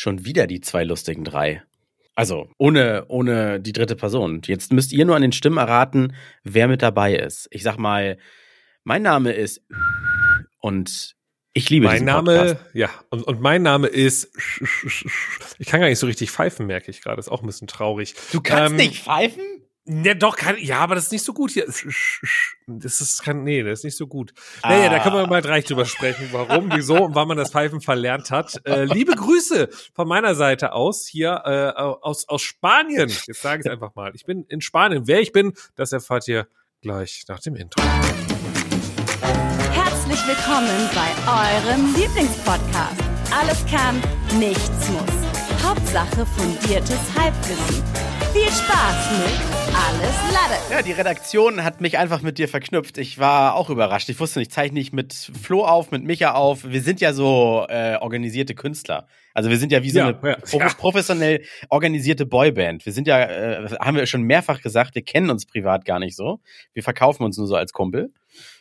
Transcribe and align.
Schon 0.00 0.24
wieder 0.24 0.46
die 0.46 0.60
zwei 0.60 0.84
lustigen 0.84 1.24
drei. 1.24 1.60
Also 2.14 2.48
ohne, 2.56 3.06
ohne 3.08 3.58
die 3.58 3.72
dritte 3.72 3.96
Person. 3.96 4.42
Jetzt 4.46 4.72
müsst 4.72 4.92
ihr 4.92 5.04
nur 5.04 5.16
an 5.16 5.22
den 5.22 5.32
Stimmen 5.32 5.56
erraten, 5.58 6.14
wer 6.44 6.68
mit 6.68 6.82
dabei 6.82 7.16
ist. 7.16 7.48
Ich 7.50 7.64
sag 7.64 7.78
mal, 7.78 8.16
mein 8.84 9.02
Name 9.02 9.32
ist 9.32 9.60
und 10.60 11.16
ich 11.52 11.68
liebe 11.68 11.86
Mein 11.86 12.04
Name, 12.04 12.36
Podcast. 12.36 12.74
ja, 12.74 12.90
und, 13.10 13.24
und 13.24 13.40
mein 13.40 13.62
Name 13.62 13.88
ist, 13.88 14.30
ich 15.58 15.66
kann 15.66 15.80
gar 15.80 15.88
nicht 15.88 15.98
so 15.98 16.06
richtig 16.06 16.30
pfeifen, 16.30 16.66
merke 16.68 16.92
ich 16.92 17.02
gerade. 17.02 17.18
Ist 17.18 17.28
auch 17.28 17.42
ein 17.42 17.46
bisschen 17.46 17.66
traurig. 17.66 18.14
Du 18.30 18.40
kannst 18.40 18.70
Ähm, 18.70 18.76
nicht 18.76 19.02
pfeifen? 19.02 19.42
Ja, 19.90 20.12
doch, 20.12 20.36
kann, 20.36 20.56
ja, 20.58 20.80
aber 20.80 20.96
das 20.96 21.04
ist 21.04 21.12
nicht 21.12 21.24
so 21.24 21.32
gut 21.32 21.50
hier. 21.50 21.64
Das 22.66 23.00
ist, 23.00 23.22
kann, 23.22 23.42
nee, 23.42 23.62
das 23.62 23.80
ist 23.80 23.84
nicht 23.84 23.96
so 23.96 24.06
gut. 24.06 24.34
Naja, 24.62 24.90
da 24.90 24.98
können 24.98 25.16
wir 25.16 25.26
mal 25.26 25.40
gleich 25.40 25.64
drüber 25.64 25.86
sprechen, 25.86 26.28
warum, 26.30 26.70
wieso 26.74 27.04
und 27.04 27.14
wann 27.14 27.26
man 27.26 27.38
das 27.38 27.52
Pfeifen 27.52 27.80
verlernt 27.80 28.30
hat. 28.30 28.60
Äh, 28.66 28.84
liebe 28.84 29.14
Grüße 29.14 29.70
von 29.94 30.06
meiner 30.06 30.34
Seite 30.34 30.72
aus 30.72 31.06
hier 31.06 31.42
äh, 31.46 31.80
aus, 31.80 32.28
aus 32.28 32.42
Spanien. 32.42 33.08
Jetzt 33.08 33.40
sage 33.40 33.60
ich 33.60 33.66
es 33.66 33.72
einfach 33.72 33.94
mal. 33.94 34.14
Ich 34.14 34.26
bin 34.26 34.44
in 34.48 34.60
Spanien. 34.60 35.06
Wer 35.06 35.20
ich 35.20 35.32
bin, 35.32 35.54
das 35.74 35.92
erfahrt 35.92 36.28
ihr 36.28 36.46
gleich 36.82 37.24
nach 37.28 37.40
dem 37.40 37.56
Intro. 37.56 37.82
Herzlich 39.72 40.20
willkommen 40.26 40.90
bei 40.94 41.08
eurem 41.32 41.94
Lieblingspodcast. 41.94 43.02
Alles 43.30 43.64
kann, 43.70 44.02
nichts 44.38 44.88
muss. 44.90 45.64
Hauptsache 45.64 46.26
fundiertes 46.26 47.00
Halbwissen. 47.16 47.82
Viel 48.34 48.52
Spaß 48.52 49.10
mit 49.18 49.57
Alles 49.74 50.16
Lade. 50.32 50.60
Ja, 50.70 50.82
die 50.82 50.92
Redaktion 50.92 51.64
hat 51.64 51.80
mich 51.80 51.98
einfach 51.98 52.22
mit 52.22 52.38
dir 52.38 52.48
verknüpft. 52.48 52.98
Ich 52.98 53.18
war 53.18 53.54
auch 53.54 53.70
überrascht. 53.70 54.08
Ich 54.08 54.18
wusste 54.20 54.38
nicht, 54.38 54.52
zeichne 54.52 54.80
ich 54.80 54.92
mit 54.92 55.12
Flo 55.12 55.64
auf, 55.64 55.90
mit 55.90 56.04
Micha 56.04 56.32
auf. 56.34 56.64
Wir 56.64 56.82
sind 56.82 57.00
ja 57.00 57.12
so 57.12 57.66
äh, 57.68 57.96
organisierte 57.96 58.54
Künstler. 58.54 59.06
Also 59.34 59.50
wir 59.50 59.58
sind 59.58 59.72
ja 59.72 59.82
wie 59.82 59.90
so 59.90 59.98
Ja, 59.98 60.08
eine 60.08 60.30
ja, 60.30 60.36
pro 60.36 60.58
ja. 60.58 60.68
professionell 60.68 61.44
organisierte 61.68 62.26
Boyband. 62.26 62.84
Wir 62.86 62.92
sind 62.92 63.06
ja, 63.06 63.20
äh, 63.20 63.68
haben 63.80 63.96
wir 63.96 64.06
schon 64.06 64.22
mehrfach 64.22 64.60
gesagt, 64.62 64.94
wir 64.94 65.02
kennen 65.02 65.30
uns 65.30 65.46
privat 65.46 65.84
gar 65.84 65.98
nicht 65.98 66.16
so. 66.16 66.40
Wir 66.72 66.82
verkaufen 66.82 67.22
uns 67.24 67.36
nur 67.36 67.46
so 67.46 67.54
als 67.54 67.72
Kumpel. 67.72 68.12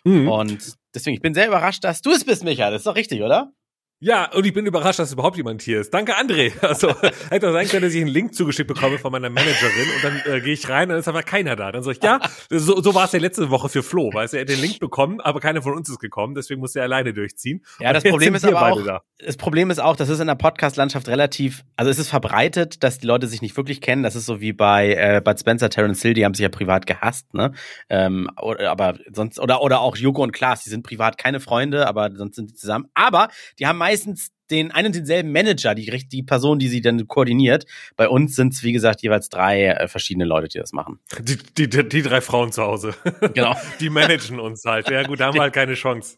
Mhm. 0.03 0.27
Und 0.27 0.75
deswegen, 0.93 1.15
ich 1.15 1.21
bin 1.21 1.33
sehr 1.33 1.47
überrascht, 1.47 1.83
dass 1.83 2.01
du 2.01 2.11
es 2.11 2.25
bist, 2.25 2.43
Micha. 2.43 2.69
Das 2.69 2.81
ist 2.81 2.87
doch 2.87 2.95
richtig, 2.95 3.21
oder? 3.21 3.51
Ja, 3.99 4.31
und 4.31 4.45
ich 4.45 4.53
bin 4.53 4.67
überrascht, 4.67 4.99
dass 4.99 5.11
überhaupt 5.11 5.37
jemand 5.37 5.63
hier 5.63 5.81
ist. 5.81 5.91
Danke, 5.91 6.15
André. 6.15 6.51
Also 6.67 6.93
hätte 7.29 7.49
auch 7.49 7.53
sein 7.53 7.67
können, 7.67 7.83
dass 7.83 7.93
ich 7.93 8.01
einen 8.01 8.09
Link 8.09 8.35
zugeschickt 8.35 8.67
bekomme 8.67 8.97
von 8.97 9.11
meiner 9.11 9.29
Managerin 9.29 9.87
und 9.95 10.03
dann 10.03 10.33
äh, 10.33 10.41
gehe 10.41 10.53
ich 10.53 10.67
rein 10.67 10.83
und 10.83 10.89
dann 10.89 10.99
ist 10.99 11.07
aber 11.07 11.23
keiner 11.23 11.55
da. 11.55 11.71
Dann 11.71 11.81
sag 11.81 11.93
ich, 11.93 12.03
ja, 12.03 12.19
so, 12.49 12.81
so 12.81 12.93
war 12.93 13.05
es 13.05 13.13
ja 13.13 13.19
letzte 13.19 13.49
Woche 13.49 13.69
für 13.69 13.83
Flo, 13.83 14.09
du, 14.11 14.17
er 14.17 14.41
hat 14.41 14.49
den 14.49 14.59
Link 14.59 14.79
bekommen, 14.79 15.21
aber 15.21 15.39
keiner 15.39 15.61
von 15.61 15.73
uns 15.73 15.89
ist 15.89 15.99
gekommen, 15.99 16.35
deswegen 16.35 16.59
musste 16.59 16.79
er 16.79 16.85
alleine 16.85 17.13
durchziehen. 17.13 17.63
Ja, 17.79 17.89
Und 17.89 17.95
das 17.95 18.03
Problem 18.03 18.35
ist 18.35 18.45
aber 18.45 18.71
auch, 18.71 19.01
das 19.19 19.37
Problem 19.37 19.71
ist 19.71 19.79
auch, 19.79 19.95
das 19.95 20.09
ist 20.09 20.19
in 20.19 20.27
der 20.27 20.35
Podcast-Landschaft 20.35 21.07
relativ, 21.07 21.63
also 21.75 21.89
es 21.89 21.97
ist 21.97 22.09
verbreitet, 22.09 22.83
dass 22.83 22.99
die 22.99 23.07
Leute 23.07 23.27
sich 23.27 23.41
nicht 23.41 23.55
wirklich 23.55 23.81
kennen. 23.81 24.03
Das 24.03 24.15
ist 24.15 24.25
so 24.25 24.41
wie 24.41 24.53
bei 24.53 24.93
äh, 24.93 25.21
Bud 25.23 25.39
Spencer, 25.39 25.69
Terence 25.69 26.01
Hill, 26.01 26.13
die 26.13 26.25
haben 26.25 26.33
sich 26.33 26.43
ja 26.43 26.49
privat 26.49 26.85
gehasst, 26.85 27.33
ne? 27.33 27.53
Ähm, 27.89 28.29
oder, 28.39 28.69
aber 28.69 28.99
sonst, 29.11 29.39
oder, 29.39 29.61
oder 29.61 29.79
auch 29.79 29.95
Joko 29.95 30.21
und 30.21 30.33
Klaas, 30.33 30.63
die 30.63 30.69
sind 30.69 30.83
privat 30.83 31.17
keine 31.17 31.39
Freunde, 31.39 31.87
aber 31.87 32.11
sonst 32.15 32.35
sind 32.35 32.51
die 32.51 32.55
zusammen. 32.55 32.87
Aber 32.93 33.29
die 33.57 33.65
haben 33.65 33.77
meistens 33.87 34.31
den 34.49 34.71
einen 34.71 34.87
und 34.87 34.95
denselben 34.95 35.31
Manager, 35.31 35.75
die, 35.75 35.85
die 36.07 36.23
Person, 36.23 36.57
die 36.59 36.67
sie 36.69 36.81
dann 36.81 37.05
koordiniert. 37.07 37.65
Bei 37.95 38.07
uns 38.09 38.35
sind 38.35 38.53
es, 38.53 38.63
wie 38.63 38.71
gesagt, 38.73 39.01
jeweils 39.01 39.27
drei 39.29 39.65
äh, 39.65 39.87
verschiedene 39.87 40.25
Leute, 40.25 40.47
die 40.49 40.57
das 40.57 40.71
machen. 40.73 40.99
Die, 41.19 41.37
die, 41.37 41.87
die, 41.87 42.01
drei 42.01 42.21
Frauen 42.21 42.51
zu 42.51 42.63
Hause. 42.63 42.93
Genau. 43.33 43.55
Die 43.79 43.89
managen 43.89 44.39
uns 44.39 44.63
halt. 44.65 44.89
Ja 44.89 45.03
gut, 45.03 45.19
da 45.19 45.27
haben 45.27 45.35
wir 45.35 45.41
halt 45.41 45.53
keine 45.53 45.73
Chance. 45.75 46.17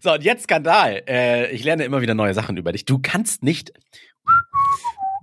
So, 0.00 0.12
und 0.12 0.24
jetzt 0.24 0.44
Skandal. 0.44 1.02
Äh, 1.06 1.50
ich 1.52 1.64
lerne 1.64 1.84
immer 1.84 2.00
wieder 2.00 2.14
neue 2.14 2.34
Sachen 2.34 2.56
über 2.56 2.72
dich. 2.72 2.84
Du 2.86 2.98
kannst 2.98 3.42
nicht 3.42 3.72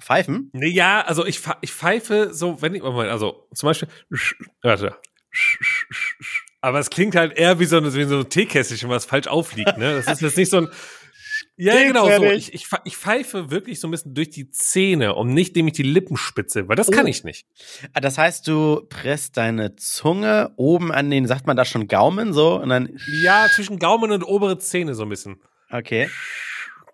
pfeifen. 0.02 0.50
Nee, 0.54 0.68
ja, 0.70 1.02
also 1.02 1.26
ich, 1.26 1.40
ich 1.62 1.72
pfeife 1.72 2.34
so, 2.34 2.62
wenn 2.62 2.76
ich, 2.76 2.82
Moment, 2.84 3.10
also 3.10 3.48
zum 3.54 3.68
Beispiel, 3.68 3.88
warte. 4.62 4.96
Aber 6.62 6.80
es 6.80 6.90
klingt 6.90 7.16
halt 7.16 7.34
eher 7.38 7.60
wie 7.60 7.66
so, 7.66 7.78
ein- 7.78 7.94
wie 7.94 8.04
so 8.04 8.20
ein 8.20 8.30
Teekästchen, 8.30 8.90
was 8.90 9.06
falsch 9.06 9.28
aufliegt, 9.28 9.78
ne? 9.78 9.96
Das 9.96 10.08
ist 10.08 10.22
jetzt 10.22 10.38
nicht 10.38 10.50
so 10.52 10.58
ein, 10.58 10.68
ja, 11.58 11.74
Klingt 11.74 11.88
genau 11.94 12.10
so. 12.10 12.24
Ich, 12.32 12.54
ich, 12.54 12.68
ich 12.86 12.98
pfeife 12.98 13.52
wirklich 13.52 13.80
so 13.80 13.88
ein 13.88 13.92
bisschen 13.92 14.14
durch 14.16 14.30
die 14.30 14.50
Zähne 14.50 15.16
und 15.16 15.34
nicht 15.34 15.56
nämlich 15.56 15.74
die 15.76 15.84
Lippenspitze, 15.84 16.68
weil 16.68 16.76
das 16.76 16.90
kann 16.92 17.06
Oh. 17.06 17.10
ich 17.10 17.24
nicht. 17.24 17.46
Ah, 17.94 18.00
Das 18.02 18.18
heißt, 18.18 18.48
du 18.48 18.82
presst 18.90 19.38
deine 19.38 19.76
Zunge 19.76 20.52
oben 20.56 20.92
an 20.92 21.10
den, 21.12 21.28
sagt 21.28 21.46
man 21.48 21.56
da 21.58 21.66
schon 21.66 21.88
Gaumen 21.88 22.34
so? 22.34 22.60
Und 22.60 22.70
dann, 22.70 22.90
Ja, 23.24 23.48
zwischen 23.54 23.78
Gaumen 23.80 24.12
und 24.12 24.24
obere 24.24 24.58
Zähne 24.58 24.96
so 24.96 25.04
ein 25.04 25.10
bisschen. 25.10 25.42
okay. 25.70 26.10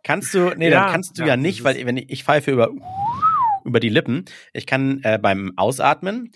Kannst 0.03 0.33
du, 0.33 0.53
nee, 0.55 0.69
Ja, 0.69 0.83
dann 0.83 0.91
kannst 0.93 1.17
du 1.17 1.23
ja, 1.23 1.29
ja, 1.29 1.37
nicht, 1.37 1.63
weil 1.65 1.85
wenn 1.85 1.97
ich, 1.97 2.09
ich 2.09 2.23
pfeife 2.23 2.51
über, 2.51 2.69
über 3.65 3.79
die 3.81 3.89
Lippen. 3.89 4.25
Ich 4.53 4.65
kann 4.65 5.01
äh, 5.03 5.19
beim 5.21 5.51
Ausatmen 5.57 6.31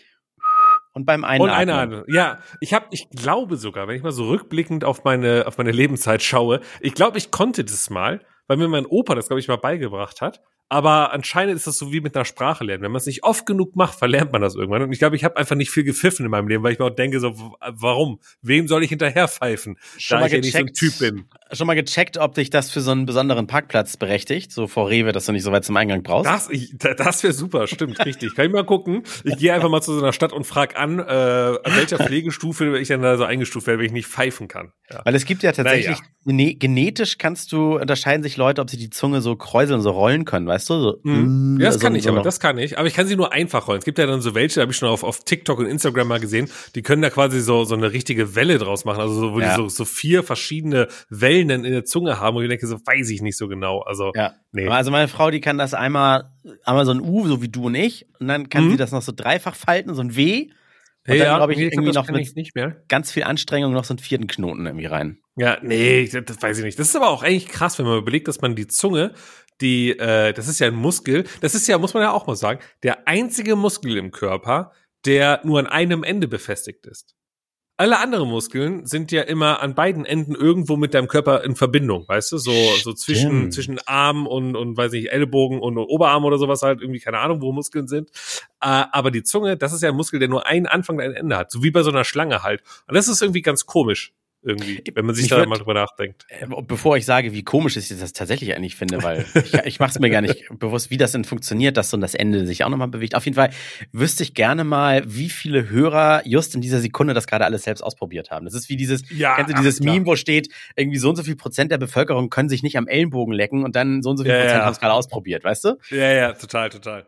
und 0.93 1.05
beim 1.05 1.23
Einatmen. 1.23 1.49
Und 1.49 1.55
eine 1.55 1.73
andere. 1.73 2.05
Ja, 2.07 2.39
ich 2.59 2.73
habe, 2.73 2.85
ich 2.91 3.09
glaube 3.09 3.57
sogar, 3.57 3.87
wenn 3.87 3.95
ich 3.95 4.03
mal 4.03 4.11
so 4.11 4.27
rückblickend 4.27 4.83
auf 4.83 5.03
meine, 5.03 5.45
auf 5.47 5.57
meine 5.57 5.71
Lebenszeit 5.71 6.21
schaue, 6.21 6.61
ich 6.79 6.93
glaube, 6.93 7.17
ich 7.17 7.31
konnte 7.31 7.63
das 7.63 7.89
mal, 7.89 8.21
weil 8.47 8.57
mir 8.57 8.67
mein 8.67 8.85
Opa 8.85 9.15
das, 9.15 9.27
glaube 9.27 9.39
ich, 9.39 9.47
mal 9.47 9.57
beigebracht 9.57 10.21
hat. 10.21 10.41
Aber 10.69 11.13
anscheinend 11.13 11.55
ist 11.55 11.67
das 11.67 11.77
so 11.77 11.91
wie 11.91 12.01
mit 12.01 12.15
einer 12.15 12.25
Sprache 12.25 12.63
lernen. 12.63 12.81
Wenn 12.83 12.91
man 12.91 12.99
es 12.99 13.05
nicht 13.05 13.23
oft 13.23 13.45
genug 13.45 13.75
macht, 13.75 13.93
verlernt 13.97 14.31
man 14.31 14.41
das 14.41 14.55
irgendwann. 14.55 14.81
Und 14.81 14.91
ich 14.91 14.97
glaube, 14.97 15.15
ich 15.15 15.23
habe 15.23 15.37
einfach 15.37 15.55
nicht 15.55 15.69
viel 15.69 15.83
gepfiffen 15.83 16.25
in 16.25 16.31
meinem 16.31 16.47
Leben, 16.47 16.63
weil 16.63 16.73
ich 16.73 16.79
mir 16.79 16.85
auch 16.85 16.89
denke, 16.89 17.19
so, 17.19 17.35
warum? 17.59 18.19
Wem 18.41 18.67
soll 18.67 18.83
ich 18.83 18.89
hinterher 18.89 19.27
pfeifen? 19.27 19.77
Schon 19.97 20.15
da 20.15 20.21
mal 20.21 20.27
ich 20.27 20.33
ja 20.33 20.39
nicht 20.39 20.53
so 20.53 20.57
ein 20.59 20.65
gecheckt? 20.65 20.97
Typ 20.97 20.99
bin. 20.99 21.25
Schon 21.51 21.67
mal 21.67 21.75
gecheckt, 21.75 22.17
ob 22.17 22.33
dich 22.33 22.49
das 22.49 22.71
für 22.71 22.81
so 22.81 22.89
einen 22.89 23.05
besonderen 23.05 23.45
Parkplatz 23.45 23.97
berechtigt, 23.97 24.51
so 24.51 24.65
vor 24.65 24.89
Rewe, 24.89 25.11
dass 25.11 25.27
du 25.27 25.31
nicht 25.31 25.43
so 25.43 25.51
weit 25.51 25.63
zum 25.63 25.77
Eingang 25.77 26.01
brauchst? 26.01 26.31
Das, 26.31 26.49
ich, 26.49 26.75
das 26.77 27.21
wäre 27.21 27.33
super, 27.33 27.67
stimmt, 27.67 28.03
richtig. 28.03 28.33
Kann 28.33 28.47
ich 28.47 28.51
mal 28.51 28.65
gucken. 28.65 29.03
Ich 29.23 29.37
gehe 29.37 29.53
einfach 29.53 29.69
mal 29.69 29.81
zu 29.81 29.93
so 29.93 29.99
einer 29.99 30.13
Stadt 30.13 30.33
und 30.33 30.45
frag 30.45 30.79
an, 30.79 30.97
äh, 30.97 31.03
an 31.03 31.75
welcher 31.75 31.99
Pflegestufe 31.99 32.79
ich 32.79 32.87
dann 32.87 33.03
da 33.03 33.17
so 33.17 33.25
eingestuft 33.25 33.67
werde, 33.67 33.79
wenn 33.79 33.85
ich 33.85 33.91
nicht 33.91 34.07
pfeifen 34.07 34.47
kann. 34.47 34.71
Ja. 34.89 35.01
Weil 35.05 35.13
es 35.13 35.25
gibt 35.25 35.43
ja 35.43 35.51
tatsächlich, 35.51 35.99
gene- 36.25 36.55
genetisch 36.55 37.19
kannst 37.19 37.51
du, 37.51 37.77
unterscheiden 37.77 38.23
sich 38.23 38.37
Leute, 38.37 38.61
ob 38.61 38.69
sie 38.71 38.77
die 38.77 38.89
Zunge 38.89 39.21
so 39.21 39.35
kräuseln, 39.35 39.81
so 39.81 39.91
rollen 39.91 40.25
können, 40.25 40.47
weißt 40.53 40.69
du? 40.69 40.73
So, 40.81 40.99
Mhm. 41.03 41.57
Ja, 41.59 41.65
das 41.67 41.75
so- 41.75 41.79
kann 41.81 41.95
ich, 41.95 42.03
so 42.03 42.09
aber 42.09 42.17
noch- 42.19 42.23
das 42.23 42.39
kann 42.39 42.57
ich. 42.57 42.77
Aber 42.77 42.87
ich 42.87 42.93
kann 42.93 43.07
sie 43.07 43.15
nur 43.15 43.33
einfach 43.33 43.67
rollen. 43.67 43.79
Es 43.79 43.85
gibt 43.85 43.97
ja 43.97 44.05
dann 44.05 44.21
so 44.21 44.35
welche, 44.35 44.61
habe 44.61 44.71
ich 44.71 44.77
schon 44.77 44.89
auf, 44.89 45.03
auf 45.03 45.23
TikTok 45.23 45.59
und 45.59 45.65
Instagram 45.65 46.07
mal 46.07 46.19
gesehen, 46.19 46.49
die 46.75 46.81
können 46.81 47.01
da 47.01 47.09
quasi 47.09 47.41
so, 47.41 47.63
so 47.65 47.75
eine 47.75 47.91
richtige 47.91 48.35
Welle 48.35 48.57
draus 48.57 48.85
machen. 48.85 49.01
Also 49.01 49.13
so, 49.15 49.33
wo 49.33 49.39
Ja. 49.39 49.49
die 49.49 49.55
so, 49.55 49.67
so 49.69 49.85
vier 49.85 50.23
verschiedene 50.23 50.87
Wellen 51.09 51.47
dann 51.47 51.65
in 51.65 51.73
der 51.73 51.85
Zunge 51.85 52.19
haben, 52.19 52.35
wo 52.37 52.41
ich 52.41 52.49
denke, 52.49 52.65
so 52.67 52.77
weiß 52.77 53.09
ich 53.09 53.21
nicht 53.21 53.37
so 53.37 53.47
genau. 53.47 53.79
Also, 53.81 54.11
Ja. 54.15 54.33
nee. 54.51 54.67
Also 54.67 54.91
meine 54.91 55.07
Frau, 55.07 55.31
die 55.31 55.41
kann 55.41 55.57
das 55.57 55.73
einmal, 55.73 56.31
einmal 56.63 56.85
so 56.85 56.91
ein 56.91 57.01
U, 57.01 57.27
so 57.27 57.41
wie 57.41 57.49
du 57.49 57.65
und 57.65 57.75
ich, 57.75 58.05
und 58.19 58.27
dann 58.27 58.49
kann 58.49 58.65
Mhm. 58.65 58.71
sie 58.71 58.77
das 58.77 58.91
noch 58.91 59.01
so 59.01 59.11
dreifach 59.15 59.55
falten, 59.55 59.93
so 59.95 60.01
ein 60.01 60.15
W, 60.15 60.43
und 61.05 61.11
Hey, 61.11 61.17
dann 61.19 61.27
ja, 61.27 61.35
glaube 61.37 61.51
ich 61.51 61.57
nee, 61.59 61.65
irgendwie 61.65 61.87
das 61.91 61.95
noch 61.95 62.07
mit 62.09 62.21
ich 62.21 62.33
nicht 62.35 62.55
mehr. 62.55 62.77
ganz 62.87 63.11
viel 63.11 63.23
Anstrengung 63.23 63.73
noch 63.73 63.83
so 63.83 63.91
einen 63.93 63.99
vierten 63.99 64.27
Knoten 64.27 64.65
irgendwie 64.65 64.85
rein. 64.85 65.17
Ja, 65.35 65.57
nee, 65.61 66.07
das 66.07 66.41
weiß 66.41 66.59
ich 66.59 66.63
nicht. 66.63 66.79
Das 66.79 66.87
ist 66.87 66.95
aber 66.95 67.09
auch 67.09 67.23
eigentlich 67.23 67.49
krass, 67.49 67.77
wenn 67.77 67.85
man 67.85 67.97
überlegt, 67.97 68.29
dass 68.29 68.39
man 68.39 68.55
die 68.55 68.67
Zunge, 68.67 69.11
die, 69.63 69.97
äh, 69.97 70.33
das 70.33 70.47
ist 70.47 70.59
ja 70.59 70.67
ein 70.67 70.75
Muskel, 70.75 71.23
das 71.41 71.55
ist 71.55 71.67
ja, 71.67 71.77
muss 71.79 71.93
man 71.93 72.03
ja 72.03 72.11
auch 72.11 72.27
mal 72.27 72.35
sagen, 72.35 72.59
der 72.83 73.07
einzige 73.07 73.55
Muskel 73.55 73.97
im 73.97 74.11
Körper, 74.11 74.71
der 75.05 75.41
nur 75.43 75.59
an 75.59 75.67
einem 75.67 76.03
Ende 76.03 76.27
befestigt 76.27 76.85
ist. 76.85 77.15
Alle 77.75 77.97
anderen 77.97 78.29
Muskeln 78.29 78.85
sind 78.85 79.11
ja 79.11 79.23
immer 79.23 79.63
an 79.63 79.73
beiden 79.73 80.05
Enden 80.05 80.35
irgendwo 80.35 80.77
mit 80.77 80.93
deinem 80.93 81.07
Körper 81.07 81.43
in 81.43 81.55
Verbindung, 81.55 82.07
weißt 82.07 82.31
du? 82.31 82.37
So, 82.37 82.51
so 82.83 82.93
zwischen, 82.93 83.31
Stimmt. 83.31 83.53
zwischen 83.53 83.79
Arm 83.87 84.27
und, 84.27 84.55
und, 84.55 84.77
weiß 84.77 84.91
nicht, 84.91 85.11
Ellbogen 85.11 85.59
und 85.59 85.79
Oberarm 85.79 86.23
oder 86.23 86.37
sowas 86.37 86.61
halt, 86.61 86.81
irgendwie, 86.81 86.99
keine 86.99 87.17
Ahnung, 87.17 87.41
wo 87.41 87.51
Muskeln 87.51 87.87
sind. 87.87 88.11
Äh, 88.61 88.85
aber 88.91 89.09
die 89.09 89.23
Zunge, 89.23 89.57
das 89.57 89.73
ist 89.73 89.81
ja 89.81 89.89
ein 89.89 89.95
Muskel, 89.95 90.19
der 90.19 90.29
nur 90.29 90.45
einen 90.45 90.67
Anfang 90.67 90.97
und 90.97 91.01
ein 91.01 91.13
Ende 91.13 91.35
hat. 91.35 91.51
So 91.51 91.63
wie 91.63 91.71
bei 91.71 91.81
so 91.81 91.89
einer 91.89 92.03
Schlange 92.03 92.43
halt. 92.43 92.61
Und 92.87 92.93
das 92.93 93.07
ist 93.07 93.23
irgendwie 93.23 93.41
ganz 93.41 93.65
komisch. 93.65 94.13
Irgendwie, 94.45 94.83
wenn 94.93 95.05
man 95.05 95.15
sich 95.15 95.27
da 95.27 95.45
mal 95.45 95.57
drüber 95.57 95.73
nachdenkt. 95.73 96.25
Äh, 96.27 96.45
Bevor 96.67 96.97
ich 96.97 97.05
sage, 97.05 97.31
wie 97.33 97.43
komisch 97.43 97.77
ich 97.77 97.87
das 97.87 98.11
tatsächlich 98.13 98.55
eigentlich 98.55 98.75
finde, 98.75 99.01
weil 99.01 99.25
ich, 99.35 99.53
ich 99.65 99.79
mache 99.79 99.91
es 99.91 99.99
mir 99.99 100.09
gar 100.09 100.21
nicht 100.21 100.45
bewusst, 100.59 100.89
wie 100.91 100.97
das 100.97 101.13
denn 101.13 101.23
funktioniert, 101.23 101.77
dass 101.77 101.89
so 101.89 101.97
das 101.97 102.13
Ende 102.13 102.45
sich 102.45 102.63
auch 102.63 102.69
nochmal 102.69 102.89
bewegt. 102.89 103.15
Auf 103.15 103.25
jeden 103.25 103.35
Fall 103.35 103.51
wüsste 103.93 104.23
ich 104.23 104.33
gerne 104.33 104.63
mal, 104.63 105.03
wie 105.05 105.29
viele 105.29 105.69
Hörer 105.69 106.23
just 106.25 106.55
in 106.55 106.61
dieser 106.61 106.79
Sekunde 106.79 107.13
das 107.13 107.25
gerade 107.27 107.45
alles 107.45 107.63
selbst 107.63 107.81
ausprobiert 107.81 108.31
haben. 108.31 108.45
Das 108.45 108.53
ist 108.53 108.67
wie 108.69 108.75
dieses, 108.75 109.03
Ja, 109.09 109.35
kennst 109.35 109.53
du 109.53 109.57
dieses. 109.57 109.79
Meme, 109.79 110.05
wo 110.05 110.15
steht, 110.15 110.49
irgendwie 110.75 110.97
so 110.97 111.09
und 111.09 111.15
so 111.15 111.23
viel 111.23 111.35
Prozent 111.35 111.71
der 111.71 111.77
Bevölkerung 111.77 112.29
können 112.29 112.49
sich 112.49 112.63
nicht 112.63 112.77
am 112.77 112.87
Ellenbogen 112.87 113.33
lecken 113.33 113.63
und 113.63 113.75
dann 113.75 114.01
so 114.01 114.09
und 114.09 114.17
so 114.17 114.23
viel 114.23 114.33
Ja, 114.33 114.39
Prozent 114.39 114.59
ja. 114.59 114.65
haben 114.65 114.73
es 114.73 114.79
gerade 114.79 114.93
ausprobiert, 114.93 115.43
weißt 115.43 115.63
du? 115.65 115.77
Ja, 115.89 116.11
ja, 116.11 116.33
total, 116.33 116.69
total. 116.69 117.05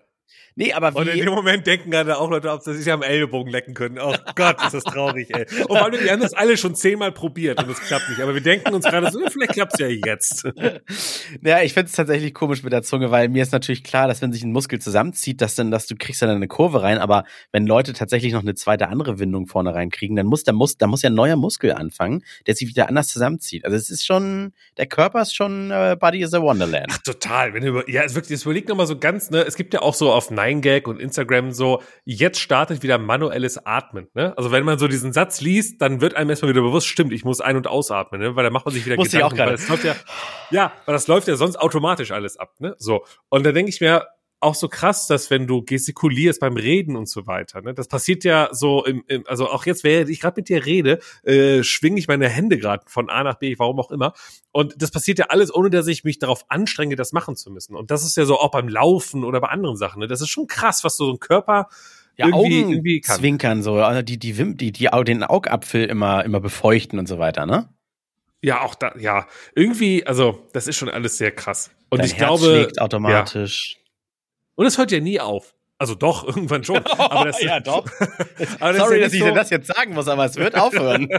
Nee, 0.57 0.71
aber 0.71 0.93
wie. 0.93 0.99
Und 0.99 1.07
in 1.07 1.25
dem 1.25 1.33
Moment 1.33 1.67
denken 1.67 1.91
gerade 1.91 2.17
auch 2.17 2.29
Leute, 2.29 2.49
ob 2.49 2.61
sie 2.61 2.73
sich 2.73 2.89
am 2.91 3.01
Ellbogen 3.01 3.51
lecken 3.51 3.73
können. 3.73 3.99
Oh 3.99 4.15
Gott, 4.35 4.63
ist 4.63 4.73
das 4.73 4.83
traurig, 4.83 5.29
ey. 5.35 5.45
Und 5.61 5.67
vor 5.67 5.83
allem, 5.83 6.01
wir 6.01 6.11
haben 6.11 6.21
das 6.21 6.33
alle 6.33 6.55
schon 6.55 6.75
zehnmal 6.75 7.11
probiert 7.11 7.61
und 7.61 7.69
es 7.69 7.81
klappt 7.81 8.09
nicht. 8.09 8.21
Aber 8.21 8.33
wir 8.33 8.41
denken 8.41 8.73
uns 8.73 8.85
gerade 8.85 9.11
so, 9.11 9.19
vielleicht 9.29 9.53
klappt's 9.53 9.79
ja 9.79 9.87
jetzt. 9.87 10.47
Ja, 11.41 11.61
ich 11.61 11.73
finde 11.73 11.87
es 11.87 11.93
tatsächlich 11.93 12.33
komisch 12.33 12.63
mit 12.63 12.71
der 12.71 12.83
Zunge, 12.83 13.11
weil 13.11 13.29
mir 13.29 13.41
ist 13.41 13.51
natürlich 13.51 13.83
klar, 13.83 14.07
dass 14.07 14.21
wenn 14.21 14.31
sich 14.31 14.43
ein 14.43 14.51
Muskel 14.51 14.79
zusammenzieht, 14.79 15.41
dass 15.41 15.55
dann, 15.55 15.71
dass 15.71 15.87
du 15.87 15.95
kriegst 15.95 16.21
dann 16.21 16.29
eine 16.29 16.47
Kurve 16.47 16.81
rein, 16.81 16.97
aber 16.97 17.23
wenn 17.51 17.65
Leute 17.65 17.93
tatsächlich 17.93 18.33
noch 18.33 18.41
eine 18.41 18.55
zweite 18.55 18.87
andere 18.87 19.19
Windung 19.19 19.47
vorne 19.47 19.73
reinkriegen, 19.73 20.15
dann 20.15 20.27
muss, 20.27 20.43
da 20.43 20.53
muss, 20.53 20.77
da 20.77 20.87
muss 20.87 21.01
ja 21.01 21.09
ein 21.09 21.15
neuer 21.15 21.35
Muskel 21.35 21.73
anfangen, 21.73 22.23
der 22.47 22.55
sich 22.55 22.67
wieder 22.67 22.87
anders 22.87 23.07
zusammenzieht. 23.07 23.65
Also 23.65 23.75
es 23.75 23.89
ist 23.89 24.05
schon, 24.05 24.53
der 24.77 24.85
Körper 24.85 25.21
ist 25.21 25.35
schon, 25.35 25.71
äh, 25.71 25.97
Body 25.99 26.21
is 26.21 26.33
a 26.33 26.41
Wonderland. 26.41 26.87
Ach, 26.89 26.97
total. 26.99 27.53
Wenn 27.53 27.63
du 27.63 27.69
über, 27.69 27.89
ja, 27.89 28.03
es 28.03 28.15
wirklich, 28.15 28.31
es 28.31 28.43
überlegt 28.43 28.69
nochmal 28.69 28.87
so 28.87 28.97
ganz, 28.97 29.29
ne, 29.29 29.41
es 29.41 29.55
gibt 29.55 29.73
ja 29.73 29.81
auch 29.81 29.93
so 29.93 30.11
auf 30.11 30.31
9gag 30.45 30.85
und 30.85 30.99
Instagram 30.99 31.51
so, 31.51 31.81
jetzt 32.03 32.39
startet 32.39 32.83
wieder 32.83 32.97
manuelles 32.97 33.65
Atmen, 33.65 34.07
ne? 34.13 34.33
Also 34.37 34.51
wenn 34.51 34.63
man 34.63 34.79
so 34.79 34.87
diesen 34.87 35.13
Satz 35.13 35.41
liest, 35.41 35.81
dann 35.81 36.01
wird 36.01 36.15
einem 36.15 36.29
erstmal 36.29 36.51
wieder 36.51 36.61
bewusst, 36.61 36.87
stimmt, 36.87 37.13
ich 37.13 37.23
muss 37.25 37.41
ein- 37.41 37.57
und 37.57 37.67
ausatmen, 37.67 38.21
ne? 38.21 38.35
Weil 38.35 38.43
dann 38.43 38.53
macht 38.53 38.65
man 38.65 38.73
sich 38.73 38.85
wieder 38.85 38.95
Muss 38.95 39.13
ich 39.13 39.23
auch 39.23 39.31
weil 39.31 39.37
gerade. 39.37 39.51
das 39.53 39.67
läuft 39.67 39.83
ja, 39.83 39.95
ja, 40.51 40.73
weil 40.85 40.93
das 40.93 41.07
läuft 41.07 41.27
ja 41.27 41.35
sonst 41.35 41.57
automatisch 41.57 42.11
alles 42.11 42.37
ab, 42.37 42.53
ne? 42.59 42.75
So. 42.77 43.05
Und 43.29 43.45
da 43.45 43.51
denke 43.51 43.69
ich 43.69 43.81
mir, 43.81 44.05
auch 44.45 44.55
so 44.55 44.69
krass, 44.69 45.07
dass 45.07 45.29
wenn 45.29 45.47
du 45.47 45.63
gestikulierst 45.63 46.39
beim 46.39 46.55
Reden 46.55 46.95
und 46.95 47.09
so 47.09 47.27
weiter, 47.27 47.61
ne, 47.61 47.73
das 47.73 47.87
passiert 47.87 48.23
ja 48.23 48.49
so 48.51 48.85
im, 48.85 49.03
im 49.07 49.25
also 49.27 49.49
auch 49.49 49.65
jetzt, 49.65 49.83
während 49.83 50.09
ich 50.09 50.21
gerade 50.21 50.39
mit 50.39 50.47
dir 50.47 50.65
rede, 50.65 50.99
äh, 51.23 51.63
schwinge 51.63 51.99
ich 51.99 52.07
meine 52.07 52.29
Hände 52.29 52.57
gerade 52.57 52.83
von 52.87 53.09
A 53.09 53.23
nach 53.23 53.35
B, 53.35 53.55
warum 53.57 53.79
auch 53.79 53.91
immer. 53.91 54.13
Und 54.51 54.81
das 54.81 54.91
passiert 54.91 55.19
ja 55.19 55.25
alles, 55.25 55.53
ohne 55.53 55.69
dass 55.69 55.87
ich 55.87 56.03
mich 56.03 56.19
darauf 56.19 56.45
anstrenge, 56.49 56.95
das 56.95 57.11
machen 57.11 57.35
zu 57.35 57.51
müssen. 57.51 57.75
Und 57.75 57.91
das 57.91 58.05
ist 58.05 58.15
ja 58.15 58.25
so 58.25 58.39
auch 58.39 58.51
beim 58.51 58.69
Laufen 58.69 59.23
oder 59.23 59.41
bei 59.41 59.49
anderen 59.49 59.75
Sachen. 59.75 59.99
Ne? 59.99 60.07
Das 60.07 60.21
ist 60.21 60.29
schon 60.29 60.47
krass, 60.47 60.83
was 60.83 60.95
so 60.95 61.11
ein 61.11 61.19
Körper 61.19 61.67
Ja, 62.15 62.27
irgendwie, 62.27 62.61
Augen 62.61 62.71
irgendwie 62.71 63.01
kann. 63.01 63.17
zwinkern 63.17 63.63
so, 63.63 63.75
also 63.75 64.01
die, 64.01 64.17
die, 64.17 64.37
Wim 64.37 64.55
die, 64.57 64.71
die, 64.71 64.89
den 65.05 65.23
Augapfel 65.23 65.85
immer, 65.85 66.23
immer 66.23 66.39
befeuchten 66.39 66.99
und 66.99 67.07
so 67.07 67.19
weiter, 67.19 67.45
ne? 67.45 67.67
Ja, 68.41 68.61
auch 68.61 68.75
da, 68.75 68.93
ja, 68.99 69.27
irgendwie, 69.55 70.05
also 70.05 70.47
das 70.53 70.67
ist 70.67 70.75
schon 70.75 70.89
alles 70.89 71.17
sehr 71.17 71.31
krass. 71.31 71.71
Und 71.89 71.99
Dein 71.99 72.05
ich 72.05 72.17
Herz 72.17 72.39
glaube, 72.39 72.45
schlägt 72.45 72.79
automatisch. 72.79 73.79
Und 74.55 74.65
es 74.65 74.77
hört 74.77 74.91
ja 74.91 74.99
nie 74.99 75.19
auf. 75.19 75.53
Also 75.77 75.93
doch, 75.93 76.25
irgendwann 76.27 76.63
schon. 76.63 76.77
Aber 76.85 77.25
das, 77.25 77.41
ja, 77.43 77.59
doch. 77.59 77.85
aber 78.61 78.71
das 78.73 78.77
Sorry, 78.81 78.97
ja 78.99 79.03
dass 79.03 79.13
ich 79.13 79.19
so- 79.19 79.25
dir 79.25 79.33
das 79.33 79.49
jetzt 79.49 79.67
sagen 79.67 79.93
muss, 79.93 80.07
aber 80.07 80.25
es 80.25 80.35
wird 80.37 80.55
aufhören. 80.57 81.09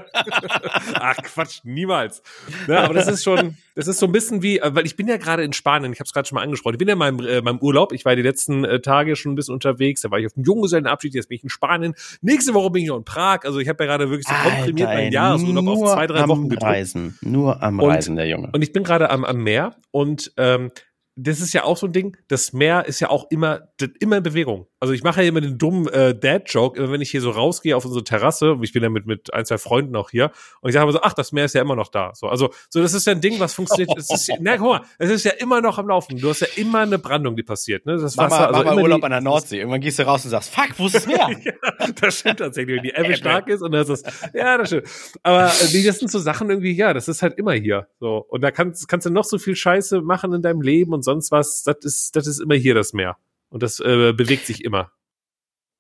Ach 0.95 1.17
Quatsch, 1.17 1.61
niemals. 1.65 2.23
Ne, 2.67 2.79
aber 2.81 2.95
das 2.95 3.07
ist 3.09 3.23
schon, 3.23 3.57
das 3.75 3.87
ist 3.87 3.99
so 3.99 4.07
ein 4.07 4.13
bisschen 4.13 4.43
wie, 4.43 4.59
äh, 4.59 4.75
weil 4.75 4.87
ich 4.87 4.97
bin 4.97 5.09
ja 5.09 5.19
gerade 5.19 5.45
in 5.45 5.53
Spanien, 5.53 5.93
ich 5.93 5.99
habe 6.01 6.07
es 6.07 6.13
gerade 6.15 6.27
schon 6.27 6.37
mal 6.37 6.43
angesprochen, 6.43 6.75
ich 6.75 6.79
bin 6.79 6.89
ja 6.89 6.95
in 6.95 6.99
meinem, 6.99 7.21
äh, 7.21 7.43
meinem 7.43 7.59
Urlaub, 7.59 7.93
ich 7.93 8.05
war 8.07 8.17
die 8.17 8.23
letzten 8.23 8.65
äh, 8.65 8.81
Tage 8.81 9.15
schon 9.17 9.33
ein 9.33 9.35
bisschen 9.35 9.53
unterwegs, 9.55 10.01
da 10.01 10.11
war 10.11 10.19
ich 10.19 10.27
auf 10.27 10.33
dem 10.33 10.45
Junggesellenabschied, 10.45 11.15
jetzt 11.15 11.29
bin 11.29 11.37
ich 11.37 11.43
in 11.45 11.51
Spanien, 11.51 11.95
nächste 12.23 12.55
Woche 12.55 12.71
bin 12.71 12.83
ich 12.83 12.89
noch 12.89 12.97
in 12.97 13.05
Prag, 13.05 13.41
also 13.45 13.59
ich 13.59 13.69
habe 13.69 13.85
ja 13.85 13.91
gerade 13.91 14.09
wirklich 14.11 14.27
so 14.27 14.35
komprimiert 14.49 14.89
Alter, 14.89 15.01
meinen 15.03 15.13
Jahresurlaub 15.13 15.69
auf 15.69 15.93
zwei, 15.93 16.07
drei 16.07 16.29
Wochen 16.29 16.49
gedrückt. 16.49 16.63
Reisen. 16.63 17.19
Nur 17.21 17.63
am 17.63 17.79
Und- 17.81 17.91
Reisen, 17.91 18.17
der 18.17 18.27
Junge. 18.27 18.49
Und 18.53 18.63
ich 18.63 18.73
bin 18.73 18.85
gerade 18.85 19.11
am, 19.11 19.25
am 19.25 19.37
Meer 19.43 19.77
und 19.91 20.33
ähm, 20.39 20.71
das 21.19 21.41
ist 21.41 21.55
ja 21.55 21.65
auch 21.65 21.79
so 21.79 21.87
ein 21.87 21.93
Ding, 21.93 22.15
das 22.29 22.53
Meer 22.53 22.85
ist 22.85 23.01
ja 23.01 23.09
auch 23.09 23.31
immer, 23.31 23.69
immer 24.01 24.19
in 24.19 24.23
Bewegung. 24.23 24.67
Also 24.81 24.93
ich 24.93 25.03
mache 25.03 25.23
ja 25.23 25.29
immer 25.29 25.41
den 25.41 25.57
dummen 25.57 25.89
äh, 25.89 26.15
Dad-Joke, 26.15 26.79
immer 26.79 26.93
wenn 26.93 27.01
ich 27.01 27.11
hier 27.11 27.23
so 27.23 27.31
rausgehe 27.31 27.75
auf 27.75 27.87
unsere 27.87 28.05
Terrasse, 28.05 28.59
ich 28.61 28.75
bin 28.75 28.83
ja 28.83 28.91
mit, 28.91 29.07
mit 29.07 29.33
ein, 29.33 29.47
zwei 29.47 29.57
Freunden 29.57 29.97
auch 29.97 30.11
hier, 30.11 30.31
und 30.61 30.69
ich 30.69 30.75
sage 30.75 30.85
immer 30.85 30.93
so, 30.93 31.01
ach, 31.01 31.15
das 31.15 31.33
Meer 31.33 31.47
ist 31.47 31.55
ja 31.55 31.63
immer 31.63 31.75
noch 31.75 31.89
da. 31.89 32.13
So, 32.15 32.29
also, 32.29 32.51
so 32.69 32.83
das 32.83 32.93
ist 32.93 33.07
ja 33.07 33.13
ein 33.13 33.23
Ding, 33.23 33.41
was 33.41 33.55
funktioniert. 33.55 33.97
Es 33.97 34.11
ist, 34.11 34.31
na, 34.41 34.59
guck 34.59 34.67
mal, 34.67 34.81
es 34.99 35.09
ist 35.09 35.25
ja 35.25 35.33
immer 35.33 35.63
noch 35.63 35.79
am 35.79 35.89
Laufen. 35.89 36.19
Du 36.19 36.29
hast 36.29 36.41
ja 36.41 36.49
immer 36.57 36.81
eine 36.81 36.99
Brandung, 36.99 37.35
die 37.35 37.43
passiert. 37.43 37.87
Ne? 37.87 37.97
Das 37.97 38.15
Mach 38.17 38.29
mal, 38.29 38.53
mach 38.53 38.65
mal 38.65 38.83
Urlaub 38.83 39.01
die, 39.01 39.05
an 39.05 39.11
der 39.13 39.21
Nordsee. 39.23 39.59
Irgendwann 39.61 39.81
gehst 39.81 39.99
du 39.99 40.03
raus 40.03 40.23
und 40.27 40.33
sagst, 40.33 40.55
fuck, 40.55 40.69
wo 40.77 40.87
ist 40.87 40.97
das 40.97 41.07
Meer? 41.07 41.31
ja, 41.45 41.53
das 41.99 42.19
stimmt 42.19 42.41
tatsächlich, 42.41 42.77
wenn 42.77 42.83
die 42.83 42.95
Ebbe 42.95 43.17
stark 43.17 43.49
ist 43.49 43.63
und 43.63 43.73
das 43.73 43.89
ist, 43.89 44.07
ja, 44.35 44.59
das 44.59 44.69
stimmt. 44.69 44.87
Aber 45.23 45.47
äh, 45.47 45.83
das 45.83 45.99
sind 45.99 46.11
so 46.11 46.19
Sachen 46.19 46.51
irgendwie, 46.51 46.73
ja, 46.73 46.93
das 46.93 47.09
ist 47.09 47.23
halt 47.23 47.39
immer 47.39 47.53
hier. 47.53 47.89
So. 48.01 48.19
Und 48.29 48.43
da 48.43 48.51
kannst, 48.51 48.87
kannst 48.87 49.07
du 49.07 49.11
noch 49.11 49.25
so 49.25 49.39
viel 49.39 49.57
Scheiße 49.57 50.03
machen 50.03 50.35
in 50.35 50.43
deinem 50.43 50.61
Leben 50.61 50.93
und 50.93 51.06
sonst 51.07 51.33
was, 51.33 51.63
das 51.63 51.79
ist, 51.83 52.17
das 52.17 52.27
ist 52.27 52.41
immer 52.41 52.55
hier 52.55 52.75
das 52.75 52.93
Meer. 52.93 53.17
Und 53.49 53.63
das 53.63 53.81
äh, 53.81 54.13
bewegt 54.13 54.45
sich 54.45 54.63
immer. 54.65 54.93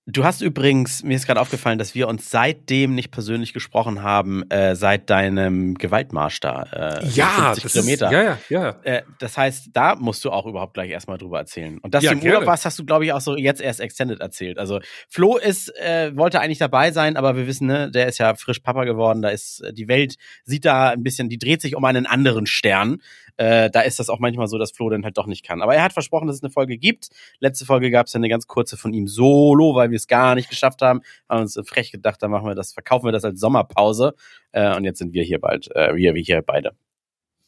Du 0.09 0.23
hast 0.23 0.41
übrigens, 0.41 1.03
mir 1.03 1.17
ist 1.17 1.27
gerade 1.27 1.41
aufgefallen, 1.41 1.81
dass 1.81 1.97
wir 1.97 2.07
uns 2.07 2.31
seitdem 2.31 2.95
nicht 2.95 3.11
persönlich 3.11 3.53
gesprochen 3.53 4.05
haben, 4.05 4.49
äh, 4.51 4.77
seit 4.77 5.11
deinem 5.11 5.75
Gewaltmarsch 5.75 6.39
da. 6.39 6.63
Äh, 6.63 7.07
50 7.07 7.63
das 7.65 7.73
Kilometer. 7.73 8.07
Ist, 8.07 8.13
ja, 8.13 8.23
ja, 8.23 8.39
ja. 8.51 8.69
Äh, 8.85 9.03
das 9.19 9.37
heißt, 9.37 9.71
da 9.73 9.97
musst 9.97 10.25
du 10.25 10.31
auch 10.31 10.47
überhaupt 10.47 10.75
gleich 10.75 10.91
erstmal 10.91 11.19
drüber 11.19 11.41
erzählen. 11.41 11.79
Und 11.79 11.93
dass 11.93 12.05
Ja, 12.05 12.13
du 12.13 12.19
im 12.19 12.21
gerne. 12.21 12.37
Urlaub 12.37 12.47
warst, 12.47 12.65
hast 12.65 12.79
du, 12.79 12.85
glaube 12.85 13.05
ich, 13.05 13.13
auch 13.13 13.21
so 13.21 13.37
jetzt 13.37 13.61
erst 13.61 13.81
extended 13.81 14.21
erzählt. 14.21 14.59
Also 14.59 14.79
Flo 15.09 15.39
ist, 15.39 15.77
äh, 15.77 16.17
wollte 16.17 16.41
eigentlich 16.41 16.59
dabei 16.59 16.93
sein, 16.93 17.17
aber 17.17 17.35
wir 17.35 17.49
wissen, 17.49 17.67
ne, 17.67 17.91
der 17.91 18.07
ist 18.07 18.19
ja 18.19 18.37
frisch 18.37 18.61
Papa 18.61 18.85
geworden. 18.85 19.23
Da 19.23 19.31
ist 19.31 19.61
äh, 19.63 19.73
die 19.73 19.89
Welt 19.89 20.15
sieht 20.45 20.67
da 20.67 20.91
ein 20.91 21.03
bisschen, 21.03 21.29
die 21.29 21.39
dreht 21.39 21.61
sich 21.63 21.75
um 21.75 21.85
einen 21.85 22.07
anderen 22.07 22.47
Stern. 22.47 22.99
Äh, 23.37 23.71
da 23.71 23.81
ist 23.81 23.99
das 23.99 24.09
auch 24.09 24.19
manchmal 24.19 24.47
so, 24.49 24.59
dass 24.59 24.71
Flo 24.73 24.89
dann 24.91 25.05
halt 25.05 25.19
doch 25.19 25.27
nicht 25.27 25.45
kann. 25.45 25.63
Aber 25.63 25.75
er 25.75 25.83
hat 25.83 25.93
versprochen, 25.93 26.27
dass 26.27 26.37
es 26.37 26.43
eine 26.43 26.51
Folge 26.51 26.79
gibt. 26.79 27.09
Letzte 27.41 27.65
Folge 27.67 27.91
gab 27.91 28.07
es 28.07 28.13
ja 28.13 28.19
eine 28.19 28.29
ganz 28.29 28.47
kurze 28.47 28.77
von 28.77 28.93
ihm 28.93 29.07
solo, 29.07 29.75
weil 29.75 29.91
wir 29.91 29.97
es 29.97 30.07
gar 30.07 30.35
nicht 30.35 30.49
geschafft 30.49 30.83
haben. 30.83 31.01
Haben 31.29 31.43
uns 31.43 31.61
frech 31.67 31.93
gedacht, 31.93 32.23
dann 32.23 32.31
machen 32.31 32.47
wir 32.47 32.55
das, 32.55 32.73
verkaufen 32.73 33.07
wir 33.07 33.13
das 33.13 33.25
als 33.25 33.41
Sommerpause. 33.41 34.15
Äh, 34.53 34.77
und 34.77 34.85
jetzt 34.85 34.99
sind 34.99 35.13
wir 35.13 35.23
hier 35.23 35.41
bald, 35.41 35.71
äh, 35.75 35.95
wir, 35.95 36.15
wir 36.15 36.23
hier 36.23 36.43
beide. 36.43 36.73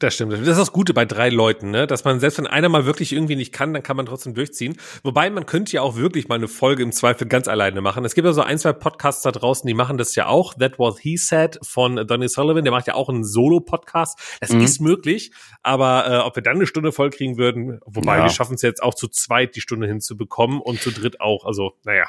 Das 0.01 0.15
stimmt. 0.15 0.33
Das 0.33 0.41
ist 0.41 0.57
das 0.59 0.71
Gute 0.71 0.95
bei 0.95 1.05
drei 1.05 1.29
Leuten, 1.29 1.73
ne? 1.73 1.89
Dass 1.89 2.05
man, 2.05 2.21
selbst 2.21 2.39
wenn 2.39 2.47
einer 2.47 2.69
mal 2.69 2.87
wirklich 2.87 3.13
irgendwie 3.13 3.35
nicht 3.35 3.53
kann, 3.53 3.75
dann 3.75 3.83
kann 3.83 3.97
man 3.97 4.07
trotzdem 4.07 4.33
durchziehen. 4.33 4.77
Wobei 5.03 5.29
man 5.29 5.45
könnte 5.45 5.73
ja 5.73 5.83
auch 5.83 5.97
wirklich 5.97 6.29
mal 6.29 6.37
eine 6.37 6.47
Folge 6.47 6.85
im 6.85 6.93
Zweifel 6.93 7.27
ganz 7.27 7.49
alleine 7.49 7.81
machen. 7.81 8.05
Es 8.05 8.15
gibt 8.15 8.25
ja 8.25 8.33
so 8.33 8.43
ein, 8.43 8.59
zwei 8.59 8.73
Podcasts 8.73 9.23
da 9.23 9.33
draußen, 9.33 9.67
die 9.67 9.75
machen 9.75 9.99
das 9.99 10.15
ja 10.15 10.27
auch. 10.29 10.55
That 10.55 10.79
Was 10.79 11.01
He 11.01 11.17
Said 11.17 11.59
von 11.63 11.97
Donny 12.07 12.29
Sullivan, 12.29 12.63
der 12.63 12.71
macht 12.71 12.87
ja 12.87 12.95
auch 12.95 13.09
einen 13.09 13.25
Solo-Podcast. 13.25 14.21
Das 14.41 14.53
Mhm. 14.53 14.61
ist 14.61 14.81
möglich, 14.81 15.33
aber 15.65 16.07
äh, 16.09 16.17
ob 16.19 16.37
wir 16.37 16.45
dann 16.45 16.57
eine 16.59 16.67
Stunde 16.69 16.93
voll 16.93 17.11
kriegen 17.11 17.37
würden, 17.37 17.81
wobei 17.85 18.19
Ja. 18.19 18.23
wir 18.23 18.31
schaffen 18.31 18.55
es 18.55 18.63
jetzt 18.63 18.83
auch 18.85 18.95
zu 18.95 19.09
zweit, 19.09 19.57
die 19.57 19.61
Stunde 19.61 19.89
hinzubekommen 19.89 20.61
und 20.61 20.81
zu 20.81 20.93
dritt 20.93 21.21
auch. 21.21 21.45
Also, 21.45 21.73
naja. 21.85 22.05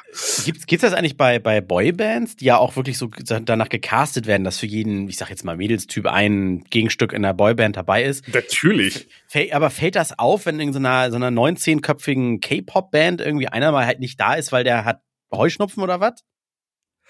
Gibt's, 0.46 0.68
gibt's 0.68 0.84
das 0.84 0.94
eigentlich 0.94 1.18
bei, 1.18 1.40
bei 1.40 1.60
Boybands, 1.60 2.36
die 2.36 2.46
ja 2.46 2.58
auch 2.60 2.76
wirklich 2.76 3.00
so 3.00 3.10
danach 3.42 3.70
gecastet 3.70 4.28
werden, 4.28 4.44
dass 4.44 4.60
für 4.60 4.68
jeden, 4.68 5.10
ich 5.10 5.18
sag 5.18 5.32
jetzt 5.32 5.44
mal 5.44 5.58
Mädelstyp, 5.58 6.06
ein 6.06 6.64
Gegenstück 6.70 7.14
in 7.14 7.24
der 7.24 7.34
Boyband 7.34 7.79
dabei 7.80 8.04
ist? 8.04 8.28
Natürlich. 8.34 9.08
Aber 9.52 9.70
fällt 9.70 9.96
das 9.96 10.18
auf, 10.18 10.46
wenn 10.46 10.60
in 10.60 10.74
so 10.74 10.80
einer, 10.80 11.10
so 11.10 11.16
einer 11.16 11.30
19-köpfigen 11.30 12.40
K-Pop-Band 12.40 13.22
irgendwie 13.22 13.48
einer 13.48 13.72
mal 13.72 13.86
halt 13.86 14.00
nicht 14.00 14.20
da 14.20 14.36
ist, 14.36 14.52
weil 14.52 14.64
der 14.64 14.86
hat 14.86 15.02
Heuschnupfen 15.34 15.82
oder 15.82 16.00
was? 16.00 16.24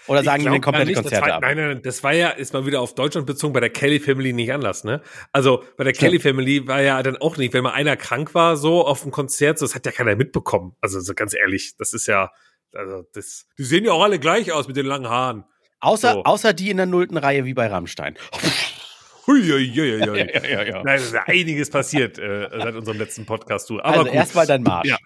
Oder 0.07 0.23
sagen 0.23 0.43
die 0.43 0.49
den 0.49 0.61
glaub 0.61 0.73
gar 0.73 0.85
komplette 0.85 0.91
nicht, 0.91 1.01
Konzerte 1.01 1.27
war, 1.27 1.35
ab? 1.35 1.41
Nein, 1.41 1.57
nein, 1.57 1.81
das 1.83 2.03
war 2.03 2.13
ja, 2.13 2.29
ist 2.29 2.53
mal 2.53 2.65
wieder 2.65 2.81
auf 2.81 2.95
Deutschland 2.95 3.27
bezogen, 3.27 3.53
bei 3.53 3.59
der 3.59 3.69
Kelly 3.69 3.99
Family 3.99 4.33
nicht 4.33 4.51
anders, 4.51 4.83
ne? 4.83 5.01
Also 5.33 5.63
bei 5.77 5.83
der 5.83 5.93
Kelly 5.93 6.19
Family 6.19 6.67
war 6.67 6.81
ja 6.81 7.03
dann 7.03 7.17
auch 7.17 7.37
nicht, 7.37 7.53
wenn 7.53 7.63
mal 7.63 7.73
einer 7.73 7.97
krank 7.97 8.33
war, 8.33 8.55
so 8.55 8.85
auf 8.85 9.01
dem 9.01 9.11
Konzert, 9.11 9.59
so, 9.59 9.65
das 9.65 9.75
hat 9.75 9.85
ja 9.85 9.91
keiner 9.91 10.15
mitbekommen. 10.15 10.75
Also 10.81 10.99
so 11.01 11.13
ganz 11.13 11.33
ehrlich, 11.33 11.75
das 11.77 11.93
ist 11.93 12.07
ja, 12.07 12.31
also 12.73 13.03
das, 13.13 13.47
die 13.57 13.63
sehen 13.63 13.83
ja 13.83 13.91
auch 13.91 14.03
alle 14.03 14.19
gleich 14.19 14.51
aus 14.51 14.67
mit 14.67 14.77
den 14.77 14.85
langen 14.85 15.09
Haaren. 15.09 15.43
Außer, 15.81 16.13
so. 16.13 16.23
außer 16.23 16.53
die 16.53 16.69
in 16.69 16.77
der 16.77 16.85
nullten 16.85 17.17
Reihe 17.17 17.45
wie 17.45 17.53
bei 17.53 17.67
Rammstein. 17.67 18.17
Hui, 19.29 19.41
hui, 19.43 19.71
hui, 19.75 19.99
hui. 20.07 20.17
ja, 20.51 20.63
ja. 20.63 20.83
Nein, 20.83 20.95
es 20.97 21.03
ist 21.05 21.13
ja 21.13 21.23
einiges 21.27 21.69
passiert 21.69 22.17
äh, 22.17 22.49
seit 22.51 22.75
unserem 22.75 22.97
letzten 22.97 23.25
Podcast, 23.25 23.69
du. 23.69 23.79
Aber 23.79 23.99
Also 23.99 24.05
erstmal 24.07 24.47
dein 24.47 24.63
Marsch. 24.63 24.87
Ja. 24.89 24.97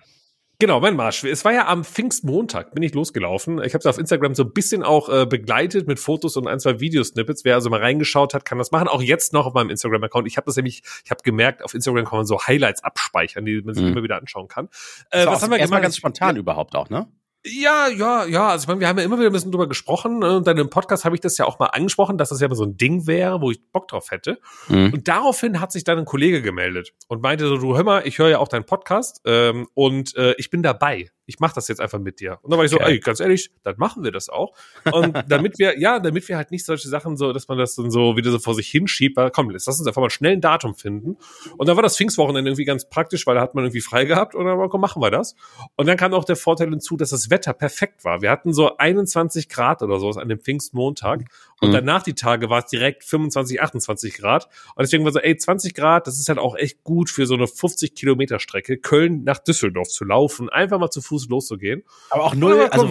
Genau, 0.60 0.80
mein 0.80 0.96
Marsch. 0.96 1.26
Es 1.26 1.44
war 1.44 1.52
ja 1.52 1.68
am 1.68 1.84
Pfingstmontag, 1.84 2.74
bin 2.74 2.84
ich 2.84 2.94
losgelaufen. 2.94 3.62
Ich 3.64 3.74
habe 3.74 3.80
es 3.80 3.86
auf 3.86 3.98
Instagram 3.98 4.34
so 4.34 4.44
ein 4.44 4.54
bisschen 4.54 4.82
auch 4.82 5.10
äh, 5.10 5.26
begleitet 5.26 5.88
mit 5.88 6.00
Fotos 6.00 6.38
und 6.38 6.48
ein, 6.48 6.60
zwei 6.60 6.80
Videosnippets. 6.80 7.44
Wer 7.44 7.56
also 7.56 7.70
mal 7.70 7.82
reingeschaut 7.82 8.34
hat, 8.34 8.46
kann 8.46 8.60
das 8.60 8.72
machen. 8.72 8.88
Auch 8.88 9.02
jetzt 9.02 9.34
noch 9.34 9.46
auf 9.46 9.54
meinem 9.56 9.70
Instagram-Account. 9.72 10.26
Ich 10.28 10.38
habe 10.38 10.46
das 10.46 10.56
nämlich, 10.56 10.84
ich 11.04 11.12
habe 11.12 11.22
gemerkt, 11.24 11.64
auf 11.64 11.74
Instagram 11.74 12.06
kann 12.06 12.20
man 12.20 12.26
so 12.26 12.40
Highlights 12.40 12.82
abspeichern, 12.84 13.44
die 13.44 13.62
man 13.62 13.74
sich 13.74 13.84
Mhm. 13.84 13.92
immer 13.92 14.04
wieder 14.04 14.16
anschauen 14.16 14.48
kann. 14.48 14.70
Das 15.12 15.24
Äh, 15.24 15.26
war 15.26 15.34
was 15.34 15.44
haben 15.44 15.52
wir 15.52 15.58
erstmal 15.58 15.80
gemacht? 15.80 15.84
ganz 15.84 15.98
spontan 15.98 16.38
überhaupt 16.38 16.76
auch, 16.76 16.90
ne? 16.90 17.08
Ja, 17.46 17.90
ja, 17.90 18.26
ja. 18.26 18.48
Also 18.50 18.64
ich 18.64 18.68
meine, 18.68 18.80
wir 18.80 18.88
haben 18.88 18.98
ja 18.98 19.04
immer 19.04 19.18
wieder 19.18 19.30
ein 19.30 19.34
bisschen 19.34 19.52
drüber 19.52 19.68
gesprochen. 19.68 20.20
ne, 20.20 20.38
Und 20.38 20.48
dann 20.48 20.58
im 20.58 20.70
Podcast 20.70 21.04
habe 21.04 21.16
ich 21.16 21.22
das 21.22 21.38
ja 21.38 21.46
auch 21.46 21.60
mal 21.60 21.68
angesprochen, 21.68 22.18
dass 22.18 22.30
das 22.30 22.40
ja 22.40 22.48
mal 22.48 22.56
so 22.56 22.64
ein 22.64 22.78
Ding 22.78 23.06
wäre, 23.06 23.42
wo 23.42 23.52
ich 23.52 23.60
Bock 23.72 23.90
drauf 23.90 24.12
hätte. 24.12 24.40
Mhm. 24.70 24.94
Und 24.94 25.08
daraufhin 25.10 25.60
hat 25.60 25.72
sich 25.72 25.84
dann 25.84 25.98
ein 26.00 26.06
Kollege 26.06 26.42
gemeldet 26.42 26.94
und 27.10 27.22
meinte 27.22 27.48
so, 27.48 27.58
du 27.58 27.76
hör 27.76 27.84
mal, 27.84 28.08
ich 28.08 28.18
höre 28.18 28.30
ja 28.30 28.40
auch 28.40 28.48
deinen 28.48 28.66
Podcast 28.66 29.22
ähm, 29.26 29.68
und 29.74 30.16
äh, 30.16 30.36
ich 30.38 30.50
bin 30.50 30.64
dabei. 30.64 31.10
Ich 31.26 31.40
mache 31.40 31.56
das 31.56 31.68
jetzt 31.68 31.80
einfach 31.80 32.00
mit 32.00 32.20
dir. 32.20 32.40
Und 32.42 32.52
dann 32.52 32.58
war 32.58 32.66
ich 32.66 32.72
so, 32.72 32.78
Okay. 32.78 32.92
ey, 32.94 33.00
ganz 33.00 33.20
ehrlich, 33.20 33.52
dann 33.64 33.76
machen 33.78 34.04
wir 34.04 34.12
das 34.12 34.30
auch. 34.30 34.54
Und 34.92 35.14
damit 35.30 35.58
wir, 35.60 35.80
ja, 35.80 36.00
damit 36.00 36.28
wir 36.28 36.36
halt 36.38 36.52
nicht 36.52 36.66
solche 36.66 36.90
Sachen 36.90 37.16
so, 37.18 37.32
dass 37.34 37.48
man 37.48 37.58
das 37.58 37.76
dann 37.76 37.92
so 37.92 38.18
wieder 38.18 38.32
so 38.32 38.40
vor 38.40 38.56
sich 38.56 38.68
hinschiebt, 38.70 39.16
weil 39.16 39.32
komm, 39.32 39.50
lass 39.50 39.68
uns 39.68 39.86
einfach 39.88 40.02
mal 40.02 40.10
schnell 40.10 40.34
ein 40.34 40.42
Datum 40.42 40.76
finden. 40.76 41.18
Und 41.58 41.68
dann 41.68 41.76
war 41.78 41.84
das 41.84 41.96
Pfingstwochenende 41.98 42.50
irgendwie 42.50 42.66
ganz 42.66 42.90
praktisch, 42.90 43.26
weil 43.26 43.36
da 43.36 43.42
hat 43.42 43.56
man 43.56 43.64
irgendwie 43.64 43.82
frei 43.82 44.06
gehabt 44.06 44.36
und 44.36 44.46
dann 44.46 44.58
war, 44.58 44.68
komm, 44.70 44.82
machen 44.82 45.02
wir 45.02 45.12
das. 45.12 45.36
Und 45.76 45.88
dann 45.88 45.96
kam 45.98 46.14
auch 46.14 46.26
der 46.26 46.36
Vorteil 46.36 46.70
hinzu, 46.70 46.98
dass 46.98 47.12
das 47.12 47.30
Wetter 47.30 47.54
perfekt 47.54 48.04
war. 48.04 48.22
Wir 48.22 48.30
hatten 48.32 48.52
so 48.54 48.78
21 48.78 49.48
Grad 49.50 49.82
oder 49.82 50.00
so 50.00 50.10
an 50.10 50.28
dem 50.30 50.40
Pfingstmontag. 50.40 51.22
Und 51.62 51.70
Mhm. 51.70 51.74
danach 51.74 52.04
die 52.04 52.14
Tage 52.16 52.50
war 52.50 52.60
es 52.60 52.66
direkt 52.66 53.04
25, 53.06 53.62
28 53.62 54.16
Grad. 54.18 54.46
Und 54.76 54.82
deswegen 54.82 55.06
war 55.06 55.12
so, 55.14 55.20
ey, 55.20 55.38
20 55.38 55.74
Grad, 55.74 56.08
das 56.08 56.20
ist 56.20 56.28
halt 56.28 56.40
auch 56.40 56.56
echt 56.58 56.84
gut 56.84 57.10
für 57.10 57.26
so 57.26 57.36
eine 57.36 57.48
50 57.48 57.96
Kilometer 57.96 58.40
Strecke, 58.40 58.78
Köln 58.78 59.24
nach 59.24 59.40
Düsseldorf 59.40 59.88
zu 59.88 60.04
laufen, 60.04 60.50
einfach 60.50 60.80
mal 60.80 60.90
zu 60.90 61.02
Fuß 61.02 61.13
Fuß 61.14 61.30
loszugehen. 61.30 61.84
Aber 62.10 62.24
auch 62.24 62.36
null, 62.36 62.68
also 62.72 62.90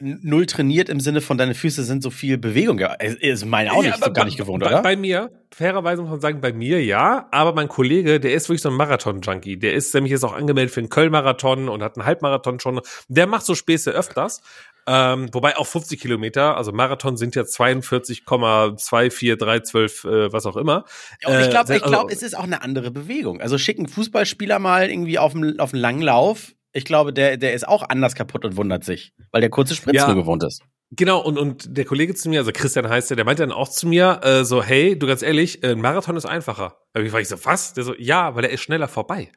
null 0.00 0.46
trainiert 0.46 0.88
im 0.88 1.00
Sinne 1.00 1.20
von 1.20 1.38
deine 1.38 1.54
Füße 1.54 1.82
sind 1.84 2.02
so 2.02 2.10
viel 2.10 2.38
Bewegung. 2.38 2.78
Ist 2.78 3.46
meine 3.46 3.72
auch 3.72 3.82
nicht, 3.82 3.98
ja, 3.98 4.04
so 4.04 4.12
gar 4.12 4.24
nicht 4.24 4.36
gewohnt, 4.36 4.62
bei, 4.62 4.70
oder? 4.70 4.82
Bei 4.82 4.96
mir, 4.96 5.30
fairerweise 5.52 6.02
muss 6.02 6.10
man 6.10 6.20
sagen, 6.20 6.40
bei 6.40 6.52
mir 6.52 6.84
ja, 6.84 7.28
aber 7.30 7.54
mein 7.54 7.68
Kollege, 7.68 8.20
der 8.20 8.34
ist 8.34 8.48
wirklich 8.48 8.62
so 8.62 8.68
ein 8.68 8.76
Marathon-Junkie. 8.76 9.58
Der 9.58 9.74
ist 9.74 9.94
nämlich 9.94 10.12
jetzt 10.12 10.24
auch 10.24 10.34
angemeldet 10.34 10.74
für 10.74 10.80
einen 10.80 10.90
Köln-Marathon 10.90 11.68
und 11.68 11.82
hat 11.82 11.96
einen 11.96 12.06
Halbmarathon 12.06 12.60
schon. 12.60 12.80
Der 13.08 13.26
macht 13.26 13.46
so 13.46 13.54
Späße 13.54 13.90
öfters. 13.90 14.42
Ähm, 14.84 15.28
wobei 15.32 15.56
auch 15.56 15.66
50 15.66 16.00
Kilometer, 16.00 16.56
also 16.56 16.72
Marathon 16.72 17.16
sind 17.16 17.36
ja 17.36 17.42
42,24312, 17.42 20.08
äh, 20.08 20.32
was 20.32 20.44
auch 20.44 20.56
immer. 20.56 20.86
Ja, 21.22 21.28
und 21.28 21.40
ich 21.40 21.50
glaube, 21.50 21.72
äh, 21.72 21.76
ich 21.76 21.84
glaube, 21.84 21.98
also, 21.98 22.16
es 22.16 22.22
ist 22.22 22.36
auch 22.36 22.42
eine 22.42 22.62
andere 22.62 22.90
Bewegung. 22.90 23.40
Also 23.40 23.58
schicken 23.58 23.86
Fußballspieler 23.86 24.58
mal 24.58 24.90
irgendwie 24.90 25.20
auf 25.20 25.36
einen, 25.36 25.60
auf 25.60 25.72
einen 25.72 25.82
langen 25.82 26.02
Lauf. 26.02 26.52
Ich 26.72 26.84
glaube, 26.84 27.12
der, 27.12 27.36
der 27.36 27.52
ist 27.52 27.68
auch 27.68 27.88
anders 27.88 28.14
kaputt 28.14 28.44
und 28.44 28.56
wundert 28.56 28.84
sich, 28.84 29.12
weil 29.30 29.40
der 29.40 29.50
kurze 29.50 29.74
Sprint 29.74 29.96
ja. 29.96 30.06
nur 30.06 30.16
gewohnt 30.16 30.42
ist. 30.44 30.62
Genau, 30.94 31.20
und, 31.20 31.38
und 31.38 31.76
der 31.76 31.86
Kollege 31.86 32.14
zu 32.14 32.28
mir, 32.28 32.40
also 32.40 32.52
Christian 32.52 32.86
heißt 32.88 33.10
der, 33.10 33.16
der 33.16 33.24
meinte 33.24 33.42
dann 33.42 33.52
auch 33.52 33.68
zu 33.68 33.86
mir, 33.86 34.20
äh, 34.22 34.44
so, 34.44 34.62
hey, 34.62 34.98
du 34.98 35.06
ganz 35.06 35.22
ehrlich, 35.22 35.64
ein 35.64 35.80
Marathon 35.80 36.16
ist 36.16 36.26
einfacher. 36.26 36.76
Da 36.92 37.12
war 37.12 37.20
ich 37.20 37.28
so, 37.28 37.42
was? 37.44 37.72
Der 37.72 37.84
so, 37.84 37.94
ja, 37.96 38.34
weil 38.34 38.44
er 38.44 38.50
ist 38.50 38.60
schneller 38.60 38.88
vorbei. 38.88 39.30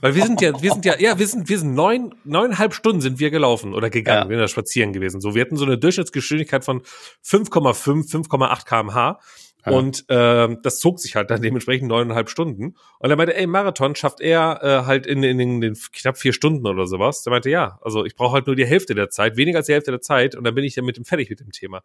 Weil 0.00 0.14
wir 0.14 0.24
sind 0.24 0.40
ja, 0.40 0.60
wir 0.60 0.72
sind 0.72 0.84
ja, 0.84 0.98
ja, 0.98 1.18
wir 1.18 1.26
sind, 1.26 1.48
wir 1.48 1.58
sind 1.58 1.74
neun, 1.74 2.14
neuneinhalb 2.24 2.74
Stunden 2.74 3.00
sind 3.00 3.18
wir 3.18 3.30
gelaufen 3.30 3.74
oder 3.74 3.90
gegangen, 3.90 4.24
ja. 4.24 4.28
wir 4.28 4.36
sind 4.36 4.42
da 4.42 4.48
spazieren 4.48 4.92
gewesen. 4.92 5.20
So, 5.20 5.34
wir 5.34 5.42
hatten 5.42 5.56
so 5.56 5.64
eine 5.64 5.78
Durchschnittsgeschwindigkeit 5.78 6.64
von 6.64 6.80
5,5, 7.24 8.10
5,8 8.10 8.64
kmh. 8.64 9.18
Ja. 9.66 9.72
Und 9.72 10.04
äh, 10.08 10.56
das 10.62 10.78
zog 10.78 11.00
sich 11.00 11.16
halt 11.16 11.30
dann 11.30 11.42
dementsprechend 11.42 11.88
neuneinhalb 11.88 12.30
Stunden. 12.30 12.76
Und 12.98 13.10
er 13.10 13.16
meinte, 13.16 13.36
ey, 13.36 13.46
Marathon 13.46 13.94
schafft 13.94 14.20
er 14.20 14.60
äh, 14.62 14.86
halt 14.86 15.06
in, 15.06 15.22
in, 15.22 15.38
in 15.38 15.60
den 15.60 15.76
knapp 15.92 16.16
vier 16.16 16.32
Stunden 16.32 16.66
oder 16.66 16.86
sowas. 16.86 17.22
Der 17.22 17.30
meinte, 17.30 17.50
ja, 17.50 17.78
also 17.82 18.04
ich 18.04 18.14
brauche 18.14 18.34
halt 18.34 18.46
nur 18.46 18.56
die 18.56 18.66
Hälfte 18.66 18.94
der 18.94 19.10
Zeit, 19.10 19.36
weniger 19.36 19.58
als 19.58 19.66
die 19.66 19.74
Hälfte 19.74 19.90
der 19.90 20.00
Zeit, 20.00 20.34
und 20.34 20.44
dann 20.44 20.54
bin 20.54 20.64
ich 20.64 20.74
dann 20.74 20.84
mit 20.84 20.96
dem 20.96 21.04
fertig 21.04 21.30
mit 21.30 21.40
dem 21.40 21.52
Thema. 21.52 21.82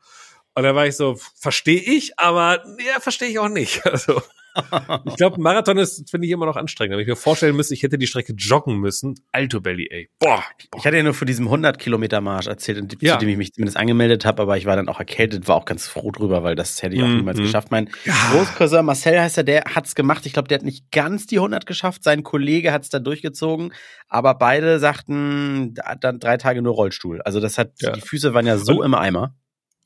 Und 0.53 0.63
da 0.63 0.73
war 0.73 0.87
ich 0.87 0.95
so, 0.95 1.17
verstehe 1.35 1.81
ich, 1.81 2.17
aber 2.17 2.63
ja, 2.85 2.99
verstehe 2.99 3.29
ich 3.29 3.39
auch 3.39 3.49
nicht. 3.49 3.81
Also 3.95 4.21
ich 5.05 5.15
glaube, 5.15 5.41
Marathon 5.41 5.77
ist, 5.77 6.09
finde 6.09 6.27
ich, 6.27 6.33
immer 6.33 6.45
noch 6.45 6.55
anstrengend. 6.55 6.93
Wenn 6.93 7.01
ich 7.01 7.07
mir 7.07 7.15
vorstellen 7.15 7.55
müsste, 7.55 7.73
ich 7.73 7.83
hätte 7.83 7.97
die 7.97 8.07
Strecke 8.07 8.33
joggen 8.33 8.77
müssen. 8.77 9.15
Alto 9.31 9.61
Belly, 9.61 9.87
ey. 9.89 10.09
Boah. 10.19 10.43
Ich 10.77 10.85
hatte 10.85 10.97
ja 10.97 11.03
nur 11.03 11.13
von 11.13 11.27
diesem 11.27 11.45
100 11.45 11.77
Kilometer 11.77 12.21
Marsch 12.21 12.47
erzählt, 12.47 13.01
ja. 13.01 13.13
zu 13.13 13.19
dem 13.19 13.29
ich 13.29 13.37
mich 13.37 13.53
zumindest 13.53 13.77
angemeldet 13.77 14.25
habe, 14.25 14.41
aber 14.41 14.57
ich 14.57 14.65
war 14.65 14.75
dann 14.75 14.89
auch 14.89 14.99
erkältet, 14.99 15.47
war 15.47 15.55
auch 15.55 15.65
ganz 15.65 15.87
froh 15.87 16.11
drüber, 16.11 16.43
weil 16.43 16.55
das 16.55 16.81
hätte 16.81 16.95
ich 16.95 17.03
auch 17.03 17.07
mhm. 17.07 17.17
niemals 17.17 17.37
geschafft. 17.37 17.71
Mein 17.71 17.89
ja. 18.05 18.13
Großcousin 18.31 18.85
Marcel 18.85 19.19
heißt 19.19 19.37
er, 19.37 19.43
der 19.43 19.63
hat's 19.75 19.95
gemacht. 19.95 20.25
Ich 20.25 20.33
glaube, 20.33 20.47
der 20.47 20.59
hat 20.59 20.65
nicht 20.65 20.91
ganz 20.91 21.27
die 21.27 21.37
100 21.37 21.65
geschafft. 21.65 22.03
Sein 22.03 22.23
Kollege 22.23 22.71
hat's 22.71 22.89
dann 22.89 23.03
durchgezogen, 23.03 23.73
aber 24.07 24.35
beide 24.35 24.79
sagten, 24.79 25.73
dann 25.99 26.19
drei 26.19 26.37
Tage 26.37 26.61
nur 26.61 26.73
Rollstuhl. 26.73 27.21
Also 27.21 27.39
das 27.39 27.57
hat, 27.57 27.73
ja. 27.79 27.91
die 27.91 28.01
Füße 28.01 28.33
waren 28.33 28.45
ja 28.45 28.57
so 28.57 28.79
Und, 28.79 28.85
im 28.85 28.93
Eimer. 28.93 29.35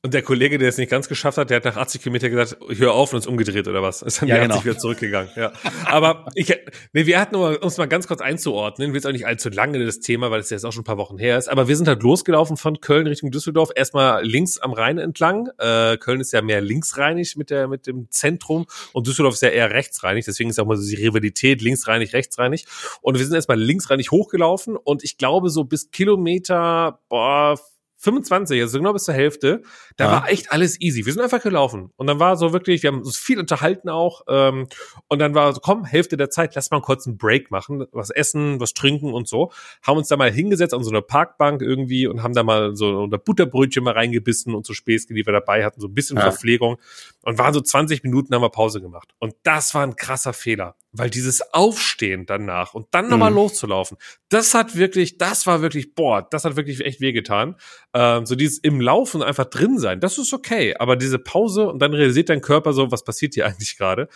Und 0.02 0.14
der 0.14 0.22
Kollege, 0.22 0.56
der 0.56 0.70
es 0.70 0.78
nicht 0.78 0.90
ganz 0.90 1.08
geschafft 1.08 1.36
hat, 1.36 1.50
der 1.50 1.56
hat 1.56 1.66
nach 1.66 1.76
80 1.76 2.00
Kilometer 2.00 2.30
gesagt, 2.30 2.56
hör 2.78 2.94
auf 2.94 3.12
und 3.12 3.18
ist 3.18 3.26
umgedreht 3.26 3.68
oder 3.68 3.82
was. 3.82 4.00
Ist 4.00 4.22
dann 4.22 4.30
ja, 4.30 4.38
genau. 4.38 4.64
wieder 4.64 4.78
zurückgegangen. 4.78 5.30
Ja. 5.36 5.52
Aber 5.84 6.24
ich, 6.34 6.48
nee, 6.94 7.04
wir 7.04 7.20
hatten 7.20 7.34
um 7.36 7.54
es 7.60 7.76
mal 7.76 7.86
ganz 7.86 8.06
kurz 8.06 8.22
einzuordnen, 8.22 8.88
will 8.88 8.96
jetzt 8.96 9.06
auch 9.06 9.12
nicht 9.12 9.26
allzu 9.26 9.50
lange 9.50 9.84
das 9.84 10.00
Thema, 10.00 10.30
weil 10.30 10.40
es 10.40 10.48
jetzt 10.48 10.64
auch 10.64 10.72
schon 10.72 10.82
ein 10.82 10.84
paar 10.84 10.96
Wochen 10.96 11.18
her 11.18 11.36
ist. 11.36 11.48
Aber 11.48 11.68
wir 11.68 11.76
sind 11.76 11.86
halt 11.86 12.02
losgelaufen 12.02 12.56
von 12.56 12.80
Köln 12.80 13.06
Richtung 13.06 13.30
Düsseldorf. 13.30 13.68
Erstmal 13.74 14.24
links 14.24 14.56
am 14.56 14.72
Rhein 14.72 14.96
entlang. 14.96 15.50
Äh, 15.58 15.98
Köln 15.98 16.20
ist 16.20 16.32
ja 16.32 16.40
mehr 16.40 16.62
linksreinig 16.62 17.36
mit 17.36 17.50
der, 17.50 17.68
mit 17.68 17.86
dem 17.86 18.10
Zentrum 18.10 18.64
und 18.94 19.06
Düsseldorf 19.06 19.34
ist 19.34 19.42
ja 19.42 19.50
eher 19.50 19.70
rechtsreinig. 19.70 20.24
Deswegen 20.24 20.48
ist 20.48 20.58
auch 20.58 20.66
mal 20.66 20.78
so 20.78 20.88
die 20.88 20.96
Rivalität 20.96 21.60
linksreinig, 21.60 22.14
rechtsreinig. 22.14 22.64
Und 23.02 23.18
wir 23.18 23.24
sind 23.26 23.34
erstmal 23.34 23.60
linksreinig 23.60 24.10
hochgelaufen 24.10 24.76
und 24.76 25.04
ich 25.04 25.18
glaube 25.18 25.50
so 25.50 25.64
bis 25.64 25.90
Kilometer, 25.90 27.00
boah, 27.10 27.58
25, 28.00 28.62
also 28.62 28.78
genau 28.78 28.94
bis 28.94 29.04
zur 29.04 29.14
Hälfte, 29.14 29.62
da 29.96 30.04
ja. 30.04 30.12
war 30.12 30.30
echt 30.30 30.52
alles 30.52 30.80
easy. 30.80 31.04
Wir 31.04 31.12
sind 31.12 31.22
einfach 31.22 31.42
gelaufen. 31.42 31.90
Und 31.96 32.06
dann 32.06 32.18
war 32.18 32.36
so 32.36 32.54
wirklich, 32.54 32.82
wir 32.82 32.88
haben 32.88 33.02
uns 33.02 33.18
viel 33.18 33.38
unterhalten 33.38 33.90
auch. 33.90 34.22
Ähm, 34.26 34.68
und 35.08 35.18
dann 35.18 35.34
war 35.34 35.52
so, 35.52 35.60
komm, 35.60 35.84
Hälfte 35.84 36.16
der 36.16 36.30
Zeit, 36.30 36.54
lass 36.54 36.70
mal 36.70 36.80
kurz 36.80 37.06
einen 37.06 37.18
Break 37.18 37.50
machen, 37.50 37.84
was 37.92 38.08
essen, 38.08 38.58
was 38.58 38.72
trinken 38.72 39.12
und 39.12 39.28
so. 39.28 39.52
Haben 39.82 39.98
uns 39.98 40.08
da 40.08 40.16
mal 40.16 40.32
hingesetzt 40.32 40.72
an 40.72 40.82
so 40.82 40.90
einer 40.90 41.02
Parkbank 41.02 41.60
irgendwie 41.60 42.06
und 42.06 42.22
haben 42.22 42.32
da 42.32 42.42
mal 42.42 42.74
so 42.74 42.88
unter 42.88 43.18
Butterbrötchen 43.18 43.84
mal 43.84 43.92
reingebissen 43.92 44.54
und 44.54 44.64
so 44.64 44.72
Späßchen, 44.72 45.14
die 45.14 45.26
wir 45.26 45.34
dabei 45.34 45.64
hatten, 45.64 45.80
so 45.80 45.88
ein 45.88 45.94
bisschen 45.94 46.16
ja. 46.16 46.22
Verpflegung. 46.22 46.78
Und 47.22 47.36
waren 47.36 47.52
so 47.52 47.60
20 47.60 48.02
Minuten, 48.02 48.34
haben 48.34 48.42
wir 48.42 48.48
Pause 48.48 48.80
gemacht. 48.80 49.14
Und 49.18 49.34
das 49.42 49.74
war 49.74 49.86
ein 49.86 49.94
krasser 49.94 50.32
Fehler. 50.32 50.74
Weil 50.92 51.08
dieses 51.08 51.40
Aufstehen 51.52 52.26
danach 52.26 52.74
und 52.74 52.88
dann 52.90 53.08
nochmal 53.08 53.30
mhm. 53.30 53.36
loszulaufen, 53.36 53.96
das 54.28 54.54
hat 54.54 54.76
wirklich, 54.76 55.18
das 55.18 55.46
war 55.46 55.62
wirklich, 55.62 55.94
boah, 55.94 56.26
das 56.28 56.44
hat 56.44 56.56
wirklich 56.56 56.84
echt 56.84 57.00
wehgetan. 57.00 57.56
Ähm, 57.94 58.26
so 58.26 58.34
dieses 58.34 58.58
im 58.58 58.80
Laufen 58.80 59.22
einfach 59.22 59.44
drin 59.44 59.78
sein, 59.78 60.00
das 60.00 60.18
ist 60.18 60.32
okay. 60.32 60.74
Aber 60.78 60.96
diese 60.96 61.18
Pause 61.18 61.68
und 61.68 61.80
dann 61.80 61.94
realisiert 61.94 62.28
dein 62.28 62.40
Körper 62.40 62.72
so, 62.72 62.90
was 62.90 63.04
passiert 63.04 63.34
hier 63.34 63.46
eigentlich 63.46 63.76
gerade? 63.76 64.08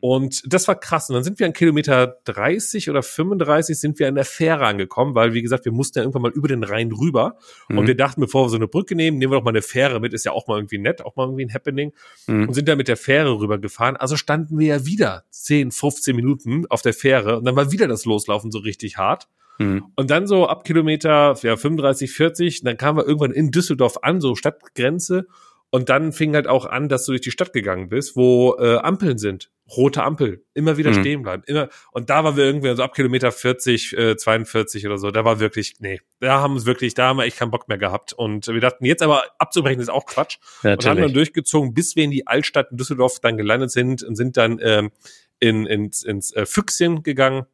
Und 0.00 0.42
das 0.52 0.66
war 0.66 0.74
krass. 0.74 1.08
Und 1.08 1.14
dann 1.14 1.24
sind 1.24 1.38
wir 1.38 1.46
an 1.46 1.52
Kilometer 1.52 2.16
30 2.24 2.88
oder 2.90 3.02
35 3.02 3.78
sind 3.78 3.98
wir 3.98 4.08
an 4.08 4.14
der 4.14 4.24
Fähre 4.24 4.66
angekommen, 4.66 5.14
weil, 5.14 5.34
wie 5.34 5.42
gesagt, 5.42 5.64
wir 5.64 5.72
mussten 5.72 5.98
ja 5.98 6.02
irgendwann 6.02 6.22
mal 6.22 6.30
über 6.30 6.48
den 6.48 6.64
Rhein 6.64 6.90
rüber. 6.90 7.36
Mhm. 7.68 7.78
Und 7.78 7.86
wir 7.86 7.96
dachten, 7.96 8.20
bevor 8.20 8.46
wir 8.46 8.48
so 8.48 8.56
eine 8.56 8.68
Brücke 8.68 8.96
nehmen, 8.96 9.18
nehmen 9.18 9.32
wir 9.32 9.38
doch 9.38 9.44
mal 9.44 9.50
eine 9.50 9.62
Fähre 9.62 10.00
mit. 10.00 10.14
Ist 10.14 10.24
ja 10.24 10.32
auch 10.32 10.46
mal 10.46 10.56
irgendwie 10.56 10.78
nett, 10.78 11.04
auch 11.04 11.16
mal 11.16 11.24
irgendwie 11.24 11.44
ein 11.44 11.54
Happening. 11.54 11.92
Mhm. 12.26 12.48
Und 12.48 12.54
sind 12.54 12.68
dann 12.68 12.78
mit 12.78 12.88
der 12.88 12.96
Fähre 12.96 13.38
rübergefahren. 13.38 13.96
Also 13.96 14.16
standen 14.16 14.58
wir 14.58 14.66
ja 14.66 14.86
wieder 14.86 15.24
10, 15.30 15.70
15 15.70 16.16
Minuten 16.16 16.66
auf 16.68 16.82
der 16.82 16.94
Fähre. 16.94 17.38
Und 17.38 17.44
dann 17.44 17.56
war 17.56 17.70
wieder 17.70 17.86
das 17.86 18.04
Loslaufen 18.06 18.50
so 18.50 18.58
richtig 18.58 18.96
hart. 18.96 19.28
Mhm. 19.60 19.84
Und 19.94 20.10
dann 20.10 20.26
so 20.26 20.48
ab 20.48 20.64
Kilometer 20.64 21.36
ja, 21.42 21.56
35, 21.56 22.10
40, 22.10 22.62
dann 22.62 22.78
kamen 22.78 22.98
wir 22.98 23.06
irgendwann 23.06 23.32
in 23.32 23.50
Düsseldorf 23.50 23.98
an, 24.02 24.20
so 24.20 24.34
Stadtgrenze. 24.34 25.26
Und 25.70 25.88
dann 25.88 26.12
fing 26.12 26.34
halt 26.34 26.48
auch 26.48 26.66
an, 26.66 26.88
dass 26.88 27.06
du 27.06 27.12
durch 27.12 27.20
die 27.20 27.30
Stadt 27.30 27.52
gegangen 27.52 27.88
bist, 27.88 28.16
wo 28.16 28.56
äh, 28.58 28.76
Ampeln 28.78 29.18
sind. 29.18 29.50
Rote 29.76 30.02
Ampel. 30.02 30.44
Immer 30.52 30.76
wieder 30.76 30.90
mhm. 30.90 31.00
stehen 31.00 31.22
bleiben. 31.22 31.44
Immer. 31.46 31.68
Und 31.92 32.10
da 32.10 32.24
waren 32.24 32.36
wir 32.36 32.44
irgendwie 32.44 32.74
so 32.74 32.82
ab 32.82 32.92
Kilometer 32.92 33.30
40, 33.30 33.96
äh, 33.96 34.16
42 34.16 34.84
oder 34.86 34.98
so. 34.98 35.12
Da 35.12 35.24
war 35.24 35.38
wirklich, 35.38 35.76
nee, 35.78 36.00
da 36.18 36.40
haben 36.40 36.56
es 36.56 36.66
wirklich, 36.66 36.94
da 36.94 37.08
haben 37.08 37.18
wir 37.18 37.24
echt 37.24 37.38
keinen 37.38 37.52
Bock 37.52 37.68
mehr 37.68 37.78
gehabt. 37.78 38.12
Und 38.12 38.48
wir 38.48 38.60
dachten, 38.60 38.84
jetzt 38.84 39.02
aber 39.02 39.24
abzubrechen 39.38 39.80
ist 39.80 39.90
auch 39.90 40.06
Quatsch. 40.06 40.38
Ja, 40.64 40.72
und 40.72 40.84
haben 40.84 41.00
dann 41.00 41.12
durchgezogen, 41.12 41.72
bis 41.72 41.94
wir 41.94 42.02
in 42.02 42.10
die 42.10 42.26
Altstadt 42.26 42.72
in 42.72 42.76
Düsseldorf 42.76 43.20
dann 43.20 43.36
gelandet 43.36 43.70
sind 43.70 44.02
und 44.02 44.16
sind 44.16 44.36
dann 44.36 44.58
ähm, 44.60 44.90
in, 45.38 45.66
ins, 45.66 46.02
ins 46.02 46.32
äh, 46.34 46.46
Füchschen 46.46 47.04
gegangen 47.04 47.46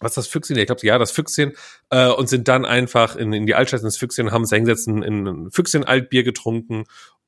was 0.00 0.14
das 0.14 0.26
Füchschen, 0.26 0.56
ich 0.56 0.66
glaube, 0.66 0.84
ja, 0.84 0.98
das 0.98 1.10
Füchschen, 1.10 1.52
äh, 1.90 2.08
und 2.08 2.28
sind 2.28 2.48
dann 2.48 2.64
einfach 2.64 3.16
in, 3.16 3.32
in 3.32 3.46
die 3.46 3.54
Altstadt 3.54 3.82
ins 3.82 3.96
Füchschen, 3.96 4.32
haben 4.32 4.42
uns 4.42 4.50
da 4.50 4.56
hingesetzt, 4.56 4.88
in 4.88 5.02
ein 5.02 5.50
Füchschen 5.50 5.84
Altbier 5.84 6.24
getrunken 6.24 6.84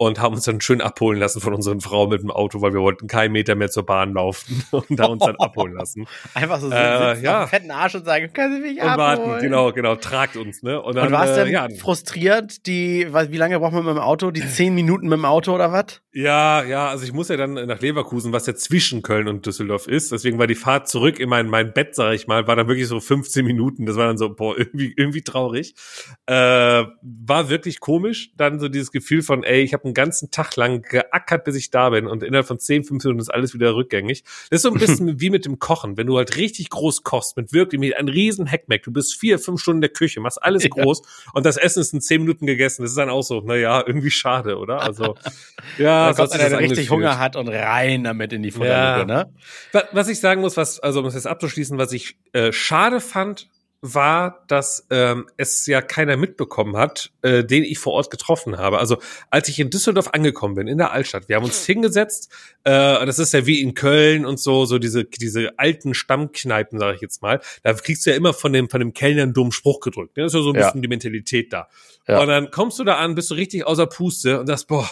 und 0.06 0.20
haben 0.20 0.34
uns 0.34 0.44
dann 0.44 0.60
schön 0.60 0.80
abholen 0.80 1.18
lassen 1.18 1.40
von 1.40 1.54
unseren 1.54 1.80
Frauen 1.80 2.08
mit 2.08 2.22
dem 2.22 2.30
Auto, 2.30 2.60
weil 2.60 2.72
wir 2.72 2.80
wollten 2.80 3.06
keinen 3.06 3.32
Meter 3.32 3.54
mehr 3.54 3.70
zur 3.70 3.86
Bahn 3.86 4.14
laufen 4.14 4.64
und 4.70 4.98
da 4.98 5.06
uns 5.06 5.24
dann 5.24 5.36
abholen 5.38 5.74
lassen. 5.74 6.06
Einfach 6.34 6.60
so 6.60 6.70
äh, 6.70 7.20
ja. 7.20 7.46
fetten 7.46 7.70
Arsch 7.70 7.94
und 7.94 8.04
sagen, 8.04 8.32
können 8.32 8.56
Sie 8.56 8.60
mich 8.60 8.82
und 8.82 8.88
abholen? 8.88 9.28
warten, 9.28 9.42
genau, 9.42 9.72
genau, 9.72 9.94
tragt 9.96 10.36
uns, 10.36 10.62
ne? 10.62 10.80
Und, 10.80 10.96
dann, 10.96 11.08
und 11.08 11.12
warst 11.12 11.34
äh, 11.34 11.44
dann 11.44 11.48
ja. 11.50 11.68
frustriert, 11.78 12.66
die, 12.66 13.06
wie 13.28 13.36
lange 13.36 13.60
braucht 13.60 13.72
man 13.72 13.84
mit 13.84 13.94
dem 13.94 14.00
Auto? 14.00 14.30
Die 14.30 14.46
zehn 14.46 14.74
Minuten 14.74 15.08
mit 15.08 15.18
dem 15.18 15.24
Auto 15.24 15.54
oder 15.54 15.72
was? 15.72 16.00
Ja, 16.12 16.64
ja, 16.64 16.88
also 16.88 17.04
ich 17.04 17.12
muss 17.12 17.28
ja 17.28 17.36
dann 17.36 17.54
nach 17.54 17.80
Leverkusen, 17.80 18.32
was 18.32 18.46
ja 18.46 18.54
zwischen 18.54 19.02
Köln 19.02 19.28
und 19.28 19.46
Düsseldorf 19.46 19.86
ist. 19.86 20.12
Deswegen 20.12 20.38
war 20.38 20.46
die 20.46 20.54
Fahrt 20.54 20.88
zurück 20.88 21.20
in 21.20 21.28
mein, 21.28 21.48
mein 21.48 21.72
Bett, 21.72 21.94
sag 21.94 22.12
ich 22.14 22.26
mal, 22.26 22.46
war 22.46 22.56
dann 22.56 22.61
wirklich 22.68 22.86
so 22.86 23.00
15 23.00 23.44
Minuten. 23.44 23.86
Das 23.86 23.96
war 23.96 24.06
dann 24.06 24.18
so, 24.18 24.34
boah, 24.34 24.56
irgendwie, 24.58 24.94
irgendwie 24.96 25.22
traurig. 25.22 25.74
Äh, 26.26 26.34
war 26.34 27.48
wirklich 27.48 27.80
komisch. 27.80 28.32
Dann 28.36 28.60
so 28.60 28.68
dieses 28.68 28.92
Gefühl 28.92 29.22
von, 29.22 29.44
ey, 29.44 29.62
ich 29.62 29.74
habe 29.74 29.84
einen 29.84 29.94
ganzen 29.94 30.30
Tag 30.30 30.56
lang 30.56 30.82
geackert, 30.82 31.44
bis 31.44 31.56
ich 31.56 31.70
da 31.70 31.90
bin 31.90 32.06
und 32.06 32.22
innerhalb 32.22 32.46
von 32.46 32.58
10, 32.58 32.84
15 32.84 33.08
Minuten 33.10 33.22
ist 33.22 33.32
alles 33.32 33.54
wieder 33.54 33.74
rückgängig. 33.74 34.24
Das 34.50 34.58
ist 34.58 34.62
so 34.62 34.70
ein 34.70 34.74
bisschen 34.78 35.20
wie 35.20 35.30
mit 35.30 35.44
dem 35.44 35.58
Kochen. 35.58 35.96
Wenn 35.96 36.06
du 36.06 36.16
halt 36.16 36.36
richtig 36.36 36.70
groß 36.70 37.02
kochst, 37.02 37.36
mit 37.36 37.52
wirklich 37.52 37.80
mit 37.80 37.96
einem 37.96 38.08
riesen 38.08 38.46
Heckmeck, 38.46 38.82
du 38.82 38.92
bist 38.92 39.14
vier, 39.18 39.38
fünf 39.38 39.60
Stunden 39.60 39.78
in 39.78 39.82
der 39.82 39.90
Küche, 39.90 40.20
machst 40.20 40.42
alles 40.42 40.64
ja. 40.64 40.70
groß 40.70 41.02
und 41.34 41.46
das 41.46 41.56
Essen 41.56 41.80
ist 41.80 41.92
in 41.92 42.00
10 42.00 42.22
Minuten 42.22 42.46
gegessen. 42.46 42.82
Das 42.82 42.92
ist 42.92 42.98
dann 42.98 43.10
auch 43.10 43.22
so, 43.22 43.40
naja, 43.40 43.82
irgendwie 43.86 44.10
schade, 44.10 44.58
oder? 44.58 44.80
Also, 44.80 45.16
ja, 45.78 46.12
kommt 46.12 46.32
einer, 46.32 46.48
der 46.48 46.60
richtig 46.60 46.90
Hunger 46.90 47.18
hat 47.18 47.36
und 47.36 47.48
rein 47.48 48.04
damit 48.04 48.32
in 48.32 48.42
die 48.42 48.50
Futterluke, 48.50 49.00
ja. 49.00 49.04
ne? 49.04 49.32
Was 49.92 50.08
ich 50.08 50.20
sagen 50.20 50.40
muss, 50.40 50.56
was, 50.56 50.80
also 50.80 51.00
um 51.00 51.06
es 51.06 51.14
jetzt 51.14 51.26
abzuschließen, 51.26 51.78
was 51.78 51.92
ich 51.92 52.16
äh, 52.32 52.51
schade 52.52 53.00
fand, 53.00 53.48
war, 53.84 54.44
dass 54.46 54.86
ähm, 54.90 55.28
es 55.36 55.66
ja 55.66 55.82
keiner 55.82 56.16
mitbekommen 56.16 56.76
hat, 56.76 57.10
äh, 57.22 57.42
den 57.44 57.64
ich 57.64 57.80
vor 57.80 57.94
Ort 57.94 58.12
getroffen 58.12 58.56
habe. 58.56 58.78
Also 58.78 58.98
als 59.28 59.48
ich 59.48 59.58
in 59.58 59.70
Düsseldorf 59.70 60.10
angekommen 60.12 60.54
bin, 60.54 60.68
in 60.68 60.78
der 60.78 60.92
Altstadt, 60.92 61.28
wir 61.28 61.34
haben 61.34 61.44
uns 61.44 61.66
hingesetzt, 61.66 62.30
äh, 62.62 63.04
das 63.04 63.18
ist 63.18 63.34
ja 63.34 63.44
wie 63.44 63.60
in 63.60 63.74
Köln 63.74 64.24
und 64.24 64.38
so, 64.38 64.66
so 64.66 64.78
diese 64.78 65.04
diese 65.04 65.58
alten 65.58 65.94
Stammkneipen, 65.94 66.78
sage 66.78 66.94
ich 66.94 67.00
jetzt 67.00 67.22
mal. 67.22 67.40
Da 67.64 67.74
kriegst 67.74 68.06
du 68.06 68.10
ja 68.10 68.16
immer 68.16 68.32
von 68.32 68.52
dem 68.52 68.70
von 68.70 68.78
dem 68.78 68.94
Kellner 68.94 69.24
einen 69.24 69.34
dummen 69.34 69.52
Spruch 69.52 69.80
gedrückt. 69.80 70.16
Ne? 70.16 70.22
Das 70.22 70.32
ist 70.32 70.38
ja 70.38 70.44
so 70.44 70.50
ein 70.50 70.54
bisschen 70.54 70.76
ja. 70.76 70.82
die 70.82 70.88
Mentalität 70.88 71.52
da. 71.52 71.68
Ja. 72.06 72.20
Und 72.20 72.28
dann 72.28 72.52
kommst 72.52 72.78
du 72.78 72.84
da 72.84 72.98
an, 72.98 73.16
bist 73.16 73.32
du 73.32 73.34
richtig 73.34 73.66
außer 73.66 73.86
Puste 73.86 74.38
und 74.38 74.46
sagst, 74.46 74.68
boah, 74.68 74.88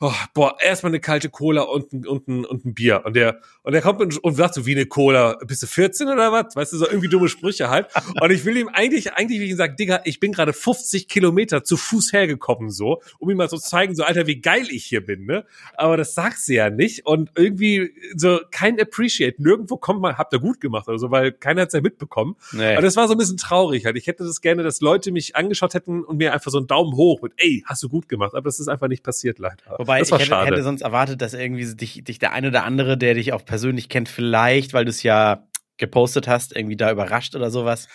oh, 0.00 0.12
boah, 0.34 0.56
erstmal 0.60 0.90
eine 0.90 1.00
kalte 1.00 1.30
Cola 1.30 1.62
und 1.62 1.92
ein, 1.92 2.06
und 2.06 2.28
ein, 2.28 2.44
und 2.44 2.64
ein 2.64 2.74
Bier. 2.74 3.02
Und 3.04 3.16
der, 3.16 3.40
und 3.62 3.72
der 3.72 3.80
kommt 3.80 4.00
und, 4.00 4.22
und 4.22 4.34
sagt 4.34 4.54
so, 4.54 4.66
wie 4.66 4.74
eine 4.74 4.86
Cola, 4.86 5.38
bist 5.46 5.62
du 5.62 5.66
14 5.66 6.08
oder 6.08 6.32
was? 6.32 6.54
Weißt 6.54 6.72
du, 6.72 6.76
so 6.76 6.86
irgendwie 6.86 7.08
dumme 7.08 7.28
Sprüche 7.28 7.70
halt. 7.70 7.88
Und 8.20 8.30
ich 8.30 8.44
will 8.44 8.56
ihm 8.56 8.68
eigentlich, 8.68 9.12
eigentlich 9.12 9.40
wie 9.40 9.44
ich 9.44 9.50
ihm 9.50 9.56
sagen, 9.56 9.76
Digga, 9.76 10.00
ich 10.04 10.20
bin 10.20 10.32
gerade 10.32 10.52
50 10.52 11.08
Kilometer 11.08 11.64
zu 11.64 11.76
Fuß 11.76 12.12
hergekommen, 12.12 12.70
so, 12.70 13.02
um 13.18 13.30
ihm 13.30 13.36
mal 13.36 13.48
so 13.48 13.56
zu 13.56 13.68
zeigen, 13.68 13.94
so, 13.94 14.04
Alter, 14.04 14.26
wie 14.26 14.40
geil 14.40 14.66
ich 14.70 14.84
hier 14.84 15.04
bin, 15.04 15.26
ne? 15.26 15.44
Aber 15.76 15.96
das 15.96 16.14
sagt 16.14 16.38
sie 16.38 16.54
ja 16.54 16.70
nicht. 16.70 17.06
Und 17.06 17.30
irgendwie 17.34 17.94
so 18.14 18.40
kein 18.50 18.80
Appreciate. 18.80 19.42
Nirgendwo 19.42 19.76
kommt 19.76 20.00
mal, 20.00 20.16
habt 20.16 20.32
ihr 20.32 20.40
gut 20.40 20.60
gemacht 20.60 20.88
oder 20.88 20.98
so, 20.98 21.10
weil 21.10 21.32
keiner 21.32 21.62
hat's 21.62 21.74
ja 21.74 21.80
mitbekommen. 21.80 22.36
Nee. 22.52 22.72
Aber 22.72 22.82
das 22.82 22.96
war 22.96 23.08
so 23.08 23.14
ein 23.14 23.18
bisschen 23.18 23.36
traurig 23.36 23.84
halt. 23.86 23.96
Ich 23.96 24.06
hätte 24.06 24.24
das 24.24 24.40
gerne, 24.40 24.62
dass 24.62 24.80
Leute 24.80 25.12
mich 25.12 25.36
angeschaut 25.36 25.74
hätten 25.74 26.04
und 26.04 26.16
mir 26.18 26.32
einfach 26.32 26.50
so 26.50 26.58
einen 26.58 26.66
Daumen 26.66 26.96
hoch 26.96 27.22
mit, 27.22 27.32
ey, 27.36 27.62
hast 27.66 27.82
du 27.82 27.88
gut 27.88 28.08
gemacht. 28.08 28.34
Aber 28.34 28.42
das 28.42 28.60
ist 28.60 28.68
einfach 28.68 28.88
nicht 28.88 29.02
passiert, 29.02 29.38
leider. 29.38 29.78
Wobei 29.86 30.00
ich 30.00 30.10
hätte, 30.10 30.44
hätte, 30.44 30.62
sonst 30.62 30.82
erwartet, 30.82 31.22
dass 31.22 31.34
irgendwie 31.34 31.74
dich, 31.74 32.02
dich 32.04 32.18
der 32.18 32.32
eine 32.32 32.48
oder 32.48 32.64
andere, 32.64 32.98
der 32.98 33.14
dich 33.14 33.32
auch 33.32 33.44
persönlich 33.44 33.88
kennt, 33.88 34.08
vielleicht, 34.08 34.74
weil 34.74 34.84
du 34.84 34.90
es 34.90 35.02
ja 35.02 35.46
gepostet 35.76 36.26
hast, 36.26 36.56
irgendwie 36.56 36.76
da 36.76 36.90
überrascht 36.90 37.34
oder 37.36 37.50
sowas. 37.50 37.88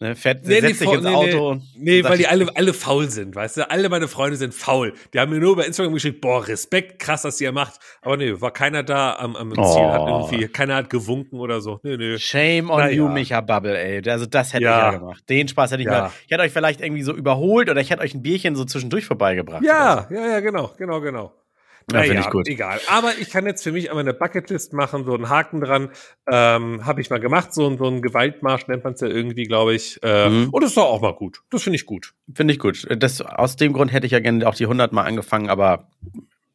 Ne, 0.00 0.14
fährt, 0.14 0.46
nee, 0.46 0.60
setzt 0.60 0.78
sich 0.78 0.92
ins 0.92 1.02
nee, 1.02 1.12
Auto. 1.12 1.54
Nee, 1.54 1.62
nee 1.74 2.04
weil 2.04 2.18
die 2.18 2.28
alle, 2.28 2.46
alle 2.56 2.72
faul 2.72 3.10
sind, 3.10 3.34
weißt 3.34 3.56
du? 3.56 3.70
Alle 3.70 3.88
meine 3.88 4.06
Freunde 4.06 4.36
sind 4.36 4.54
faul. 4.54 4.92
Die 5.12 5.18
haben 5.18 5.32
mir 5.32 5.40
nur 5.40 5.54
über 5.54 5.66
Instagram 5.66 5.92
geschrieben, 5.92 6.20
boah, 6.20 6.46
Respekt, 6.46 7.00
krass, 7.00 7.22
dass 7.22 7.40
ihr 7.40 7.50
macht. 7.50 7.80
Aber 8.02 8.16
nee, 8.16 8.40
war 8.40 8.52
keiner 8.52 8.84
da 8.84 9.16
am, 9.16 9.34
am 9.34 9.50
Ziel, 9.50 9.60
oh. 9.60 9.90
hat 9.90 10.08
irgendwie, 10.08 10.46
keiner 10.46 10.76
hat 10.76 10.88
gewunken 10.88 11.40
oder 11.40 11.60
so. 11.60 11.80
Nee, 11.82 11.96
nee. 11.96 12.16
Shame 12.16 12.70
on 12.70 12.78
Na, 12.78 12.90
you, 12.90 13.06
ja. 13.06 13.12
Micha 13.12 13.40
Bubble, 13.40 13.76
ey. 13.76 14.08
Also 14.08 14.26
das 14.26 14.52
hätte 14.52 14.64
ja. 14.64 14.88
ich 14.88 14.92
ja 14.92 14.98
gemacht. 15.00 15.24
Den 15.28 15.48
Spaß 15.48 15.72
hätte 15.72 15.82
ich 15.82 15.88
ja. 15.88 16.02
mal. 16.02 16.10
Ich 16.26 16.30
hätte 16.30 16.44
euch 16.44 16.52
vielleicht 16.52 16.80
irgendwie 16.80 17.02
so 17.02 17.12
überholt 17.12 17.68
oder 17.68 17.80
ich 17.80 17.90
hätte 17.90 18.02
euch 18.02 18.14
ein 18.14 18.22
Bierchen 18.22 18.54
so 18.54 18.64
zwischendurch 18.64 19.04
vorbeigebracht. 19.04 19.64
Ja, 19.64 20.06
so. 20.08 20.14
ja, 20.14 20.28
ja, 20.28 20.40
genau, 20.40 20.70
genau, 20.78 21.00
genau. 21.00 21.32
Ja, 21.92 22.02
finde 22.02 22.20
ich 22.20 22.30
gut. 22.30 22.48
Egal. 22.48 22.80
Aber 22.88 23.12
ich 23.18 23.30
kann 23.30 23.46
jetzt 23.46 23.62
für 23.62 23.72
mich 23.72 23.90
einmal 23.90 24.04
eine 24.04 24.12
Bucketlist 24.12 24.72
machen, 24.72 25.04
so 25.04 25.14
einen 25.14 25.28
Haken 25.28 25.60
dran. 25.60 25.90
Ähm, 26.30 26.84
Habe 26.84 27.00
ich 27.00 27.08
mal 27.08 27.20
gemacht, 27.20 27.54
so, 27.54 27.74
so 27.76 27.86
ein 27.86 28.02
Gewaltmarsch 28.02 28.66
nennt 28.68 28.84
man 28.84 28.92
es 28.92 29.00
ja 29.00 29.08
irgendwie, 29.08 29.44
glaube 29.44 29.74
ich. 29.74 29.98
Äh, 30.02 30.28
mhm. 30.28 30.50
Und 30.50 30.62
das 30.62 30.70
ist 30.70 30.76
doch 30.76 30.84
auch 30.84 31.00
mal 31.00 31.14
gut. 31.14 31.40
Das 31.50 31.62
finde 31.62 31.76
ich 31.76 31.86
gut. 31.86 32.14
Finde 32.34 32.52
ich 32.52 32.60
gut. 32.60 32.86
Das, 32.98 33.20
aus 33.22 33.56
dem 33.56 33.72
Grund 33.72 33.92
hätte 33.92 34.06
ich 34.06 34.12
ja 34.12 34.20
gerne 34.20 34.46
auch 34.46 34.54
die 34.54 34.64
100 34.64 34.92
Mal 34.92 35.04
angefangen, 35.04 35.48
aber 35.48 35.88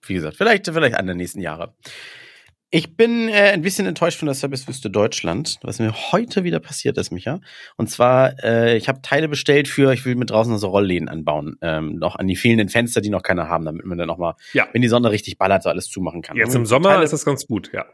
wie 0.05 0.13
gesagt, 0.13 0.37
vielleicht, 0.37 0.67
vielleicht 0.67 0.95
an 0.95 1.07
der 1.07 1.15
nächsten 1.15 1.41
Jahre. 1.41 1.73
Ich 2.75 2.97
bin 2.97 3.29
äh, 3.29 3.51
ein 3.51 3.61
bisschen 3.61 3.85
enttäuscht 3.85 4.17
von 4.17 4.25
der 4.25 4.33
Servicewüste 4.33 4.89
Deutschland, 4.89 5.59
was 5.61 5.77
mir 5.77 5.93
heute 6.11 6.43
wieder 6.43 6.59
passiert 6.59 6.97
ist, 6.97 7.11
Micha. 7.11 7.39
Und 7.77 7.91
zwar, 7.91 8.43
äh, 8.43 8.75
ich 8.77 8.89
habe 8.89 8.99
Teile 9.03 9.29
bestellt 9.29 9.67
für, 9.67 9.93
ich 9.93 10.05
will 10.05 10.15
mit 10.15 10.31
draußen 10.31 10.57
so 10.57 10.69
Rollläden 10.69 11.07
anbauen, 11.07 11.55
ähm, 11.61 11.99
noch 11.99 12.15
an 12.15 12.25
die 12.25 12.35
fehlenden 12.35 12.69
Fenster, 12.69 12.99
die 12.99 13.11
noch 13.11 13.21
keiner 13.21 13.47
haben, 13.47 13.63
damit 13.65 13.85
man 13.85 13.99
dann 13.99 14.07
noch 14.07 14.17
mal, 14.17 14.33
ja. 14.53 14.67
wenn 14.73 14.81
die 14.81 14.87
Sonne 14.87 15.11
richtig 15.11 15.37
ballert, 15.37 15.61
so 15.61 15.69
alles 15.69 15.85
zumachen 15.85 16.23
kann. 16.23 16.35
Jetzt 16.35 16.55
im 16.55 16.65
Sommer 16.65 16.89
Teile, 16.89 17.03
ist 17.03 17.13
das 17.13 17.25
ganz 17.25 17.45
gut, 17.45 17.69
ja. 17.73 17.85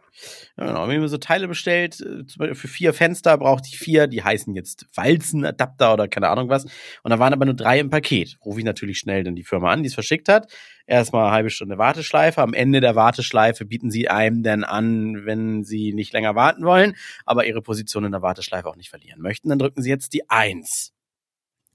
Genau. 0.56 0.88
Wenn 0.88 1.02
mir 1.02 1.10
so 1.10 1.18
Teile 1.18 1.50
bestellt, 1.50 2.00
äh, 2.00 2.56
für 2.56 2.68
vier 2.70 2.94
Fenster 2.94 3.38
brauchte 3.38 3.68
ich 3.70 3.78
vier, 3.78 4.08
die 4.08 4.24
heißen 4.24 4.56
jetzt 4.56 4.86
Walzenadapter 4.96 5.94
oder 5.94 6.08
keine 6.08 6.30
Ahnung 6.30 6.48
was. 6.48 6.64
Und 7.04 7.12
da 7.12 7.20
waren 7.20 7.34
aber 7.34 7.44
nur 7.44 7.54
drei 7.54 7.80
im 7.80 7.90
Paket. 7.90 8.38
Rufe 8.46 8.60
ich 8.60 8.66
natürlich 8.66 9.00
schnell 9.00 9.26
dann 9.26 9.36
die 9.36 9.44
Firma 9.44 9.72
an, 9.72 9.84
die 9.84 9.88
es 9.88 9.94
verschickt 9.94 10.30
hat 10.30 10.48
erstmal 10.90 11.26
eine 11.26 11.32
halbe 11.32 11.50
Stunde 11.50 11.78
Warteschleife. 11.78 12.42
Am 12.42 12.54
Ende 12.54 12.82
der 12.82 12.96
Warteschleife 12.96 13.66
bieten 13.66 13.92
sie 13.92 14.10
einem 14.10 14.44
dann 14.44 14.64
an, 14.70 15.26
wenn 15.26 15.64
sie 15.64 15.94
nicht 15.94 16.14
länger 16.14 16.36
warten 16.36 16.64
wollen, 16.64 16.96
aber 17.26 17.46
ihre 17.46 17.62
Position 17.62 18.06
in 18.06 18.12
der 18.12 18.22
Warteschleife 18.22 18.68
auch 18.68 18.76
nicht 18.76 18.90
verlieren 18.90 19.22
möchten, 19.22 19.50
dann 19.50 19.60
drücken 19.60 19.82
sie 19.82 19.90
jetzt 19.90 20.14
die 20.14 20.30
Eins. 20.30 20.94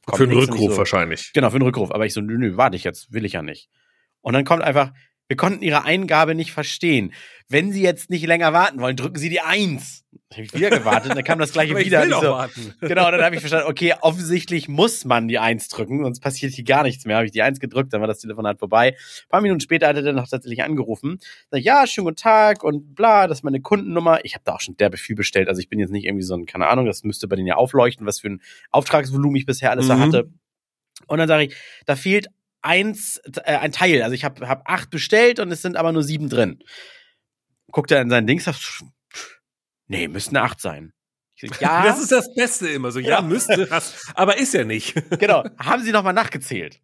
Kommt 0.07 0.19
für 0.19 0.25
einen 0.25 0.39
Rückruf 0.39 0.73
so, 0.73 0.77
wahrscheinlich. 0.77 1.33
Genau, 1.33 1.51
für 1.51 1.57
einen 1.57 1.65
Rückruf. 1.65 1.91
Aber 1.93 2.05
ich 2.07 2.13
so, 2.13 2.21
nö, 2.21 2.37
nö, 2.37 2.57
warte 2.57 2.77
ich 2.77 2.85
jetzt, 2.85 3.13
will 3.13 3.25
ich 3.25 3.33
ja 3.33 3.43
nicht. 3.43 3.71
Und 4.21 4.35
dann 4.35 4.45
kommt 4.45 4.63
einfach, 4.63 4.93
wir 5.29 5.37
konnten 5.37 5.63
Ihre 5.63 5.85
Eingabe 5.85 6.35
nicht 6.35 6.53
verstehen. 6.53 7.13
Wenn 7.49 7.73
Sie 7.73 7.83
jetzt 7.83 8.11
nicht 8.11 8.27
länger 8.27 8.53
warten 8.53 8.81
wollen, 8.81 8.97
drücken 8.97 9.19
Sie 9.19 9.29
die 9.29 9.41
Eins. 9.41 10.05
Dann 10.29 10.39
habe 10.39 10.43
ich 10.47 10.55
wieder 10.55 10.71
gewartet, 10.71 11.13
dann 11.15 11.25
kam 11.25 11.39
das 11.39 11.53
gleiche 11.55 11.77
wieder. 11.77 12.05
Ich 12.05 12.11
will 12.11 12.21
so, 12.21 12.31
warten. 12.31 12.75
Genau, 12.81 13.11
dann 13.11 13.23
habe 13.23 13.35
ich 13.35 13.41
verstanden, 13.41 13.69
okay, 13.69 13.95
offensichtlich 14.01 14.69
muss 14.69 15.05
man 15.05 15.29
die 15.29 15.39
Eins 15.39 15.69
drücken, 15.69 16.03
sonst 16.03 16.21
passiert 16.21 16.53
hier 16.53 16.65
gar 16.65 16.83
nichts 16.83 17.05
mehr. 17.05 17.17
Habe 17.17 17.27
ich 17.27 17.33
die 17.33 17.43
Eins 17.43 17.61
gedrückt, 17.61 17.93
dann 17.93 18.01
war 18.01 18.09
das 18.09 18.21
Telefonat 18.21 18.59
vorbei. 18.59 18.89
Ein 18.89 19.29
paar 19.29 19.41
Minuten 19.41 19.61
später 19.61 19.89
hat 19.89 19.97
er 19.97 20.03
dann 20.03 20.17
noch 20.17 20.29
tatsächlich 20.29 20.63
angerufen. 20.63 21.19
Sag 21.51 21.61
ich, 21.61 21.65
ja, 21.65 21.87
schönen 21.87 22.07
guten 22.07 22.17
Tag 22.17 22.65
und 22.65 22.95
bla, 22.95 23.27
das 23.27 23.39
ist 23.39 23.43
meine 23.45 23.61
Kundennummer. 23.61 24.25
Ich 24.25 24.35
habe 24.35 24.45
da 24.45 24.55
auch 24.55 24.61
schon 24.61 24.77
derbe 24.77 24.97
viel 24.97 25.17
bestellt. 25.17 25.49
Also 25.49 25.61
ich 25.61 25.69
bin 25.69 25.79
jetzt 25.79 25.91
nicht 25.91 26.05
irgendwie 26.05 26.25
so 26.25 26.35
ein, 26.35 26.47
keine 26.47 26.69
Ahnung, 26.69 26.87
das 26.87 27.03
müsste 27.05 27.29
bei 27.29 27.37
denen 27.37 27.49
ja 27.49 27.57
aufleuchten, 27.57 28.07
was 28.07 28.21
für 28.21 28.29
ein 28.29 28.43
Auftragsvolumen 28.71 29.37
ich 29.37 29.47
bisher 29.47 29.71
alles 29.71 29.89
mhm. 29.89 30.01
hatte. 30.01 30.31
Und 31.07 31.19
dann 31.19 31.29
sage 31.29 31.45
ich, 31.45 31.57
da 31.87 31.97
fehlt 31.97 32.29
eins, 32.65 33.21
äh, 33.45 33.57
ein 33.57 33.73
Teil. 33.73 34.03
Also 34.03 34.15
ich 34.15 34.25
habe 34.25 34.49
hab 34.49 34.69
acht 34.69 34.91
bestellt 34.91 35.39
und 35.39 35.51
es 35.53 35.63
sind 35.63 35.77
aber 35.77 35.93
nur 35.93 36.03
sieben 36.03 36.29
drin. 36.29 36.59
Guckt 37.71 37.91
er 37.91 38.01
in 38.01 38.11
sein 38.11 38.27
Ding, 38.27 38.41
sagt, 38.41 38.83
nee, 39.87 40.09
müssten 40.09 40.37
acht 40.37 40.61
sein. 40.61 40.93
Sag, 41.41 41.61
ja. 41.61 41.85
Das 41.85 42.01
ist 42.01 42.13
das 42.13 42.33
Beste 42.35 42.69
immer 42.69 42.91
so. 42.91 43.01
Ja, 43.01 43.11
ja. 43.11 43.23
müsste, 43.23 43.69
hast, 43.71 44.13
aber 44.15 44.39
ist 44.39 44.55
ja 44.55 44.65
nicht. 44.65 44.95
Genau. 45.19 45.45
Haben 45.59 45.83
Sie 45.83 45.93
noch 45.93 46.03
mal 46.03 46.13
nachgezählt? 46.13 46.81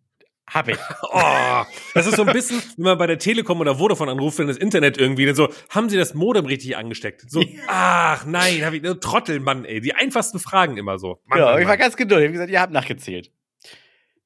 Hab 0.47 0.69
ich. 0.69 0.79
Oh, 1.03 1.62
das 1.95 2.07
ist 2.09 2.16
so 2.16 2.25
ein 2.25 2.33
bisschen, 2.33 2.61
wenn 2.77 2.85
man 2.85 2.99
bei 2.99 3.07
der 3.07 3.19
Telekom 3.19 3.61
oder 3.61 3.77
Vodafone 3.77 4.11
anruft, 4.11 4.38
wenn 4.38 4.49
das 4.49 4.57
Internet 4.57 4.99
irgendwie 4.99 5.25
dann 5.27 5.37
so, 5.37 5.49
haben 5.69 5.88
Sie 5.88 5.97
das 5.97 6.14
Modem 6.14 6.45
richtig 6.45 6.77
angesteckt? 6.77 7.25
So, 7.31 7.45
ach 7.69 8.27
nein, 8.27 8.64
hab 8.64 8.73
ich, 8.73 8.83
Trottel, 9.01 9.38
Mann, 9.38 9.64
ey. 9.64 9.81
Die 9.81 9.95
einfachsten 9.95 10.40
Fragen 10.40 10.77
immer 10.77 10.99
so. 10.99 11.21
Mann, 11.27 11.38
ja, 11.38 11.45
Mann, 11.53 11.62
ich 11.62 11.69
war 11.69 11.77
ganz 11.77 11.97
geduldig. 11.97 12.25
Ich 12.25 12.29
hab 12.29 12.33
gesagt, 12.33 12.51
ihr 12.51 12.61
habt 12.61 12.73
nachgezählt. 12.73 13.31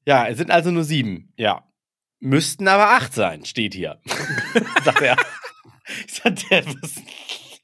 Ja, 0.07 0.27
es 0.29 0.39
sind 0.39 0.51
also 0.51 0.71
nur 0.71 0.85
sieben. 0.85 1.33
Ja. 1.37 1.65
Müssten 2.21 2.69
aber 2.69 2.91
acht 2.91 3.13
sein, 3.15 3.45
steht 3.45 3.75
hier. 3.75 4.01
sagt 4.85 5.03
er. 5.03 5.17
Ich 6.07 6.15
sagte, 6.15 6.65
was? 6.81 7.03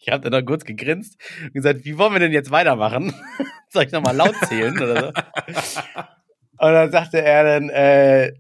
Ich 0.01 0.09
habe 0.11 0.29
dann 0.29 0.39
noch 0.39 0.47
kurz 0.47 0.65
gegrinst 0.65 1.21
und 1.43 1.55
gesagt, 1.55 1.85
wie 1.85 1.99
wollen 1.99 2.13
wir 2.13 2.21
denn 2.21 2.33
jetzt 2.33 2.51
weitermachen? 2.51 3.15
Soll 3.69 3.85
ich 3.85 3.93
nochmal 3.93 4.17
laut 4.17 4.35
zählen 4.49 4.77
oder 4.77 5.01
so? 5.01 5.09
Und 6.59 6.73
dann 6.73 6.91
sagte 6.91 7.23
er 7.23 7.45
dann, 7.45 7.71
äh, 7.71 8.33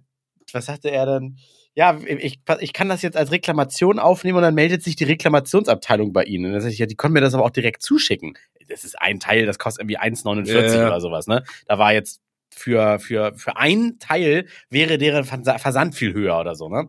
was 0.53 0.67
sagte 0.67 0.91
er 0.91 1.07
dann? 1.07 1.37
Ja, 1.75 1.99
ich, 2.05 2.41
ich 2.61 2.73
kann 2.73 2.89
das 2.89 3.03
jetzt 3.03 3.17
als 3.17 3.31
Reklamation 3.31 3.99
aufnehmen 3.99 4.39
und 4.39 4.43
dann 4.43 4.55
meldet 4.55 4.83
sich 4.83 4.97
die 4.97 5.05
Reklamationsabteilung 5.05 6.13
bei 6.13 6.25
Ihnen. 6.25 6.47
Und 6.47 6.53
dann 6.53 6.61
sag 6.61 6.71
ich, 6.71 6.79
ja, 6.79 6.87
die 6.87 6.97
können 6.97 7.15
mir 7.15 7.21
das 7.21 7.35
aber 7.35 7.45
auch 7.45 7.51
direkt 7.51 7.83
zuschicken. 7.83 8.37
Das 8.69 8.85
ist 8.85 9.01
ein 9.01 9.21
Teil, 9.21 9.47
das 9.47 9.59
kostet 9.59 9.83
irgendwie 9.83 9.99
1,49 9.99 10.75
ja. 10.75 10.87
oder 10.89 11.01
sowas, 11.01 11.27
ne? 11.27 11.45
Da 11.67 11.79
war 11.79 11.93
jetzt 11.93 12.21
für, 12.55 12.99
für, 12.99 13.35
für 13.37 13.57
ein 13.57 13.99
Teil 13.99 14.47
wäre 14.69 14.99
deren 14.99 15.25
Versand 15.25 15.95
viel 15.95 16.13
höher 16.13 16.39
oder 16.39 16.55
so, 16.55 16.69
ne? 16.69 16.89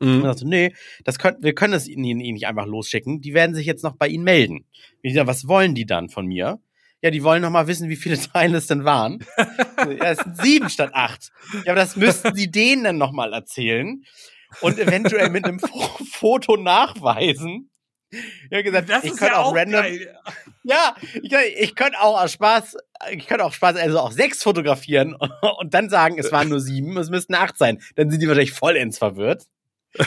Mhm. 0.00 0.32
So, 0.34 0.46
nee, 0.46 0.74
das 1.04 1.18
könnt, 1.18 1.42
wir 1.42 1.54
können 1.54 1.74
es 1.74 1.86
ihnen, 1.86 2.04
ihnen 2.04 2.34
nicht 2.34 2.46
einfach 2.46 2.66
losschicken. 2.66 3.20
Die 3.20 3.34
werden 3.34 3.54
sich 3.54 3.66
jetzt 3.66 3.84
noch 3.84 3.96
bei 3.96 4.08
ihnen 4.08 4.24
melden. 4.24 4.66
Ich 5.00 5.14
sag, 5.14 5.28
was 5.28 5.46
wollen 5.46 5.76
die 5.76 5.86
dann 5.86 6.08
von 6.08 6.26
mir? 6.26 6.58
Ja, 7.02 7.10
die 7.10 7.22
wollen 7.22 7.42
noch 7.42 7.50
mal 7.50 7.68
wissen, 7.68 7.88
wie 7.88 7.96
viele 7.96 8.18
Teile 8.32 8.58
es 8.58 8.66
denn 8.66 8.84
waren. 8.84 9.24
ja, 9.78 10.10
es 10.10 10.18
sind 10.18 10.36
sieben 10.38 10.70
statt 10.70 10.90
acht. 10.92 11.30
Ja, 11.64 11.72
aber 11.72 11.80
das 11.80 11.96
müssten 11.96 12.34
sie 12.34 12.50
denen 12.50 12.84
dann 12.84 12.98
noch 12.98 13.12
mal 13.12 13.32
erzählen 13.32 14.02
und 14.60 14.78
eventuell 14.78 15.30
mit 15.30 15.44
einem 15.44 15.60
Foto 16.10 16.56
nachweisen, 16.56 17.70
ja, 18.50 18.62
gesagt, 18.62 18.88
das 18.88 19.04
ich 19.04 19.10
könnte 19.10 19.26
ja 19.26 19.38
auch 19.38 19.54
random. 19.54 19.82
Geil. 19.82 20.18
Ja, 20.64 20.94
ich, 21.22 21.32
ich 21.32 21.74
könnte 21.74 22.00
auch 22.00 22.20
aus 22.22 22.32
Spaß, 22.32 22.76
ich 23.10 23.26
könnte 23.26 23.44
auch 23.44 23.52
Spaß, 23.52 23.76
also 23.76 23.98
auch 23.98 24.12
sechs 24.12 24.42
fotografieren 24.42 25.14
und 25.58 25.74
dann 25.74 25.88
sagen, 25.90 26.18
es 26.18 26.30
waren 26.32 26.48
nur 26.48 26.60
sieben, 26.60 26.96
es 26.98 27.10
müssten 27.10 27.34
acht 27.34 27.58
sein. 27.58 27.80
Dann 27.96 28.10
sind 28.10 28.20
die 28.20 28.28
wahrscheinlich 28.28 28.52
vollends 28.52 28.98
verwirrt. 28.98 29.44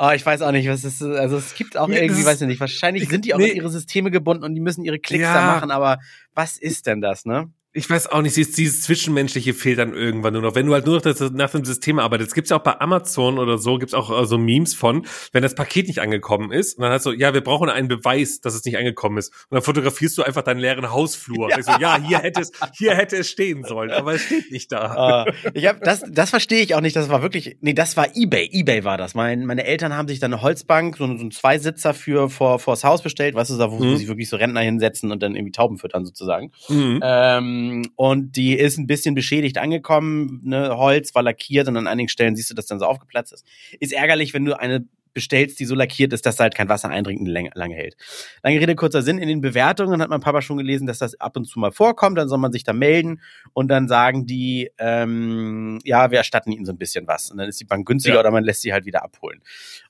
Oh, 0.00 0.10
ich 0.14 0.24
weiß 0.24 0.42
auch 0.42 0.52
nicht, 0.52 0.68
was 0.68 0.84
ist, 0.84 1.02
also 1.02 1.38
es 1.38 1.56
gibt 1.56 1.76
auch 1.76 1.88
irgendwie, 1.88 2.24
weiß 2.24 2.40
ich 2.40 2.46
nicht, 2.46 2.60
wahrscheinlich 2.60 3.08
sind 3.08 3.24
die 3.24 3.34
auch 3.34 3.38
nee. 3.38 3.50
an 3.50 3.56
ihre 3.56 3.68
Systeme 3.68 4.12
gebunden 4.12 4.44
und 4.44 4.54
die 4.54 4.60
müssen 4.60 4.84
ihre 4.84 5.00
Klicks 5.00 5.24
ja. 5.24 5.34
da 5.34 5.44
machen, 5.44 5.72
aber 5.72 5.98
was 6.34 6.56
ist 6.56 6.86
denn 6.86 7.00
das, 7.00 7.24
ne? 7.24 7.50
Ich 7.78 7.88
weiß 7.88 8.08
auch 8.08 8.22
nicht, 8.22 8.36
dieses, 8.36 8.54
dieses 8.54 8.82
Zwischenmenschliche 8.82 9.54
fehlt 9.54 9.78
dann 9.78 9.94
irgendwann 9.94 10.32
nur 10.32 10.42
noch. 10.42 10.54
Wenn 10.54 10.66
du 10.66 10.74
halt 10.74 10.84
nur 10.84 10.96
noch 10.96 11.02
das, 11.02 11.20
nach 11.30 11.50
dem 11.50 11.64
System 11.64 11.98
arbeitest, 11.98 12.34
gibt's 12.34 12.50
ja 12.50 12.58
auch 12.58 12.62
bei 12.62 12.80
Amazon 12.80 13.38
oder 13.38 13.56
so, 13.56 13.78
gibt's 13.78 13.94
auch 13.94 14.10
äh, 14.10 14.26
so 14.26 14.36
Memes 14.36 14.74
von, 14.74 15.06
wenn 15.32 15.42
das 15.42 15.54
Paket 15.54 15.86
nicht 15.86 16.00
angekommen 16.00 16.50
ist, 16.50 16.76
und 16.76 16.82
dann 16.82 16.92
hast 16.92 17.06
du, 17.06 17.12
ja, 17.12 17.32
wir 17.34 17.40
brauchen 17.40 17.68
einen 17.68 17.88
Beweis, 17.88 18.40
dass 18.40 18.54
es 18.54 18.64
nicht 18.64 18.76
angekommen 18.76 19.16
ist. 19.18 19.32
Und 19.48 19.54
dann 19.54 19.62
fotografierst 19.62 20.18
du 20.18 20.22
einfach 20.22 20.42
deinen 20.42 20.58
leeren 20.58 20.90
Hausflur. 20.90 21.50
Ja, 21.50 21.62
so, 21.62 21.72
ja 21.80 21.98
hier 22.02 22.18
hätte 22.18 22.40
es, 22.40 22.50
hier 22.76 22.94
hätte 22.96 23.16
es 23.16 23.30
stehen 23.30 23.62
sollen, 23.62 23.90
aber 23.90 24.14
es 24.14 24.22
steht 24.22 24.50
nicht 24.50 24.72
da. 24.72 25.24
Uh, 25.26 25.32
ich 25.54 25.66
hab, 25.66 25.80
das, 25.82 26.02
das 26.10 26.30
verstehe 26.30 26.62
ich 26.62 26.74
auch 26.74 26.80
nicht. 26.80 26.96
Das 26.96 27.08
war 27.08 27.22
wirklich, 27.22 27.58
nee, 27.60 27.74
das 27.74 27.96
war 27.96 28.08
eBay. 28.16 28.48
eBay 28.52 28.84
war 28.84 28.98
das. 28.98 29.14
Mein, 29.14 29.46
meine 29.46 29.64
Eltern 29.64 29.94
haben 29.94 30.08
sich 30.08 30.18
dann 30.18 30.32
eine 30.32 30.42
Holzbank, 30.42 30.96
so, 30.96 31.06
so 31.06 31.12
einen 31.12 31.30
Zweisitzer 31.30 31.94
für 31.94 32.28
vor 32.28 32.58
vors 32.58 32.82
Haus 32.82 33.02
bestellt, 33.02 33.34
weißt 33.34 33.50
du, 33.52 33.56
da 33.56 33.70
wo, 33.70 33.78
mhm. 33.78 33.96
sich 33.96 34.08
wirklich 34.08 34.28
so 34.28 34.36
Rentner 34.36 34.60
hinsetzen 34.60 35.12
und 35.12 35.22
dann 35.22 35.36
irgendwie 35.36 35.52
Tauben 35.52 35.78
füttern 35.78 36.04
sozusagen. 36.04 36.50
Mhm. 36.68 37.00
Ähm, 37.02 37.67
und 37.96 38.36
die 38.36 38.54
ist 38.58 38.78
ein 38.78 38.86
bisschen 38.86 39.14
beschädigt 39.14 39.58
angekommen, 39.58 40.40
ne, 40.44 40.76
Holz 40.76 41.14
war 41.14 41.22
lackiert 41.22 41.68
und 41.68 41.76
an 41.76 41.86
einigen 41.86 42.08
Stellen 42.08 42.36
siehst 42.36 42.50
du, 42.50 42.54
dass 42.54 42.66
dann 42.66 42.78
so 42.78 42.86
aufgeplatzt 42.86 43.32
ist. 43.32 43.46
Ist 43.80 43.92
ärgerlich, 43.92 44.34
wenn 44.34 44.44
du 44.44 44.58
eine 44.58 44.86
bestellst, 45.14 45.58
die 45.58 45.64
so 45.64 45.74
lackiert 45.74 46.12
ist, 46.12 46.26
dass 46.26 46.36
da 46.36 46.44
halt 46.44 46.54
kein 46.54 46.68
Wasser 46.68 46.90
eindringt 46.90 47.20
und 47.20 47.26
lange, 47.26 47.50
lange 47.54 47.74
hält. 47.74 47.96
Lange 48.44 48.60
Rede, 48.60 48.76
kurzer 48.76 49.02
Sinn, 49.02 49.18
in 49.18 49.26
den 49.26 49.40
Bewertungen 49.40 50.00
hat 50.00 50.10
mein 50.10 50.20
Papa 50.20 50.42
schon 50.42 50.58
gelesen, 50.58 50.86
dass 50.86 50.98
das 50.98 51.20
ab 51.20 51.36
und 51.36 51.46
zu 51.46 51.58
mal 51.58 51.72
vorkommt, 51.72 52.16
dann 52.18 52.28
soll 52.28 52.38
man 52.38 52.52
sich 52.52 52.62
da 52.62 52.72
melden 52.72 53.20
und 53.52 53.66
dann 53.68 53.88
sagen 53.88 54.26
die, 54.26 54.70
ähm, 54.78 55.80
ja, 55.84 56.12
wir 56.12 56.18
erstatten 56.18 56.52
ihnen 56.52 56.64
so 56.64 56.72
ein 56.72 56.78
bisschen 56.78 57.08
was. 57.08 57.30
Und 57.32 57.38
dann 57.38 57.48
ist 57.48 57.58
die 57.58 57.64
Bank 57.64 57.86
günstiger 57.86 58.14
Ja. 58.16 58.20
oder 58.20 58.30
man 58.30 58.44
lässt 58.44 58.62
sie 58.62 58.72
halt 58.72 58.84
wieder 58.84 59.02
abholen. 59.02 59.40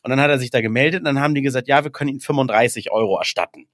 Und 0.03 0.11
dann 0.11 0.21
hat 0.21 0.31
er 0.31 0.39
sich 0.39 0.51
da 0.51 0.63
gemeldet 0.63 1.01
und 1.01 1.05
dann 1.05 1.21
haben 1.21 1.35
die 1.35 1.43
gesagt, 1.43 1.69
ja, 1.69 1.85
wir 1.85 1.91
können 1.91 2.11
ihnen 2.11 2.21
35 2.21 2.91
Euro 2.91 3.19
erstatten. 3.19 3.67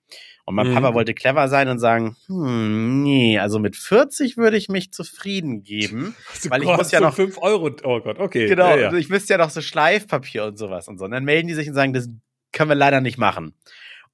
Und 0.47 0.55
mein 0.57 0.69
Mhm. 0.69 0.75
Papa 0.75 0.93
wollte 0.95 1.15
clever 1.15 1.49
sein 1.49 1.69
und 1.69 1.79
sagen, 1.79 2.17
hm, 2.27 3.03
nee, 3.03 3.39
also 3.39 3.59
mit 3.59 3.77
40 3.77 4.37
würde 4.37 4.57
ich 4.59 4.69
mich 4.69 4.93
zufrieden 4.93 5.63
geben. 5.63 6.15
Weil 6.49 6.63
ich 6.63 6.69
muss 6.69 6.91
ja 6.91 7.01
noch- 7.01 7.15
fünf 7.15 7.39
Euro. 7.39 7.71
Oh 7.83 8.01
Gott, 8.01 8.19
okay. 8.19 8.47
Genau, 8.47 8.69
Ja, 8.71 8.77
ja. 8.77 8.93
ich 8.95 9.09
müsste 9.09 9.33
ja 9.35 9.39
noch 9.39 9.51
so 9.51 9.61
Schleifpapier 9.63 10.45
und 10.45 10.59
sowas 10.59 10.87
und 10.89 10.99
so. 10.99 11.07
Und 11.07 11.13
dann 11.13 11.25
melden 11.25 11.49
die 11.49 11.55
sich 11.55 11.69
und 11.69 11.75
sagen, 11.75 11.93
das 11.95 12.09
können 12.53 12.69
wir 12.71 12.75
leider 12.77 13.01
nicht 13.01 13.17
machen. 13.19 13.55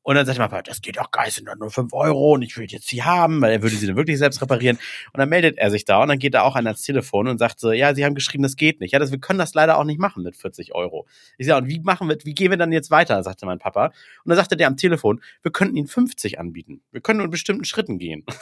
Und 0.02 0.14
dann 0.14 0.24
sagt 0.24 0.38
mein 0.38 0.48
Papa, 0.48 0.62
das 0.62 0.80
geht 0.80 0.96
doch 0.96 1.10
geil, 1.10 1.30
sind 1.30 1.46
doch 1.46 1.56
nur 1.56 1.70
5 1.70 1.92
Euro 1.92 2.32
und 2.32 2.42
ich 2.42 2.56
will 2.56 2.66
jetzt 2.66 2.88
sie 2.88 3.02
haben, 3.02 3.40
weil 3.42 3.52
er 3.52 3.62
würde 3.62 3.76
sie 3.76 3.86
dann 3.86 3.96
wirklich 3.96 4.18
selbst 4.18 4.40
reparieren. 4.40 4.76
Und 5.12 5.18
dann 5.18 5.28
meldet 5.28 5.58
er 5.58 5.70
sich 5.70 5.84
da 5.84 6.00
und 6.02 6.08
dann 6.08 6.18
geht 6.18 6.34
er 6.34 6.44
auch 6.44 6.56
an 6.56 6.64
das 6.64 6.80
Telefon 6.82 7.28
und 7.28 7.38
sagt 7.38 7.60
so, 7.60 7.70
ja, 7.70 7.94
sie 7.94 8.04
haben 8.04 8.14
geschrieben, 8.14 8.42
das 8.42 8.56
geht 8.56 8.80
nicht. 8.80 8.92
Ja, 8.92 8.98
das, 8.98 9.10
wir 9.10 9.18
können 9.20 9.38
das 9.38 9.52
leider 9.54 9.78
auch 9.78 9.84
nicht 9.84 10.00
machen 10.00 10.22
mit 10.22 10.36
40 10.36 10.74
Euro. 10.74 11.06
Ich 11.36 11.46
sage, 11.46 11.62
und 11.64 11.68
wie 11.68 11.80
machen 11.80 12.08
wir, 12.08 12.16
wie 12.24 12.34
gehen 12.34 12.50
wir 12.50 12.56
dann 12.56 12.72
jetzt 12.72 12.90
weiter, 12.90 13.22
sagte 13.22 13.44
mein 13.44 13.58
Papa. 13.58 13.86
Und 13.86 14.30
dann 14.30 14.36
sagte 14.36 14.56
der 14.56 14.68
am 14.68 14.76
Telefon, 14.78 15.20
wir 15.42 15.52
könnten 15.52 15.76
ihnen 15.76 15.86
50 15.88 16.38
anbieten. 16.38 16.80
Wir 16.92 17.02
können 17.02 17.18
nur 17.18 17.26
in 17.26 17.30
bestimmten 17.30 17.64
Schritten 17.64 17.98
gehen. 17.98 18.24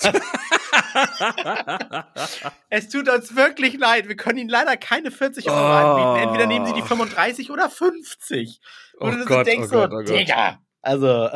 Es 2.71 2.89
tut 2.89 3.09
uns 3.09 3.35
wirklich 3.37 3.79
leid. 3.79 4.09
Wir 4.09 4.17
können 4.17 4.39
Ihnen 4.39 4.49
leider 4.51 4.77
keine 4.77 5.11
40 5.11 5.49
Euro 5.49 5.59
Oh. 5.59 5.61
anbieten. 5.61 6.29
Entweder 6.29 6.47
nehmen 6.47 6.67
Sie 6.67 6.73
die 6.75 6.83
35 6.83 7.51
oder 7.51 7.69
50. 7.71 8.61
Oh 9.01 9.07
Und 9.07 9.21
du 9.21 9.25
Gott, 9.25 9.47
denkst 9.47 9.69
oh 9.69 9.75
Gott, 9.77 9.91
so, 9.91 9.97
oh 9.97 10.01
Gott. 10.01 10.09
Digga. 10.09 10.59
Also, 10.89 11.29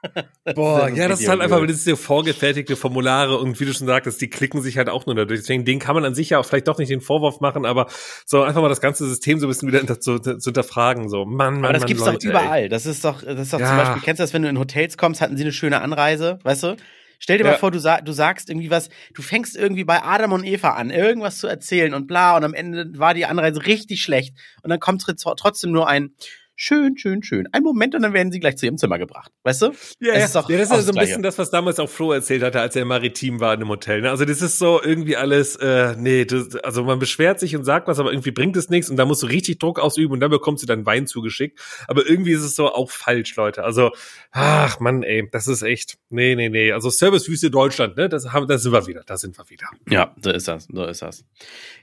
Boah, 0.54 0.88
ja, 0.90 1.08
das 1.08 1.20
ist 1.20 1.28
halt 1.28 1.40
einfach, 1.40 1.60
das 1.66 1.76
ist 1.76 1.86
ja 1.86 1.96
vorgefertigte 1.96 2.76
Formulare 2.76 3.36
und 3.38 3.58
wie 3.58 3.64
du 3.64 3.74
schon 3.74 3.86
sagtest, 3.88 4.20
die 4.20 4.30
klicken 4.30 4.62
sich 4.62 4.78
halt 4.78 4.88
auch 4.88 5.06
nur 5.06 5.14
dadurch. 5.16 5.40
Deswegen, 5.40 5.64
den 5.64 5.78
kann 5.80 5.94
man 5.94 6.04
an 6.04 6.14
sich 6.14 6.30
ja 6.30 6.38
auch 6.38 6.44
vielleicht 6.44 6.68
doch 6.68 6.78
nicht 6.78 6.90
den 6.90 7.00
Vorwurf 7.00 7.40
machen, 7.40 7.66
aber 7.66 7.88
so 8.24 8.42
einfach 8.42 8.62
mal 8.62 8.68
das 8.68 8.80
ganze 8.80 9.06
System 9.08 9.40
so 9.40 9.46
ein 9.46 9.48
bisschen 9.48 9.68
wieder 9.68 10.00
zu, 10.00 10.18
zu 10.20 10.38
hinterfragen. 10.44 11.08
So, 11.08 11.24
Mann, 11.24 11.54
Mann, 11.54 11.64
aber 11.64 11.72
das 11.72 11.80
Mann, 11.82 11.86
gibt's 11.88 12.04
Leute, 12.04 12.18
doch 12.18 12.30
überall. 12.30 12.68
Das 12.68 12.86
ist 12.86 13.04
doch, 13.04 13.22
das 13.22 13.38
ist 13.40 13.52
doch 13.52 13.58
Ja. 13.60 13.68
zum 13.68 13.76
Beispiel, 13.76 14.02
kennst 14.02 14.20
du 14.20 14.22
das, 14.22 14.32
wenn 14.32 14.42
du 14.42 14.48
in 14.48 14.58
Hotels 14.58 14.96
kommst, 14.96 15.20
hatten 15.20 15.36
sie 15.36 15.42
eine 15.42 15.52
schöne 15.52 15.80
Anreise, 15.80 16.38
weißt 16.44 16.62
du? 16.62 16.76
Stell 17.18 17.38
dir 17.38 17.44
Ja. 17.44 17.50
mal 17.50 17.56
vor, 17.58 17.72
du, 17.72 17.80
sa 17.80 18.00
du 18.00 18.12
sagst 18.12 18.48
irgendwie 18.50 18.70
was, 18.70 18.90
du 19.14 19.22
fängst 19.22 19.56
irgendwie 19.56 19.82
bei 19.82 20.00
Adam 20.04 20.30
und 20.32 20.44
Eva 20.44 20.70
an, 20.74 20.90
irgendwas 20.90 21.38
zu 21.38 21.48
erzählen 21.48 21.92
und 21.92 22.06
bla, 22.06 22.36
und 22.36 22.44
am 22.44 22.54
Ende 22.54 22.92
war 22.96 23.14
die 23.14 23.26
Anreise 23.26 23.66
richtig 23.66 24.00
schlecht. 24.02 24.36
Und 24.62 24.70
dann 24.70 24.78
kommt 24.78 25.02
tr- 25.02 25.34
trotzdem 25.36 25.72
nur 25.72 25.88
ein 25.88 26.14
schön, 26.60 26.98
schön, 26.98 27.22
schön. 27.22 27.48
Ein 27.52 27.62
Moment 27.62 27.94
und 27.94 28.02
dann 28.02 28.12
werden 28.12 28.32
sie 28.32 28.40
gleich 28.40 28.56
zu 28.56 28.66
ihrem 28.66 28.76
Zimmer 28.76 28.98
gebracht. 28.98 29.30
Weißt 29.44 29.62
du? 29.62 29.66
Ja, 30.00 30.12
Es 30.12 30.18
ja. 30.18 30.24
ist 30.24 30.34
doch 30.34 30.50
ja, 30.50 30.58
das 30.58 30.70
ist 30.70 30.76
ja 30.76 30.82
so 30.82 30.92
ein 30.92 30.98
bisschen 30.98 31.22
das, 31.22 31.38
was 31.38 31.50
damals 31.50 31.78
auch 31.78 31.88
Flo 31.88 32.12
erzählt 32.12 32.42
hatte, 32.42 32.60
als 32.60 32.74
er 32.74 32.82
im 32.82 32.88
Maritim 32.88 33.38
war 33.38 33.54
in 33.54 33.60
einem 33.60 33.70
Hotel. 33.70 34.02
Ne? 34.02 34.10
Also 34.10 34.24
das 34.24 34.42
ist 34.42 34.58
so 34.58 34.82
irgendwie 34.82 35.16
alles, 35.16 35.54
äh, 35.56 35.94
nee, 35.96 36.24
das, 36.24 36.56
also 36.56 36.82
man 36.82 36.98
beschwert 36.98 37.38
sich 37.38 37.54
und 37.54 37.62
sagt 37.64 37.86
was, 37.86 38.00
aber 38.00 38.12
irgendwie 38.12 38.32
bringt 38.32 38.56
es 38.56 38.70
nichts 38.70 38.90
und 38.90 38.96
da 38.96 39.06
musst 39.06 39.22
du 39.22 39.28
richtig 39.28 39.60
Druck 39.60 39.78
ausüben 39.78 40.12
und 40.12 40.20
dann 40.20 40.32
bekommst 40.32 40.64
du 40.64 40.66
dann 40.66 40.84
Wein 40.84 41.06
zugeschickt. 41.06 41.60
Aber 41.86 42.04
irgendwie 42.04 42.32
ist 42.32 42.42
es 42.42 42.56
so 42.56 42.66
auch 42.72 42.90
falsch, 42.90 43.36
Leute. 43.36 43.62
Also, 43.62 43.92
ach 44.32 44.80
Mann, 44.80 45.04
ey, 45.04 45.28
das 45.30 45.46
ist 45.46 45.62
echt, 45.62 45.98
nee, 46.10 46.34
nee, 46.34 46.48
nee. 46.48 46.72
Also 46.72 46.90
Servicewüste 46.90 47.52
Deutschland, 47.52 47.96
ne, 47.96 48.08
das 48.08 48.32
haben, 48.32 48.48
da 48.48 48.58
sind 48.58 48.72
wir 48.72 48.86
wieder, 48.88 49.02
da 49.06 49.16
sind 49.16 49.38
wir 49.38 49.48
wieder. 49.48 49.68
Ja, 49.88 50.12
so 50.20 50.30
ist 50.30 50.48
das, 50.48 50.66
so 50.72 50.84
ist 50.84 51.02
das. 51.02 51.24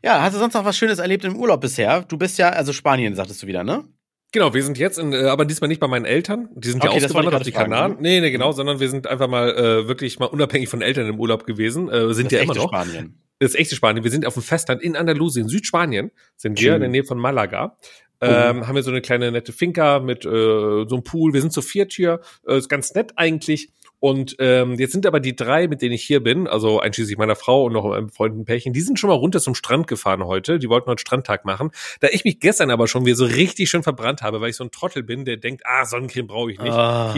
Ja, 0.03 0.21
hast 0.21 0.35
du 0.35 0.39
sonst 0.39 0.53
noch 0.53 0.65
was 0.65 0.77
Schönes 0.77 0.99
erlebt 0.99 1.23
im 1.23 1.37
Urlaub 1.37 1.61
bisher? 1.61 2.01
Du 2.01 2.17
bist 2.17 2.37
ja, 2.37 2.49
also 2.49 2.73
Spanien, 2.73 3.15
sagtest 3.15 3.41
du 3.41 3.47
wieder, 3.47 3.63
ne? 3.63 3.85
Genau, 4.31 4.53
wir 4.53 4.63
sind 4.63 4.77
jetzt, 4.77 4.99
in, 4.99 5.13
äh, 5.13 5.23
aber 5.25 5.45
diesmal 5.45 5.67
nicht 5.69 5.79
bei 5.79 5.87
meinen 5.87 6.05
Eltern. 6.05 6.49
Die 6.55 6.69
sind 6.69 6.83
ja 6.83 6.89
Okay, 6.89 7.03
ausgewandert 7.03 7.35
auf 7.35 7.43
die 7.43 7.51
fragen. 7.51 7.71
Kanaren. 7.71 7.97
Nee, 8.01 8.19
nee, 8.19 8.31
genau, 8.31 8.51
sondern 8.51 8.79
wir 8.79 8.89
sind 8.89 9.07
einfach 9.07 9.27
mal 9.27 9.49
äh, 9.55 9.87
wirklich 9.87 10.19
mal 10.19 10.25
unabhängig 10.25 10.67
von 10.67 10.81
Eltern 10.81 11.07
im 11.07 11.19
Urlaub 11.19 11.45
gewesen. 11.45 11.87
Äh, 11.89 12.13
sind 12.13 12.25
Das 12.31 12.33
ja 12.33 12.43
immer 12.43 12.51
echte 12.53 12.63
noch. 12.63 12.69
Spanien. 12.69 13.21
Das 13.39 13.55
echte 13.55 13.75
Spanien. 13.75 14.03
Wir 14.03 14.11
sind 14.11 14.25
auf 14.25 14.33
dem 14.33 14.43
Festland 14.43 14.81
in 14.81 14.95
Andalusien, 14.95 15.47
Südspanien, 15.47 16.11
sind 16.35 16.59
wir 16.59 16.67
Schön. 16.67 16.75
in 16.75 16.81
der 16.81 16.89
Nähe 16.89 17.03
von 17.03 17.17
Malaga. 17.17 17.77
Ähm, 18.21 18.65
haben 18.65 18.75
wir 18.75 18.83
so 18.83 18.91
eine 18.91 19.01
kleine 19.01 19.31
nette 19.31 19.51
Finca 19.51 19.99
mit 19.99 20.25
äh, 20.25 20.29
so 20.29 20.87
einem 20.89 21.03
Pool. 21.03 21.33
Wir 21.33 21.41
sind 21.41 21.51
zu 21.51 21.61
viert 21.61 21.91
hier. 21.93 22.21
Äh, 22.47 22.57
ist 22.57 22.69
ganz 22.69 22.93
nett 22.93 23.11
eigentlich. 23.17 23.69
Und 24.05 24.35
ähm, 24.37 24.75
jetzt 24.75 24.91
sind 24.91 25.07
aber 25.07 25.19
die 25.19 25.35
drei, 25.35 25.67
mit 25.67 25.81
denen 25.81 25.95
ich 25.95 26.03
hier 26.03 26.21
bin, 26.21 26.47
also 26.47 26.79
einschließlich 26.79 27.17
meiner 27.17 27.35
Frau 27.35 27.63
und 27.63 27.73
noch 27.73 27.89
einem 27.89 28.09
Freund 28.09 28.37
ein 28.37 28.45
Pärchen, 28.45 28.71
die 28.71 28.81
sind 28.81 28.99
schon 28.99 29.09
mal 29.09 29.15
runter 29.15 29.39
zum 29.39 29.55
Strand 29.55 29.87
gefahren 29.87 30.23
heute. 30.25 30.59
Die 30.59 30.69
wollten 30.69 30.91
heute 30.91 31.01
Strandtag 31.01 31.43
machen. 31.43 31.71
Da 32.01 32.09
ich 32.11 32.23
mich 32.23 32.39
gestern 32.39 32.69
aber 32.69 32.87
schon 32.87 33.03
wieder 33.07 33.15
so 33.15 33.25
richtig 33.25 33.67
schön 33.67 33.81
verbrannt 33.81 34.21
habe, 34.21 34.41
weil 34.41 34.51
ich 34.51 34.57
so 34.57 34.63
ein 34.63 34.69
Trottel 34.69 35.01
bin, 35.01 35.25
der 35.25 35.37
denkt, 35.37 35.63
ah, 35.65 35.85
Sonnencreme 35.85 36.27
brauche 36.27 36.51
ich 36.51 36.59
nicht. 36.59 36.71
Ah. 36.71 37.13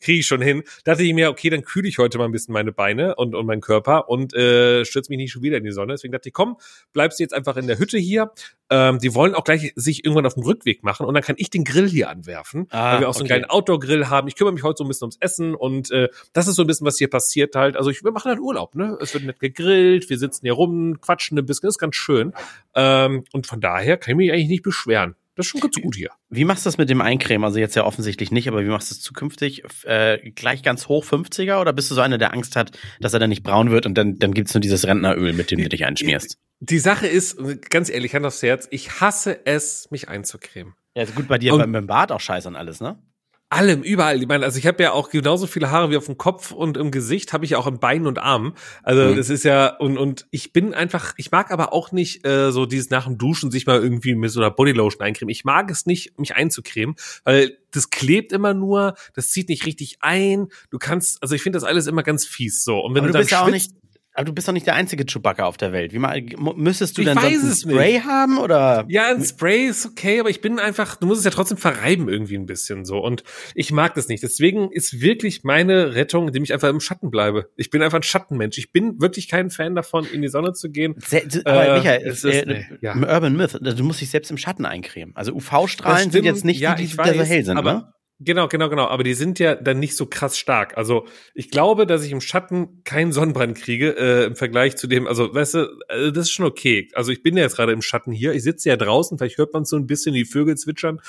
Krieg 0.00 0.20
ich, 0.20 0.26
schon 0.26 0.42
hin. 0.42 0.62
dachte 0.84 1.02
ich 1.02 1.14
mir, 1.14 1.30
okay, 1.30 1.50
dann 1.50 1.62
kühle 1.62 1.88
ich 1.88 1.98
heute 1.98 2.18
mal 2.18 2.24
ein 2.24 2.32
bisschen 2.32 2.52
meine 2.52 2.72
Beine 2.72 3.14
und, 3.16 3.34
und 3.34 3.46
meinen 3.46 3.60
Körper 3.60 4.08
und 4.08 4.34
äh, 4.34 4.84
stürze 4.84 5.10
mich 5.10 5.18
nicht 5.18 5.32
schon 5.32 5.42
wieder 5.42 5.56
in 5.56 5.64
die 5.64 5.72
Sonne. 5.72 5.94
Deswegen 5.94 6.12
dachte 6.12 6.28
ich, 6.28 6.34
komm, 6.34 6.56
bleibst 6.92 7.18
du 7.18 7.22
jetzt 7.22 7.34
einfach 7.34 7.56
in 7.56 7.66
der 7.66 7.78
Hütte 7.78 7.98
hier. 7.98 8.30
Ähm, 8.68 8.98
die 8.98 9.14
wollen 9.14 9.34
auch 9.34 9.44
gleich 9.44 9.72
sich 9.76 10.04
irgendwann 10.04 10.26
auf 10.26 10.34
dem 10.34 10.42
Rückweg 10.42 10.82
machen 10.82 11.06
und 11.06 11.14
dann 11.14 11.22
kann 11.22 11.36
ich 11.38 11.50
den 11.50 11.64
Grill 11.64 11.88
hier 11.88 12.10
anwerfen, 12.10 12.66
Ah, 12.70 12.94
weil 12.94 13.00
wir 13.00 13.08
auch 13.08 13.14
so 13.14 13.20
einen 13.20 13.26
okay. 13.26 13.38
kleinen 13.40 13.50
Outdoor-Grill 13.50 14.08
haben. 14.10 14.26
Ich 14.28 14.34
kümmere 14.34 14.52
mich 14.52 14.64
heute 14.64 14.78
so 14.78 14.84
ein 14.84 14.88
bisschen 14.88 15.04
ums 15.04 15.16
Essen 15.20 15.54
und 15.54 15.90
äh, 15.92 16.08
das 16.32 16.48
ist 16.48 16.56
so 16.56 16.62
ein 16.62 16.66
bisschen, 16.66 16.86
was 16.86 16.98
hier 16.98 17.08
passiert 17.08 17.54
halt. 17.54 17.76
Also 17.76 17.90
ich, 17.90 18.02
wir 18.02 18.10
machen 18.10 18.28
halt 18.28 18.40
Urlaub, 18.40 18.74
ne? 18.74 18.98
Es 19.00 19.14
wird 19.14 19.24
nett 19.24 19.38
gegrillt, 19.40 20.10
wir 20.10 20.18
sitzen 20.18 20.40
hier 20.42 20.54
rum, 20.54 21.00
quatschen 21.00 21.38
ein 21.38 21.46
bisschen, 21.46 21.68
ist 21.68 21.78
ganz 21.78 21.94
schön. 21.96 22.32
Ähm, 22.74 23.24
und 23.32 23.46
von 23.46 23.60
daher 23.60 23.96
kann 23.96 24.12
ich 24.12 24.16
mich 24.16 24.32
eigentlich 24.32 24.48
nicht 24.48 24.62
beschweren. 24.64 25.14
Das 25.36 25.46
ist 25.46 25.50
schon 25.50 25.60
ganz 25.60 25.76
gut 25.76 25.94
hier. 25.94 26.10
Wie 26.30 26.44
machst 26.44 26.64
du 26.64 26.68
das 26.68 26.78
mit 26.78 26.88
dem 26.90 27.00
Eincremen? 27.02 27.44
Also 27.44 27.58
jetzt 27.58 27.76
ja 27.76 27.84
offensichtlich 27.84 28.30
nicht, 28.32 28.48
aber 28.48 28.64
wie 28.64 28.68
machst 28.68 28.90
du 28.90 28.94
es 28.94 29.00
zukünftig? 29.02 29.62
Äh, 29.84 30.30
gleich 30.30 30.62
ganz 30.62 30.88
hoch 30.88 31.04
50er 31.04 31.60
oder 31.60 31.72
bist 31.74 31.90
du 31.90 31.94
so 31.94 32.00
einer, 32.00 32.16
der 32.18 32.32
Angst 32.32 32.56
hat, 32.56 32.76
dass 33.00 33.12
er 33.12 33.20
dann 33.20 33.28
nicht 33.30 33.42
braun 33.42 33.70
wird 33.70 33.84
und 33.86 33.94
dann, 33.96 34.18
dann 34.18 34.32
gibt's 34.32 34.54
nur 34.54 34.60
dieses 34.62 34.86
Rentneröl, 34.86 35.34
mit 35.34 35.50
dem 35.50 35.60
du 35.62 35.68
dich 35.68 35.84
einschmierst? 35.84 36.38
Die 36.60 36.78
Sache 36.78 37.06
ist, 37.06 37.36
ganz 37.68 37.90
ehrlich, 37.90 38.14
Hand 38.14 38.24
aufs 38.24 38.42
Herz, 38.42 38.66
ich 38.70 39.00
hasse 39.00 39.38
es, 39.44 39.90
mich 39.90 40.08
einzucremen. 40.08 40.72
Ja, 40.96 41.02
ist 41.02 41.14
gut 41.14 41.28
bei 41.28 41.36
dir 41.36 41.52
Und- 41.52 41.60
beim, 41.60 41.72
beim 41.72 41.86
Bart 41.86 42.10
auch 42.12 42.20
scheiße 42.20 42.48
und 42.48 42.56
alles, 42.56 42.80
ne? 42.80 42.98
Allem, 43.48 43.84
überall. 43.84 44.20
Ich 44.20 44.26
meine, 44.26 44.44
also 44.44 44.58
ich 44.58 44.66
habe 44.66 44.82
ja 44.82 44.90
auch 44.90 45.08
genauso 45.08 45.46
viele 45.46 45.70
Haare 45.70 45.88
wie 45.90 45.96
auf 45.96 46.06
dem 46.06 46.18
Kopf 46.18 46.50
und 46.50 46.76
im 46.76 46.90
Gesicht 46.90 47.32
habe 47.32 47.44
ich 47.44 47.52
ja 47.52 47.58
auch 47.58 47.68
in 47.68 47.78
Beinen 47.78 48.08
und 48.08 48.18
Armen. 48.18 48.54
Also 48.82 49.02
Mhm. 49.04 49.16
das 49.16 49.30
ist 49.30 49.44
ja 49.44 49.68
und 49.76 49.98
und 49.98 50.26
ich 50.32 50.52
bin 50.52 50.74
einfach, 50.74 51.14
ich 51.16 51.30
mag 51.30 51.52
aber 51.52 51.72
auch 51.72 51.92
nicht 51.92 52.26
äh, 52.26 52.50
so 52.50 52.66
dieses 52.66 52.90
nach 52.90 53.04
dem 53.06 53.18
Duschen 53.18 53.52
sich 53.52 53.64
mal 53.64 53.80
irgendwie 53.80 54.16
mit 54.16 54.32
so 54.32 54.40
einer 54.40 54.50
Bodylotion 54.50 55.00
eincremen. 55.00 55.30
Ich 55.30 55.44
mag 55.44 55.70
es 55.70 55.86
nicht, 55.86 56.18
mich 56.18 56.34
einzucremen, 56.34 56.96
weil 57.22 57.56
das 57.70 57.90
klebt 57.90 58.32
immer 58.32 58.52
nur, 58.52 58.94
das 59.14 59.30
zieht 59.30 59.48
nicht 59.48 59.64
richtig 59.64 59.98
ein. 60.00 60.48
Du 60.70 60.78
kannst, 60.78 61.22
also 61.22 61.36
ich 61.36 61.42
finde 61.42 61.58
das 61.58 61.64
alles 61.64 61.86
immer 61.86 62.02
ganz 62.02 62.24
fies 62.24 62.64
so. 62.64 62.80
Und 62.80 62.94
wenn 62.94 63.04
aber 63.04 63.08
du, 63.08 63.12
du 63.12 63.12
dann 63.12 63.22
bist 63.22 63.30
ja 63.30 63.42
auch 63.42 63.50
nicht, 63.50 63.70
aber 64.16 64.24
du 64.24 64.32
bist 64.32 64.48
doch 64.48 64.52
nicht 64.52 64.66
der 64.66 64.74
einzige 64.74 65.04
Chewbacca 65.04 65.44
auf 65.44 65.56
der 65.56 65.72
Welt. 65.72 65.92
Wie 65.92 65.98
mal, 65.98 66.20
müsstest 66.56 66.96
du 66.96 67.02
Ich 67.02 67.08
denn 67.08 67.16
weiß 67.16 67.40
sonst 67.40 67.66
ein 67.66 67.70
Spray 67.72 68.00
haben 68.00 68.38
oder? 68.38 68.84
Ja, 68.88 69.10
ein 69.10 69.22
Spray 69.24 69.66
ist 69.66 69.86
okay, 69.86 70.20
aber 70.20 70.30
ich 70.30 70.40
bin 70.40 70.58
einfach, 70.58 70.96
du 70.96 71.06
musst 71.06 71.18
es 71.20 71.24
ja 71.24 71.30
trotzdem 71.30 71.58
verreiben 71.58 72.08
irgendwie 72.08 72.36
ein 72.36 72.46
bisschen 72.46 72.84
so. 72.84 72.98
Und 72.98 73.22
ich 73.54 73.72
mag 73.72 73.94
das 73.94 74.08
nicht. 74.08 74.22
Deswegen 74.22 74.70
ist 74.72 75.00
wirklich 75.00 75.44
meine 75.44 75.94
Rettung, 75.94 76.28
indem 76.28 76.42
ich 76.42 76.52
einfach 76.52 76.68
im 76.70 76.80
Schatten 76.80 77.10
bleibe. 77.10 77.50
Ich 77.56 77.70
bin 77.70 77.82
einfach 77.82 77.98
ein 77.98 78.02
Schattenmensch. 78.02 78.58
Ich 78.58 78.72
bin 78.72 79.00
wirklich 79.00 79.28
kein 79.28 79.50
Fan 79.50 79.74
davon, 79.74 80.06
in 80.10 80.22
die 80.22 80.28
Sonne 80.28 80.52
zu 80.54 80.70
gehen. 80.70 80.94
Se 81.04 81.22
aber 81.44 81.66
Äh, 81.68 81.78
Michael, 81.78 82.06
es 82.06 82.24
äh, 82.24 82.30
ist- 82.38 82.46
nee, 82.46 82.66
ja. 82.80 82.92
im 82.92 83.02
Urban 83.04 83.36
Myth, 83.36 83.58
du 83.60 83.84
musst 83.84 84.00
dich 84.00 84.10
selbst 84.10 84.30
im 84.30 84.38
Schatten 84.38 84.64
eincremen. 84.64 85.14
Also 85.14 85.32
UV-Strahlen 85.34 86.10
sind 86.10 86.24
jetzt 86.24 86.44
nicht 86.44 86.60
ja, 86.60 86.74
die, 86.74 86.82
die 86.82 86.88
ich 86.88 86.92
wieder 86.94 87.12
so 87.12 87.20
weiß, 87.20 87.28
hell 87.28 87.44
sind, 87.44 87.58
aber 87.58 87.72
ne? 87.72 87.92
Genau, 88.18 88.48
genau, 88.48 88.70
genau. 88.70 88.86
Aber 88.86 89.04
die 89.04 89.12
sind 89.12 89.38
ja 89.38 89.54
dann 89.54 89.78
nicht 89.78 89.94
so 89.94 90.06
krass 90.06 90.38
stark. 90.38 90.78
Also 90.78 91.06
ich 91.34 91.50
glaube, 91.50 91.86
dass 91.86 92.02
ich 92.02 92.12
im 92.12 92.22
Schatten 92.22 92.82
keinen 92.84 93.12
Sonnenbrand 93.12 93.58
kriege 93.58 93.90
äh, 93.90 94.24
im 94.24 94.36
Vergleich 94.36 94.76
zu 94.76 94.86
dem. 94.86 95.06
Also 95.06 95.34
weißt 95.34 95.54
du, 95.54 95.58
äh, 95.88 96.12
das 96.12 96.26
ist 96.26 96.30
schon 96.30 96.46
okay. 96.46 96.88
Also 96.94 97.12
ich 97.12 97.22
bin 97.22 97.36
ja 97.36 97.42
jetzt 97.42 97.56
gerade 97.56 97.72
im 97.72 97.82
Schatten 97.82 98.12
hier. 98.12 98.32
Ich 98.32 98.42
sitze 98.42 98.70
ja 98.70 98.76
draußen. 98.76 99.18
Vielleicht 99.18 99.36
hört 99.36 99.52
man 99.52 99.66
so 99.66 99.76
ein 99.76 99.86
bisschen 99.86 100.14
die 100.14 100.24
Vögel 100.24 100.56
zwitschern. 100.56 101.00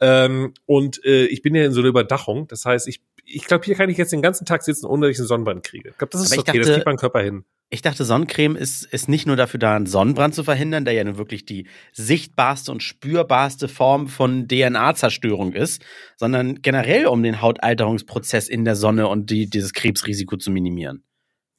Ähm, 0.00 0.54
und 0.64 1.04
äh, 1.04 1.26
ich 1.26 1.42
bin 1.42 1.54
ja 1.54 1.66
in 1.66 1.72
so 1.72 1.80
einer 1.80 1.90
Überdachung. 1.90 2.48
Das 2.48 2.64
heißt, 2.64 2.88
ich 2.88 3.02
ich 3.26 3.44
glaube, 3.46 3.64
hier 3.64 3.74
kann 3.74 3.88
ich 3.90 3.96
jetzt 3.98 4.12
den 4.12 4.22
ganzen 4.22 4.44
Tag 4.46 4.62
sitzen, 4.62 4.86
ohne 4.86 5.06
dass 5.06 5.16
ich 5.16 5.18
einen 5.20 5.28
Sonnenbrand 5.28 5.62
kriege. 5.64 5.90
Ich 5.90 5.98
glaube, 5.98 6.10
das 6.12 6.22
ist 6.22 6.32
Aber 6.32 6.40
okay. 6.42 6.58
das 6.58 6.66
dachte- 6.66 6.72
kriegt 6.74 6.86
mein 6.86 6.96
Körper 6.96 7.20
hin. 7.22 7.44
Ich 7.70 7.82
dachte, 7.82 8.04
Sonnencreme 8.04 8.54
ist, 8.56 8.84
ist 8.84 9.08
nicht 9.08 9.26
nur 9.26 9.34
dafür 9.36 9.58
da, 9.58 9.74
einen 9.74 9.86
Sonnenbrand 9.86 10.34
zu 10.34 10.44
verhindern, 10.44 10.84
der 10.84 10.94
ja 10.94 11.02
nun 11.02 11.16
wirklich 11.16 11.44
die 11.44 11.66
sichtbarste 11.92 12.70
und 12.70 12.82
spürbarste 12.84 13.66
Form 13.68 14.06
von 14.06 14.46
DNA-Zerstörung 14.46 15.54
ist, 15.54 15.82
sondern 16.16 16.60
generell 16.62 17.06
um 17.06 17.22
den 17.22 17.40
Hautalterungsprozess 17.40 18.48
in 18.48 18.64
der 18.64 18.76
Sonne 18.76 19.08
und 19.08 19.30
die, 19.30 19.48
dieses 19.48 19.72
Krebsrisiko 19.72 20.36
zu 20.36 20.50
minimieren. 20.50 21.02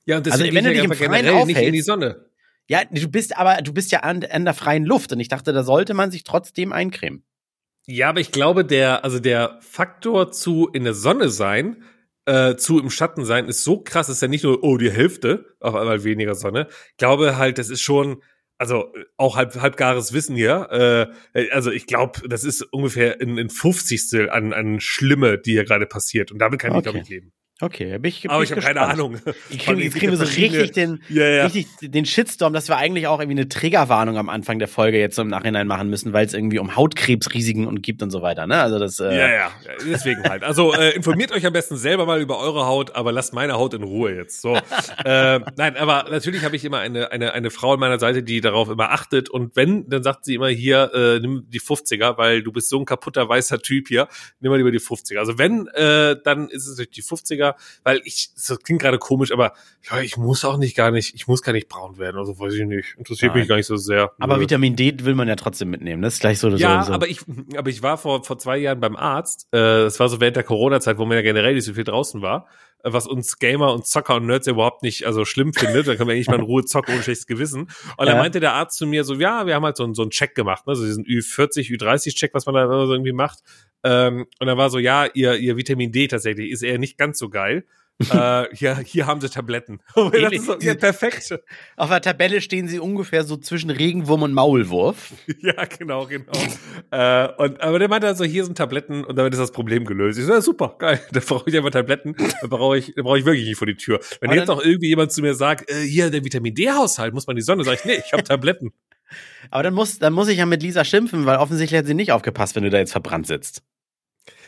Ja, 0.05 0.17
und 0.17 0.27
Also, 0.27 0.37
deswegen 0.37 0.55
wenn 0.55 0.63
du 0.65 0.73
dich 0.73 0.83
im 0.83 0.93
Freien 0.93 1.11
generell 1.11 1.45
nicht 1.45 1.57
in 1.57 1.73
die 1.73 1.81
aufhältst- 1.81 1.85
Sonne. 1.85 2.25
Ja, 2.67 2.81
du 2.89 3.07
bist 3.09 3.37
aber, 3.37 3.61
du 3.61 3.73
bist 3.73 3.91
ja 3.91 3.99
an, 4.01 4.23
an 4.23 4.45
der 4.45 4.53
freien 4.53 4.85
Luft 4.85 5.11
und 5.11 5.19
ich 5.19 5.27
dachte, 5.27 5.51
da 5.53 5.63
sollte 5.63 5.93
man 5.95 6.11
sich 6.11 6.23
trotzdem 6.23 6.71
eincremen. 6.71 7.23
Ja, 7.87 8.09
aber 8.09 8.19
ich 8.19 8.31
glaube, 8.31 8.65
der, 8.65 9.03
also 9.03 9.19
der 9.19 9.59
Faktor 9.61 10.31
zu 10.31 10.69
in 10.73 10.83
der 10.83 10.93
Sonne 10.93 11.29
sein, 11.29 11.83
äh, 12.25 12.55
zu 12.55 12.79
im 12.79 12.89
Schatten 12.89 13.25
sein, 13.25 13.47
ist 13.47 13.63
so 13.63 13.79
krass, 13.79 14.09
ist 14.09 14.21
ja 14.21 14.27
nicht 14.27 14.43
nur, 14.43 14.63
oh, 14.63 14.77
die 14.77 14.91
Hälfte, 14.91 15.55
auf 15.59 15.75
einmal 15.75 16.03
weniger 16.03 16.35
Sonne. 16.35 16.67
Ich 16.91 16.97
glaube 16.97 17.37
halt, 17.37 17.57
das 17.57 17.69
ist 17.69 17.81
schon 17.81 18.21
also 18.57 18.93
auch 19.17 19.35
halb, 19.35 19.55
halbgares 19.61 20.13
Wissen 20.13 20.35
hier. 20.35 21.11
Äh, 21.33 21.49
also 21.51 21.71
ich 21.71 21.87
glaube, 21.87 22.27
das 22.27 22.43
ist 22.43 22.61
ungefähr 22.61 23.19
ein, 23.21 23.37
ein 23.37 23.49
50. 23.49 24.31
an, 24.31 24.53
an 24.53 24.79
Schlimme, 24.79 25.37
die 25.37 25.51
hier 25.51 25.65
gerade 25.65 25.85
passiert. 25.85 26.31
Und 26.31 26.39
damit 26.39 26.59
kann 26.59 26.75
ich, 26.75 26.83
glaube 26.83 26.99
ich, 26.99 27.09
leben. 27.09 27.33
Okay, 27.61 27.97
bin 27.99 28.09
ich, 28.09 28.23
bin 28.23 28.31
aber 28.31 28.43
ich, 28.43 28.51
ich 28.51 28.57
habe 28.57 28.65
keine 28.65 28.81
Ahnung. 28.81 29.17
Ich 29.49 29.59
kriege, 29.59 29.81
jetzt 29.81 29.95
kriegen 29.95 30.11
wir 30.11 30.17
so 30.17 30.25
richtig 30.25 30.73
den, 30.73 31.01
ja, 31.07 31.25
ja. 31.25 31.43
richtig 31.45 31.67
den 31.81 32.05
Shitstorm, 32.05 32.51
dass 32.51 32.67
wir 32.67 32.75
eigentlich 32.75 33.07
auch 33.07 33.21
irgendwie 33.21 33.39
eine 33.39 33.47
Triggerwarnung 33.47 34.17
am 34.17 34.27
Anfang 34.27 34.59
der 34.59 34.67
Folge 34.67 34.99
jetzt 34.99 35.15
so 35.15 35.21
im 35.21 35.29
Nachhinein 35.29 35.65
machen 35.65 35.89
müssen, 35.89 36.11
weil 36.11 36.25
es 36.25 36.33
irgendwie 36.33 36.59
um 36.59 36.75
Hautkrebsrisiken 36.75 37.65
und 37.65 37.81
gibt 37.81 38.03
und 38.03 38.11
so 38.11 38.21
weiter. 38.21 38.45
Ne? 38.45 38.57
Also 38.57 38.77
das. 38.77 38.99
Äh 38.99 39.17
ja, 39.17 39.31
ja, 39.31 39.51
deswegen 39.85 40.23
halt. 40.23 40.43
Also 40.43 40.73
äh, 40.73 40.95
informiert 40.95 41.31
euch 41.31 41.45
am 41.45 41.53
besten 41.53 41.77
selber 41.77 42.05
mal 42.05 42.19
über 42.19 42.39
eure 42.39 42.65
Haut, 42.65 42.93
aber 42.93 43.13
lasst 43.13 43.33
meine 43.33 43.53
Haut 43.53 43.73
in 43.73 43.83
Ruhe 43.83 44.13
jetzt. 44.13 44.41
So, 44.41 44.55
äh, 45.05 45.39
nein, 45.55 45.77
aber 45.77 46.07
natürlich 46.11 46.43
habe 46.43 46.57
ich 46.57 46.65
immer 46.65 46.79
eine 46.79 47.13
eine 47.13 47.31
eine 47.31 47.51
Frau 47.51 47.73
an 47.73 47.79
meiner 47.79 47.99
Seite, 47.99 48.21
die 48.21 48.41
darauf 48.41 48.67
immer 48.67 48.91
achtet 48.91 49.29
und 49.29 49.55
wenn, 49.55 49.89
dann 49.89 50.03
sagt 50.03 50.25
sie 50.25 50.35
immer 50.35 50.49
hier 50.49 50.91
äh, 50.93 51.19
nimm 51.19 51.45
die 51.47 51.61
50er, 51.61 52.17
weil 52.17 52.43
du 52.43 52.51
bist 52.51 52.67
so 52.67 52.79
ein 52.79 52.85
kaputter 52.85 53.29
weißer 53.29 53.59
Typ 53.59 53.87
hier, 53.87 54.09
nimm 54.41 54.51
mal 54.51 54.57
lieber 54.57 54.71
die 54.71 54.81
50er. 54.81 55.19
Also 55.19 55.37
wenn, 55.37 55.67
äh, 55.67 56.17
dann 56.21 56.49
ist 56.49 56.67
es 56.67 56.75
die 56.75 57.01
50er, 57.01 57.44
weil 57.83 58.01
ich 58.05 58.29
das 58.33 58.57
klingt 58.59 58.81
gerade 58.81 58.97
komisch, 58.97 59.31
aber 59.31 59.53
ja, 59.89 59.99
ich 60.01 60.17
muss 60.17 60.43
auch 60.45 60.57
nicht 60.57 60.75
gar 60.75 60.89
nicht, 60.91 61.13
ich 61.13 61.27
muss 61.27 61.41
gar 61.41 61.53
nicht 61.53 61.69
braun 61.69 61.97
werden, 61.97 62.17
also 62.17 62.39
weiß 62.39 62.53
ich 62.53 62.65
nicht. 62.65 62.95
Interessiert 62.97 63.33
Nein. 63.33 63.41
mich 63.41 63.49
gar 63.49 63.57
nicht 63.57 63.67
so 63.67 63.75
sehr. 63.75 64.11
Aber 64.19 64.39
Vitamin 64.39 64.75
D 64.75 64.93
will 65.03 65.15
man 65.15 65.27
ja 65.27 65.35
trotzdem 65.35 65.69
mitnehmen, 65.69 66.01
das 66.01 66.15
ist 66.15 66.19
gleich 66.21 66.39
so. 66.39 66.49
Ja, 66.49 66.83
so. 66.83 66.93
aber 66.93 67.07
ich, 67.07 67.19
aber 67.55 67.69
ich 67.69 67.83
war 67.83 67.97
vor, 67.97 68.23
vor 68.23 68.39
zwei 68.39 68.57
Jahren 68.57 68.79
beim 68.79 68.95
Arzt, 68.95 69.47
äh, 69.51 69.57
das 69.57 69.99
war 69.99 70.09
so 70.09 70.19
während 70.21 70.37
der 70.37 70.43
Corona-Zeit, 70.43 70.97
wo 70.97 71.05
man 71.05 71.17
ja 71.17 71.21
generell 71.21 71.53
nicht 71.53 71.65
so 71.65 71.73
viel 71.73 71.83
draußen 71.83 72.21
war 72.21 72.47
äh, 72.83 72.93
was 72.93 73.07
uns 73.07 73.39
Gamer 73.39 73.73
und 73.73 73.85
Zocker 73.85 74.15
und 74.15 74.27
Nerds 74.27 74.47
überhaupt 74.47 74.83
nicht 74.83 75.05
also 75.05 75.25
schlimm 75.25 75.53
findet. 75.53 75.87
Da 75.87 75.95
können 75.95 76.09
wir 76.09 76.13
eigentlich 76.13 76.27
mal 76.27 76.35
in 76.35 76.41
Ruhe 76.41 76.65
zocken 76.65 76.93
ohne 76.93 77.03
schlechtes 77.03 77.27
Gewissen. 77.27 77.61
Und 77.61 77.71
ja. 77.99 78.05
dann 78.05 78.17
meinte 78.17 78.39
der 78.39 78.53
Arzt 78.53 78.77
zu 78.77 78.87
mir 78.87 79.03
so, 79.03 79.15
ja, 79.15 79.45
wir 79.45 79.55
haben 79.55 79.65
halt 79.65 79.77
so, 79.77 79.83
einen 79.83 79.95
so 79.95 80.03
einen 80.03 80.11
Check 80.11 80.35
gemacht, 80.35 80.67
ne? 80.67 80.75
so 80.75 80.85
diesen 80.85 81.03
Ü40, 81.03 81.75
Ü30-Check, 81.75 82.33
was 82.33 82.45
man 82.45 82.55
da 82.55 82.67
so 82.67 82.93
irgendwie 82.93 83.13
macht. 83.13 83.39
Ähm, 83.85 84.25
und 84.39 84.47
dann 84.47 84.57
war 84.57 84.69
so, 84.69 84.79
ja, 84.79 85.05
ihr, 85.13 85.35
ihr 85.35 85.55
Vitamin 85.55 85.91
D 85.91 86.07
tatsächlich 86.07 86.51
ist 86.51 86.63
eher 86.63 86.79
nicht 86.79 86.97
ganz 86.97 87.17
so 87.17 87.29
geil 87.29 87.63
äh, 88.11 88.45
hier, 88.53 88.77
hier 88.79 89.07
haben 89.07 89.21
sie 89.21 89.29
Tabletten. 89.29 89.79
das 89.95 90.31
ist 90.33 90.45
so, 90.45 90.57
ja, 90.59 90.73
perfekt. 90.75 91.33
Auf 91.77 91.89
der 91.89 92.01
Tabelle 92.01 92.41
stehen 92.41 92.67
sie 92.67 92.79
ungefähr 92.79 93.23
so 93.23 93.37
zwischen 93.37 93.69
Regenwurm 93.69 94.23
und 94.23 94.33
Maulwurf. 94.33 95.13
ja, 95.41 95.63
genau, 95.65 96.05
genau. 96.05 96.33
äh, 96.91 97.29
und, 97.37 97.61
aber 97.61 97.79
der 97.79 97.87
meinte 97.87 98.07
also, 98.07 98.25
hier 98.25 98.43
sind 98.43 98.57
Tabletten 98.57 99.05
und 99.05 99.15
damit 99.15 99.33
ist 99.33 99.39
das 99.39 99.53
Problem 99.53 99.85
gelöst. 99.85 100.19
Ich 100.19 100.25
so, 100.25 100.33
ja, 100.33 100.41
super, 100.41 100.75
geil. 100.77 100.99
Da 101.13 101.21
brauche 101.21 101.49
ich 101.49 101.55
einfach 101.55 101.71
Tabletten. 101.71 102.15
Da 102.41 102.47
brauche 102.47 102.77
ich, 102.77 102.93
da 102.95 103.01
brauche 103.01 103.17
ich 103.17 103.25
wirklich 103.25 103.47
nicht 103.47 103.57
vor 103.57 103.67
die 103.67 103.75
Tür. 103.75 104.01
Wenn 104.19 104.29
aber 104.29 104.39
jetzt 104.39 104.49
auch 104.49 104.61
irgendwie 104.61 104.89
jemand 104.89 105.13
zu 105.13 105.21
mir 105.21 105.33
sagt, 105.33 105.69
äh, 105.69 105.81
hier, 105.83 106.09
der 106.09 106.25
Vitamin 106.25 106.53
D-Haushalt, 106.53 107.13
muss 107.13 107.27
man 107.27 107.37
die 107.37 107.41
Sonne, 107.41 107.63
sage 107.63 107.77
ich, 107.79 107.85
nee, 107.85 108.01
ich 108.05 108.11
habe 108.11 108.23
Tabletten. 108.23 108.73
aber 109.51 109.63
dann 109.63 109.73
muss, 109.73 109.99
dann 109.99 110.11
muss 110.11 110.27
ich 110.27 110.39
ja 110.39 110.45
mit 110.45 110.61
Lisa 110.61 110.83
schimpfen, 110.83 111.25
weil 111.25 111.37
offensichtlich 111.37 111.79
hat 111.79 111.85
sie 111.85 111.93
nicht 111.93 112.11
aufgepasst, 112.11 112.57
wenn 112.57 112.63
du 112.63 112.69
da 112.69 112.77
jetzt 112.77 112.91
verbrannt 112.91 113.27
sitzt. 113.27 113.63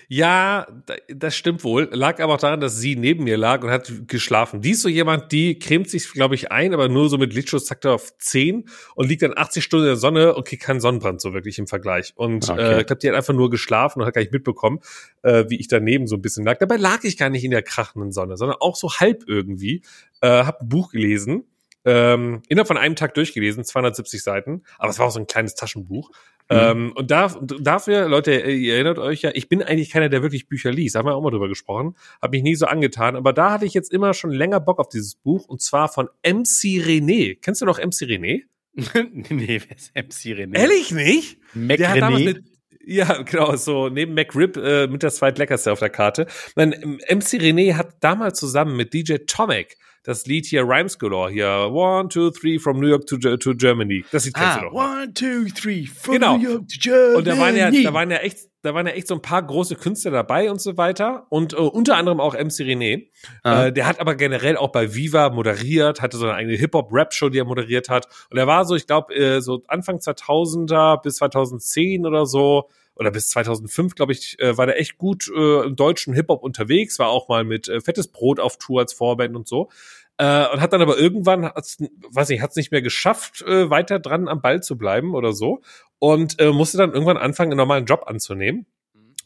Ja, 0.10 0.68
das 1.10 1.36
stimmt 1.36 1.66
wohl. 1.66 1.90
Lag 1.92 2.22
aber 2.22 2.36
auch 2.36 2.40
daran, 2.40 2.62
dass 2.62 2.78
sie 2.78 2.96
neben 2.96 3.26
mir 3.26 3.36
lag 3.36 3.62
und 3.64 3.70
hat 3.70 3.92
geschlafen. 4.08 4.62
Die 4.62 4.72
ist 4.72 4.82
so 4.82 4.88
jemand, 4.88 5.34
die 5.34 5.60
cremt 5.60 5.90
sich, 5.90 6.14
glaube 6.14 6.36
ich, 6.36 6.50
ein, 6.50 6.74
aber 6.74 6.88
nur 6.88 7.10
so 7.10 7.18
mit 7.18 7.34
Lichtschutztaktor 7.34 7.96
auf 7.96 8.18
10 8.18 8.70
und 8.96 9.10
liegt 9.10 9.22
dann 9.22 9.34
80 9.36 9.64
Stunden 9.64 9.86
in 9.86 9.90
der 9.90 9.98
Sonne 9.98 10.34
und 10.36 10.48
kriegt 10.48 10.64
keinen 10.64 10.80
Sonnenbrand 10.80 11.20
so 11.20 11.34
wirklich 11.34 11.60
im 11.60 11.68
Vergleich. 11.68 12.14
Und 12.16 12.50
okay. 12.50 12.62
äh, 12.62 12.80
ich 12.82 12.88
glaube, 12.88 13.00
die 13.00 13.10
hat 13.10 13.16
einfach 13.16 13.34
nur 13.34 13.50
geschlafen 13.50 14.00
und 14.00 14.08
hat 14.08 14.14
gar 14.14 14.22
nicht 14.22 14.32
mitbekommen, 14.32 14.80
äh, 15.24 15.44
wie 15.50 15.60
ich 15.60 15.68
daneben 15.68 16.08
so 16.08 16.16
ein 16.16 16.22
bisschen 16.22 16.46
lag. 16.46 16.58
Dabei 16.58 16.78
lag 16.78 17.04
ich 17.04 17.18
gar 17.18 17.30
nicht 17.30 17.44
in 17.44 17.52
der 17.52 17.64
krachenden 17.64 18.14
Sonne, 18.14 18.38
sondern 18.38 18.58
auch 18.62 18.78
so 18.78 18.90
halb 18.94 19.26
irgendwie. 19.28 19.82
Äh, 20.22 20.44
hab 20.46 20.62
ein 20.62 20.70
Buch 20.70 20.92
gelesen 20.92 21.44
ähm, 21.88 22.42
innerhalb 22.50 22.68
von 22.68 22.78
einem 22.78 22.98
Tag 22.98 23.14
durchgelesen, 23.14 23.64
270 23.64 24.22
Seiten, 24.22 24.64
aber 24.78 24.90
es 24.90 25.00
war 25.00 25.08
auch 25.08 25.12
so 25.12 25.20
ein 25.20 25.28
kleines 25.28 25.56
Taschenbuch. 25.56 26.12
Mhm. 26.50 26.58
Ähm, 26.58 26.92
und 26.96 27.12
da, 27.12 27.28
dafür, 27.60 28.08
Leute, 28.08 28.32
ihr 28.34 28.76
erinnert 28.76 29.00
euch 29.00 29.22
ja, 29.22 29.32
ich 29.34 29.50
bin 29.50 29.62
eigentlich 29.62 29.90
keiner, 29.90 30.10
der 30.10 30.22
wirklich 30.22 30.48
Bücher 30.48 30.72
liest. 30.72 30.96
Da 30.96 31.00
haben 31.00 31.08
wir 31.08 31.16
auch 31.16 31.22
mal 31.22 31.32
drüber 31.32 31.50
gesprochen. 31.50 31.96
Habe 32.22 32.38
mich 32.38 32.44
nie 32.44 32.56
so 32.56 32.66
angetan. 32.68 33.16
Aber 33.16 33.34
da 33.34 33.52
hatte 33.52 33.66
ich 33.66 33.74
jetzt 33.74 33.92
immer 33.92 34.14
schon 34.14 34.32
länger 34.32 34.60
Bock 34.60 34.80
auf 34.80 34.90
dieses 34.90 35.16
Buch. 35.16 35.48
Und 35.48 35.62
zwar 35.62 35.90
von 35.90 36.08
MC 36.24 36.82
René. 36.86 37.38
Kennst 37.42 37.62
du 37.62 37.66
noch 37.66 37.80
MC 37.80 38.04
René? 38.04 38.44
nee, 38.76 39.62
wer 39.68 39.76
ist 39.76 39.96
MC 39.96 40.38
René? 40.38 40.58
Ehrlich 40.58 40.92
nicht? 40.92 41.38
Mac 41.54 41.78
der 41.78 41.90
René? 41.90 41.92
Hat 41.94 42.02
damals 42.02 42.24
mit, 42.24 42.44
ja, 42.86 43.22
genau, 43.24 43.56
so 43.58 43.90
neben 43.90 44.14
McRib 44.14 44.56
äh, 44.56 44.88
mit 44.88 45.04
der 45.04 45.12
zweitleckerste 45.12 45.74
auf 45.74 45.80
der 45.80 45.90
Karte. 45.90 46.28
Mein, 46.56 46.70
MC 47.10 47.42
René 47.42 47.74
hat 47.74 47.96
damals 48.00 48.40
zusammen 48.40 48.78
mit 48.78 48.94
DJ 48.94 49.16
Tomek 49.28 49.78
das 50.08 50.26
Lied 50.26 50.46
hier 50.46 50.64
Rhymes 50.64 50.98
Galore 50.98 51.30
hier 51.30 51.70
One, 51.70 52.08
Two, 52.08 52.32
Three 52.32 52.60
from 52.60 52.80
New 52.80 52.88
York 52.88 53.06
to, 53.08 53.18
to 53.18 53.54
Germany. 53.54 54.06
Das 54.10 54.24
Lied 54.24 54.36
kennst 54.36 54.58
ah, 54.58 54.60
du 54.62 54.66
doch. 54.68 54.74
One, 54.74 55.14
Two, 55.14 55.54
Three 55.54 55.86
from 55.86 56.14
genau. 56.14 56.38
New 56.38 56.50
York 56.50 56.68
to 56.70 56.76
Germany. 56.80 57.18
Und 57.18 57.28
da 57.28 57.38
waren 57.38 57.58
ja, 57.58 57.70
da 57.70 57.94
waren 57.94 58.10
ja 58.10 58.18
echt, 58.20 58.38
da 58.62 58.74
waren 58.74 58.88
ja 58.88 58.94
echt 58.94 59.10
so 59.10 59.16
ein 59.16 59.22
paar 59.22 59.44
große 59.44 59.76
Künstler 59.76 60.12
dabei 60.12 60.50
und 60.50 60.62
so 60.62 60.78
weiter 60.78 61.28
und 61.30 61.60
uh, 61.60 61.68
unter 61.68 61.98
anderem 61.98 62.22
auch 62.22 62.36
MC 62.36 62.62
René. 62.62 63.10
Ah. 63.44 63.66
Äh, 63.66 63.74
der 63.74 63.86
hat 63.86 64.00
aber 64.00 64.16
generell 64.16 64.56
auch 64.56 64.72
bei 64.72 64.96
Viva 64.96 65.30
moderiert, 65.30 66.02
hatte 66.02 66.16
so 66.16 66.24
eine 66.26 66.36
eigene 66.36 66.56
Hip-Hop-Rap-Show, 66.56 67.28
die 67.28 67.40
er 67.40 67.46
moderiert 67.46 67.90
hat. 67.90 68.08
Und 68.32 68.38
er 68.38 68.48
war 68.48 68.64
so, 68.64 68.76
ich 68.76 68.88
glaube, 68.88 69.14
äh, 69.14 69.42
so 69.42 69.62
Anfang 69.68 69.98
2000er 69.98 71.02
bis 71.02 71.18
2010 71.18 72.06
oder 72.06 72.26
so 72.26 72.70
oder 73.00 73.12
bis 73.12 73.30
2005, 73.30 73.96
glaube 73.96 74.12
ich, 74.12 74.40
äh, 74.40 74.58
war 74.58 74.66
der 74.66 74.80
echt 74.80 74.98
gut 74.98 75.30
äh, 75.36 75.64
im 75.66 75.76
deutschen 75.76 76.14
Hip-Hop 76.14 76.44
unterwegs, 76.44 77.00
war 77.00 77.10
auch 77.10 77.30
mal 77.30 77.44
mit 77.44 77.68
äh, 77.68 77.82
Fettes 77.82 78.08
Brot 78.08 78.40
auf 78.40 78.58
Tour 78.58 78.82
als 78.82 78.94
Vorband 78.94 79.36
und 79.36 79.48
so. 79.48 79.70
Äh, 80.18 80.48
und 80.52 80.62
hat 80.62 80.74
dann 80.74 80.82
aber 80.82 80.98
irgendwann, 80.98 81.46
hat's, 81.46 81.78
weiß 82.12 82.32
ich, 82.32 82.42
hat 82.42 82.52
es 82.52 82.56
nicht 82.56 82.72
mehr 82.72 82.82
geschafft, 82.82 83.44
äh, 83.44 83.70
weiter 83.70 84.00
dran 84.00 84.28
am 84.28 84.42
Ball 84.42 84.64
zu 84.64 84.78
bleiben 84.78 85.14
oder 85.14 85.32
so. 85.34 85.62
Und 86.00 86.40
äh, 86.40 86.52
musste 86.52 86.78
dann 86.78 86.94
irgendwann 86.94 87.18
anfangen, 87.18 87.52
einen 87.52 87.58
normalen 87.58 87.86
Job 87.86 88.04
anzunehmen 88.08 88.66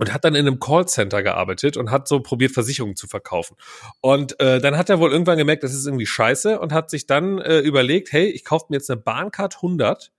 und 0.01 0.13
hat 0.13 0.25
dann 0.25 0.35
in 0.35 0.47
einem 0.47 0.59
Callcenter 0.59 1.21
gearbeitet 1.23 1.77
und 1.77 1.91
hat 1.91 2.07
so 2.07 2.21
probiert, 2.21 2.51
Versicherungen 2.51 2.95
zu 2.95 3.07
verkaufen. 3.07 3.55
Und 4.01 4.39
äh, 4.39 4.59
dann 4.59 4.77
hat 4.77 4.89
er 4.89 4.99
wohl 4.99 5.11
irgendwann 5.11 5.37
gemerkt, 5.37 5.63
das 5.63 5.73
ist 5.73 5.85
irgendwie 5.85 6.05
scheiße 6.05 6.59
und 6.59 6.73
hat 6.73 6.89
sich 6.89 7.05
dann 7.05 7.39
äh, 7.39 7.59
überlegt, 7.59 8.11
hey, 8.11 8.25
ich 8.25 8.43
kaufe 8.43 8.65
mir 8.69 8.77
jetzt 8.77 8.89
eine 8.89 8.99
Bahncard 8.99 9.57
100 9.57 10.11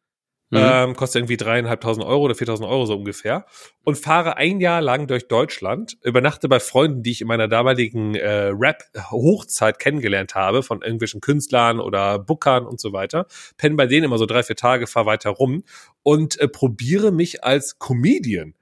Mhm. 0.53 0.59
Ähm, 0.61 0.97
kostet 0.97 1.21
irgendwie 1.21 1.39
dreieinhalbtausend 1.39 2.05
Euro 2.05 2.25
oder 2.25 2.35
viertausend 2.35 2.69
Euro 2.69 2.85
so 2.85 2.95
ungefähr. 2.95 3.47
Und 3.85 3.97
fahre 3.97 4.37
ein 4.37 4.61
Jahr 4.61 4.83
lang 4.83 5.07
durch 5.07 5.27
Deutschland, 5.27 5.97
übernachte 6.03 6.47
bei 6.47 6.61
Freunden, 6.61 7.03
die 7.03 7.11
ich 7.11 7.23
in 7.23 7.27
meiner 7.27 7.49
damaligen 7.49 8.15
äh, 8.15 8.51
Rap-Hochzeit 8.53 9.79
kennengelernt 9.79 10.35
habe, 10.35 10.63
von 10.63 10.83
irgendwelchen 10.83 11.23
Künstlern 11.23 11.81
oder 11.81 12.19
Bookern 12.19 12.67
und 12.67 12.81
so 12.81 12.93
weiter. 12.93 13.27
Penne 13.57 13.77
bei 13.77 13.87
denen 13.87 14.05
immer 14.05 14.19
so 14.19 14.27
drei, 14.27 14.43
vier 14.43 14.57
Tage, 14.57 14.87
fahr 14.87 15.07
weiter 15.07 15.31
rum 15.31 15.65
und 16.03 16.39
äh, 16.39 16.49
probiere 16.49 17.13
mich 17.13 17.43
als 17.43 17.79
Comedian. 17.79 18.53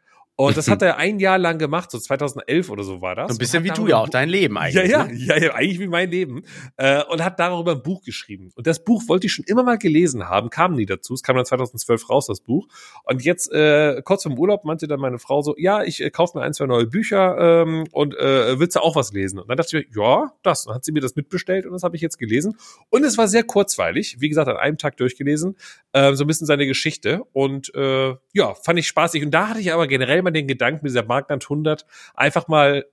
Und 0.47 0.57
das 0.57 0.69
hat 0.69 0.81
er 0.83 0.97
ein 0.97 1.19
Jahr 1.21 1.37
lang 1.39 1.59
gemacht, 1.59 1.91
so 1.91 1.99
2011 1.99 2.71
oder 2.71 2.83
so 2.83 3.03
war 3.03 3.15
das. 3.15 3.31
Ein 3.31 3.37
bisschen 3.37 3.63
wie 3.63 3.69
du 3.69 3.87
ja 3.89 3.99
auch, 3.99 4.09
dein 4.09 4.31
Leben 4.31 4.57
eigentlich. 4.57 4.91
Ja, 4.91 5.05
ja, 5.05 5.05
ne? 5.05 5.15
ja, 5.15 5.37
ja, 5.37 5.55
eigentlich 5.55 5.79
wie 5.79 5.87
mein 5.87 6.11
Leben. 6.11 6.45
Äh, 6.79 7.05
und 7.05 7.23
hat 7.23 7.39
darüber 7.39 7.73
ein 7.73 7.83
Buch 7.83 8.03
geschrieben. 8.03 8.51
Und 8.55 8.67
das 8.67 8.83
Buch 8.83 9.03
wollte 9.07 9.27
ich 9.27 9.35
schon 9.35 9.45
immer 9.45 9.63
mal 9.63 9.77
gelesen 9.77 10.31
haben, 10.31 10.49
kam 10.49 10.75
nie 10.75 10.87
dazu. 10.87 11.13
Es 11.13 11.23
kam 11.23 11.37
dann 11.37 11.45
2012 11.45 12.09
raus, 12.09 12.27
das 12.27 12.41
Buch. 12.41 12.69
Und 13.05 13.23
jetzt, 13.23 13.53
äh, 13.53 14.01
kurz 14.03 14.23
vom 14.23 14.39
Urlaub, 14.39 14.65
meinte 14.65 14.89
dann 14.89 14.99
meine 14.99 15.19
Frau 15.19 15.43
so, 15.43 15.55
ja, 15.59 15.83
ich 15.83 16.03
äh, 16.03 16.11
kaufe 16.11 16.39
mir 16.39 16.45
ein, 16.45 16.55
zwei 16.55 16.65
neue 16.65 16.87
Bücher 16.87 17.63
ähm, 17.63 17.85
und 17.93 18.17
äh, 18.17 18.59
willst 18.59 18.77
du 18.77 18.81
auch 18.81 18.97
was 18.97 19.13
lesen? 19.13 19.41
Und 19.41 19.49
dann 19.51 19.59
dachte 19.59 19.77
ich 19.77 19.95
mir, 19.95 20.03
ja, 20.03 20.33
das. 20.43 20.65
Und 20.65 20.71
dann 20.71 20.77
hat 20.77 20.87
sie 20.87 20.93
mir 20.93 21.01
das 21.01 21.17
mitbestellt 21.17 21.67
und 21.67 21.73
das 21.73 21.83
habe 21.83 21.97
ich 21.97 22.03
jetzt 22.03 22.19
gelesen. 22.19 22.57
Und 22.89 23.05
es 23.05 23.19
war 23.19 23.29
sehr 23.29 23.45
kurzweilig. 23.45 24.17
Wie 24.21 24.31
gesagt, 24.31 24.49
an 24.49 24.57
einem 24.57 24.79
Tag 24.79 24.97
durchgelesen. 24.97 25.59
Äh, 25.93 26.15
so 26.15 26.25
ein 26.25 26.27
bisschen 26.27 26.47
seine 26.47 26.67
Geschichte. 26.67 27.25
Und 27.35 27.75
äh, 27.75 28.15
ja, 28.33 28.55
fand 28.55 28.79
ich 28.79 28.89
spaßig. 28.89 29.23
Und 29.23 29.33
da 29.33 29.49
hatte 29.49 29.61
ich 29.61 29.71
aber 29.71 29.87
generell 29.87 30.23
mal 30.23 30.30
mal 30.31 30.33
den 30.33 30.49
Gedanken 30.49 30.87
dieser 30.87 31.05
Markland 31.05 31.45
100, 31.45 31.87
einfach 32.15 32.49
mal 32.49 32.87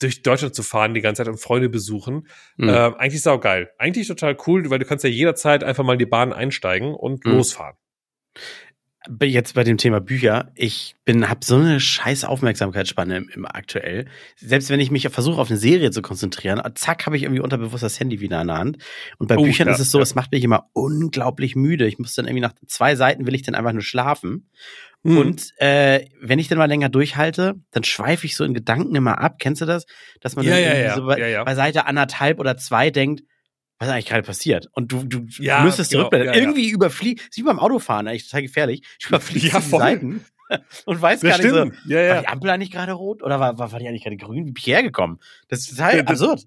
durch 0.00 0.22
Deutschland 0.22 0.54
zu 0.54 0.62
fahren 0.62 0.94
die 0.94 1.00
ganze 1.00 1.24
Zeit 1.24 1.28
und 1.28 1.40
Freunde 1.40 1.68
besuchen. 1.68 2.28
Mhm. 2.56 2.68
Äh, 2.68 2.72
eigentlich 2.98 3.22
saugeil. 3.22 3.70
Eigentlich 3.78 4.06
total 4.06 4.36
cool, 4.46 4.70
weil 4.70 4.78
du 4.78 4.84
kannst 4.84 5.04
ja 5.04 5.10
jederzeit 5.10 5.64
einfach 5.64 5.84
mal 5.84 5.94
in 5.94 5.98
die 5.98 6.06
Bahn 6.06 6.32
einsteigen 6.32 6.94
und 6.94 7.24
mhm. 7.24 7.32
losfahren 7.32 7.76
jetzt 9.22 9.54
bei 9.54 9.64
dem 9.64 9.78
Thema 9.78 10.00
Bücher, 10.00 10.52
ich 10.54 10.94
bin 11.04 11.28
hab 11.28 11.44
so 11.44 11.56
eine 11.56 11.80
scheiß 11.80 12.24
Aufmerksamkeitsspanne 12.24 13.16
im, 13.16 13.28
im 13.30 13.46
aktuell. 13.46 14.06
Selbst 14.36 14.70
wenn 14.70 14.80
ich 14.80 14.90
mich 14.90 15.08
versuche 15.08 15.40
auf 15.40 15.50
eine 15.50 15.58
Serie 15.58 15.90
zu 15.90 16.02
konzentrieren, 16.02 16.60
zack, 16.74 17.06
habe 17.06 17.16
ich 17.16 17.22
irgendwie 17.22 17.40
unterbewusst 17.40 17.82
das 17.82 17.98
Handy 17.98 18.20
wieder 18.20 18.40
in 18.40 18.48
der 18.48 18.58
Hand. 18.58 18.78
Und 19.18 19.28
bei 19.28 19.36
oh, 19.36 19.44
Büchern 19.44 19.68
ja, 19.68 19.74
ist 19.74 19.80
es 19.80 19.90
so, 19.90 19.98
ja. 19.98 20.02
es 20.02 20.14
macht 20.14 20.32
mich 20.32 20.44
immer 20.44 20.68
unglaublich 20.72 21.56
müde. 21.56 21.86
Ich 21.86 21.98
muss 21.98 22.14
dann 22.14 22.26
irgendwie 22.26 22.42
nach 22.42 22.54
zwei 22.66 22.96
Seiten 22.96 23.26
will 23.26 23.34
ich 23.34 23.42
dann 23.42 23.54
einfach 23.54 23.72
nur 23.72 23.82
schlafen. 23.82 24.50
Mhm. 25.02 25.18
Und 25.18 25.52
äh, 25.58 26.06
wenn 26.20 26.38
ich 26.38 26.48
dann 26.48 26.58
mal 26.58 26.66
länger 26.66 26.88
durchhalte, 26.88 27.54
dann 27.70 27.84
schweife 27.84 28.26
ich 28.26 28.36
so 28.36 28.44
in 28.44 28.54
Gedanken 28.54 28.94
immer 28.94 29.18
ab. 29.18 29.36
Kennst 29.38 29.60
du 29.60 29.66
das? 29.66 29.86
Dass 30.20 30.36
man 30.36 30.44
ja, 30.44 30.52
dann 30.52 30.80
ja, 30.80 30.94
so 30.94 31.06
bei, 31.06 31.42
bei 31.44 31.54
Seite 31.54 31.86
anderthalb 31.86 32.40
oder 32.40 32.56
zwei 32.56 32.90
denkt, 32.90 33.22
was 33.78 33.88
ist 33.88 33.94
eigentlich 33.94 34.06
gerade 34.06 34.22
passiert? 34.24 34.68
Und 34.72 34.90
du, 34.90 35.04
du 35.04 35.24
ja, 35.38 35.62
müsstest 35.62 35.90
genau, 35.90 36.02
zurückblättern. 36.02 36.34
Ja, 36.34 36.40
Irgendwie 36.40 36.68
ja. 36.68 36.74
überfliegen, 36.74 37.22
ist 37.28 37.36
wie 37.36 37.44
beim 37.44 37.60
Autofahren, 37.60 38.08
eigentlich 38.08 38.28
total 38.28 38.42
gefährlich. 38.42 38.82
Ich 38.98 39.06
überfliege 39.06 39.46
ja, 39.46 39.60
die 39.60 39.68
Seiten 39.68 40.24
und 40.84 41.00
weiß 41.00 41.20
das 41.20 41.30
gar 41.30 41.38
stimmt. 41.38 41.72
nicht 41.72 41.82
so, 41.84 41.94
ja, 41.94 42.00
ja. 42.00 42.14
war 42.14 42.20
die 42.22 42.28
Ampel 42.28 42.50
eigentlich 42.50 42.72
gerade 42.72 42.92
rot 42.92 43.22
oder 43.22 43.38
war, 43.38 43.56
war, 43.56 43.70
war 43.70 43.78
die 43.78 43.86
eigentlich 43.86 44.02
gerade 44.02 44.16
grün? 44.16 44.46
Wie 44.46 44.52
bin 44.52 44.54
ich 44.58 44.66
hergekommen? 44.66 45.20
Das 45.48 45.60
ist 45.60 45.70
total 45.70 46.00
absurd. 46.00 46.42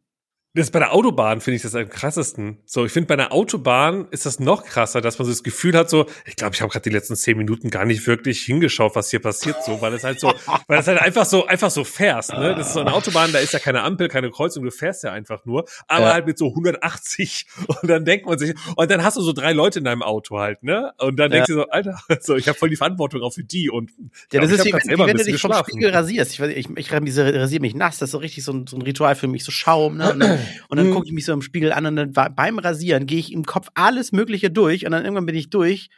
Das 0.53 0.69
bei 0.69 0.79
der 0.79 0.93
Autobahn 0.93 1.39
finde 1.39 1.55
ich 1.55 1.61
das 1.61 1.75
am 1.75 1.87
krassesten. 1.87 2.57
So, 2.65 2.83
ich 2.83 2.91
finde 2.91 3.07
bei 3.07 3.13
einer 3.13 3.31
Autobahn 3.31 4.07
ist 4.11 4.25
das 4.25 4.41
noch 4.41 4.65
krasser, 4.65 4.99
dass 4.99 5.17
man 5.17 5.25
so 5.25 5.31
das 5.31 5.43
Gefühl 5.43 5.77
hat, 5.77 5.89
so, 5.89 6.07
ich 6.25 6.35
glaube, 6.35 6.55
ich 6.55 6.61
habe 6.61 6.69
gerade 6.69 6.83
die 6.83 6.89
letzten 6.89 7.15
zehn 7.15 7.37
Minuten 7.37 7.69
gar 7.69 7.85
nicht 7.85 8.05
wirklich 8.05 8.41
hingeschaut, 8.41 8.93
was 8.93 9.09
hier 9.09 9.21
passiert, 9.21 9.63
so, 9.63 9.81
weil 9.81 9.93
es 9.93 10.03
halt 10.03 10.19
so, 10.19 10.33
weil 10.67 10.79
es 10.79 10.87
halt 10.87 10.99
einfach 10.99 11.23
so, 11.23 11.45
einfach 11.47 11.71
so 11.71 11.85
fährst, 11.85 12.33
ne? 12.33 12.53
Das 12.53 12.67
ist 12.67 12.73
so 12.73 12.81
eine 12.81 12.91
Autobahn, 12.91 13.31
da 13.31 13.39
ist 13.39 13.53
ja 13.53 13.59
keine 13.59 13.81
Ampel, 13.81 14.09
keine 14.09 14.29
Kreuzung, 14.29 14.65
du 14.65 14.71
fährst 14.71 15.05
ja 15.05 15.13
einfach 15.13 15.45
nur, 15.45 15.63
aber 15.87 16.07
ja. 16.07 16.13
halt 16.15 16.25
mit 16.25 16.37
so 16.37 16.49
180 16.49 17.45
und 17.81 17.89
dann 17.89 18.03
denkt 18.03 18.25
man 18.25 18.37
sich, 18.37 18.53
und 18.75 18.91
dann 18.91 19.05
hast 19.05 19.15
du 19.15 19.21
so 19.21 19.31
drei 19.31 19.53
Leute 19.53 19.79
in 19.79 19.85
deinem 19.85 20.03
Auto 20.03 20.37
halt, 20.37 20.63
ne? 20.63 20.91
Und 20.97 21.15
dann 21.17 21.31
ja. 21.31 21.37
denkst 21.37 21.47
du 21.47 21.53
so, 21.53 21.69
Alter, 21.69 21.97
so, 22.19 22.35
ich 22.35 22.49
habe 22.49 22.57
voll 22.57 22.69
die 22.69 22.75
Verantwortung 22.75 23.21
auch 23.21 23.31
für 23.33 23.45
die 23.45 23.69
und 23.69 23.91
ja, 24.33 24.41
das 24.41 24.49
glaub, 24.49 24.59
ist 24.59 24.65
wie, 24.65 24.73
wenn, 24.73 24.99
wie 24.99 25.05
wenn 25.05 25.15
du 25.15 25.23
dich 25.23 25.39
vom 25.39 25.53
Spiegel 25.53 25.91
rasierst. 25.91 26.33
Ich, 26.33 26.39
ich, 26.41 26.69
ich, 26.69 26.77
ich 26.77 26.91
rasiere 26.91 27.61
mich 27.61 27.73
nass, 27.73 27.99
das 27.99 28.07
ist 28.07 28.11
so 28.11 28.17
richtig 28.17 28.43
so 28.43 28.51
ein, 28.51 28.67
so 28.67 28.75
ein 28.75 28.81
Ritual 28.81 29.15
für 29.15 29.27
mich, 29.27 29.45
so 29.45 29.53
Schaum, 29.53 29.95
ne? 29.95 30.40
Und 30.69 30.77
dann 30.77 30.87
mhm. 30.87 30.93
gucke 30.93 31.07
ich 31.07 31.13
mich 31.13 31.25
so 31.25 31.33
im 31.33 31.41
Spiegel 31.41 31.71
an 31.71 31.85
und 31.85 31.95
dann 31.95 32.13
beim 32.35 32.59
Rasieren 32.59 33.05
gehe 33.05 33.19
ich 33.19 33.31
im 33.31 33.43
Kopf 33.43 33.69
alles 33.73 34.11
Mögliche 34.11 34.49
durch 34.49 34.85
und 34.85 34.91
dann 34.91 35.03
irgendwann 35.03 35.25
bin 35.25 35.35
ich 35.35 35.49
durch 35.49 35.89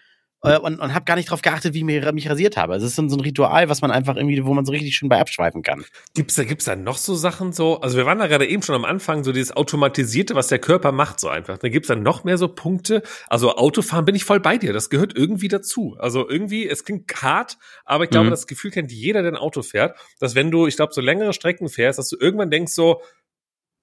äh, 0.44 0.58
und, 0.58 0.80
und 0.80 0.94
habe 0.94 1.06
gar 1.06 1.16
nicht 1.16 1.30
darauf 1.30 1.42
geachtet, 1.42 1.74
wie 1.74 1.80
ich 1.80 1.84
mich, 1.84 2.12
mich 2.12 2.30
rasiert 2.30 2.58
habe. 2.58 2.74
Also 2.74 2.86
es 2.86 2.92
ist 2.92 2.96
so, 2.98 3.08
so 3.08 3.16
ein 3.16 3.22
Ritual, 3.22 3.70
was 3.70 3.82
man 3.82 3.92
einfach 3.92 4.16
irgendwie, 4.16 4.46
wo 4.46 4.54
man 4.54 4.66
so 4.66 4.72
richtig 4.72 4.96
schön 4.96 5.10
bei 5.10 5.20
abschweifen 5.20 5.64
kann. 5.64 5.86
Gibt's 6.14 6.36
da, 6.36 6.44
gibt's 6.44 6.66
da 6.66 6.76
noch 6.76 6.98
so 6.98 7.16
Sachen 7.16 7.54
so? 7.54 7.80
Also 7.80 7.98
wir 7.98 8.06
waren 8.06 8.20
da 8.20 8.28
gerade 8.28 8.46
eben 8.46 8.62
schon 8.62 8.76
am 8.76 8.86
Anfang, 8.86 9.24
so 9.24 9.32
dieses 9.32 9.56
Automatisierte, 9.56 10.36
was 10.36 10.48
der 10.48 10.60
Körper 10.60 10.92
macht, 10.92 11.20
so 11.20 11.30
einfach. 11.30 11.58
Da 11.58 11.70
gibt's 11.70 11.88
dann 11.88 12.04
noch 12.04 12.24
mehr 12.24 12.38
so 12.38 12.50
Punkte. 12.50 13.04
Also 13.28 13.56
Autofahren 13.56 14.06
bin 14.06 14.16
ich 14.16 14.26
voll 14.26 14.40
bei 14.40 14.58
dir. 14.58 14.74
Das 14.74 14.90
gehört 14.90 15.18
irgendwie 15.18 15.48
dazu. 15.48 15.96
Also 16.00 16.30
irgendwie, 16.30 16.68
es 16.68 16.84
klingt 16.84 17.10
hart, 17.22 17.58
aber 17.86 18.04
ich 18.04 18.10
glaube, 18.10 18.28
mhm. 18.28 18.32
das 18.32 18.48
Gefühl 18.48 18.72
kennt 18.72 18.92
jeder, 18.92 19.22
der 19.22 19.32
ein 19.32 19.38
Auto 19.38 19.62
fährt, 19.62 19.98
dass 20.20 20.36
wenn 20.36 20.52
du, 20.52 20.68
ich 20.68 20.76
glaube, 20.76 20.94
so 20.94 21.02
längere 21.02 21.34
Strecken 21.34 21.70
fährst, 21.70 22.00
dass 22.00 22.10
du 22.10 22.18
irgendwann 22.20 22.52
denkst 22.52 22.74
so, 22.74 23.02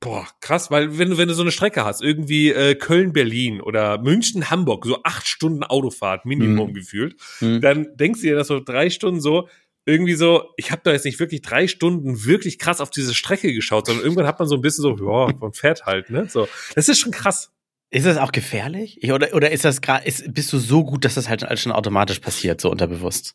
Boah, 0.00 0.26
krass, 0.40 0.70
weil 0.70 0.98
wenn 0.98 1.10
du, 1.10 1.18
wenn 1.18 1.28
du 1.28 1.34
so 1.34 1.42
eine 1.42 1.52
Strecke 1.52 1.84
hast, 1.84 2.00
irgendwie 2.00 2.50
äh, 2.50 2.74
Köln-Berlin 2.74 3.60
oder 3.60 3.98
München-Hamburg, 3.98 4.86
so 4.86 5.02
acht 5.04 5.28
Stunden 5.28 5.62
Autofahrt, 5.62 6.24
Minimum 6.24 6.70
mhm. 6.70 6.74
gefühlt, 6.74 7.16
mhm. 7.40 7.60
dann 7.60 7.86
denkst 7.96 8.20
du 8.20 8.28
dir, 8.28 8.34
dass 8.34 8.48
so 8.48 8.60
drei 8.60 8.88
Stunden 8.88 9.20
so, 9.20 9.48
irgendwie 9.84 10.14
so, 10.14 10.52
ich 10.56 10.72
habe 10.72 10.82
da 10.84 10.92
jetzt 10.92 11.04
nicht 11.04 11.20
wirklich 11.20 11.42
drei 11.42 11.66
Stunden 11.66 12.24
wirklich 12.24 12.58
krass 12.58 12.80
auf 12.80 12.90
diese 12.90 13.14
Strecke 13.14 13.52
geschaut, 13.52 13.86
sondern 13.86 14.04
irgendwann 14.04 14.26
hat 14.26 14.38
man 14.38 14.48
so 14.48 14.54
ein 14.54 14.62
bisschen 14.62 14.82
so, 14.82 14.96
ja, 14.96 15.34
man 15.38 15.52
fährt 15.52 15.84
halt, 15.84 16.10
ne? 16.10 16.26
So, 16.28 16.48
das 16.74 16.88
ist 16.88 16.98
schon 16.98 17.12
krass. 17.12 17.50
Ist 17.90 18.06
das 18.06 18.18
auch 18.18 18.32
gefährlich? 18.32 19.00
Oder, 19.12 19.34
oder 19.34 19.50
ist 19.50 19.64
das 19.64 19.80
gerade, 19.80 20.10
bist 20.28 20.52
du 20.52 20.58
so 20.58 20.84
gut, 20.84 21.04
dass 21.04 21.14
das 21.14 21.28
halt 21.28 21.58
schon 21.58 21.72
automatisch 21.72 22.20
passiert, 22.20 22.60
so 22.60 22.70
unterbewusst? 22.70 23.34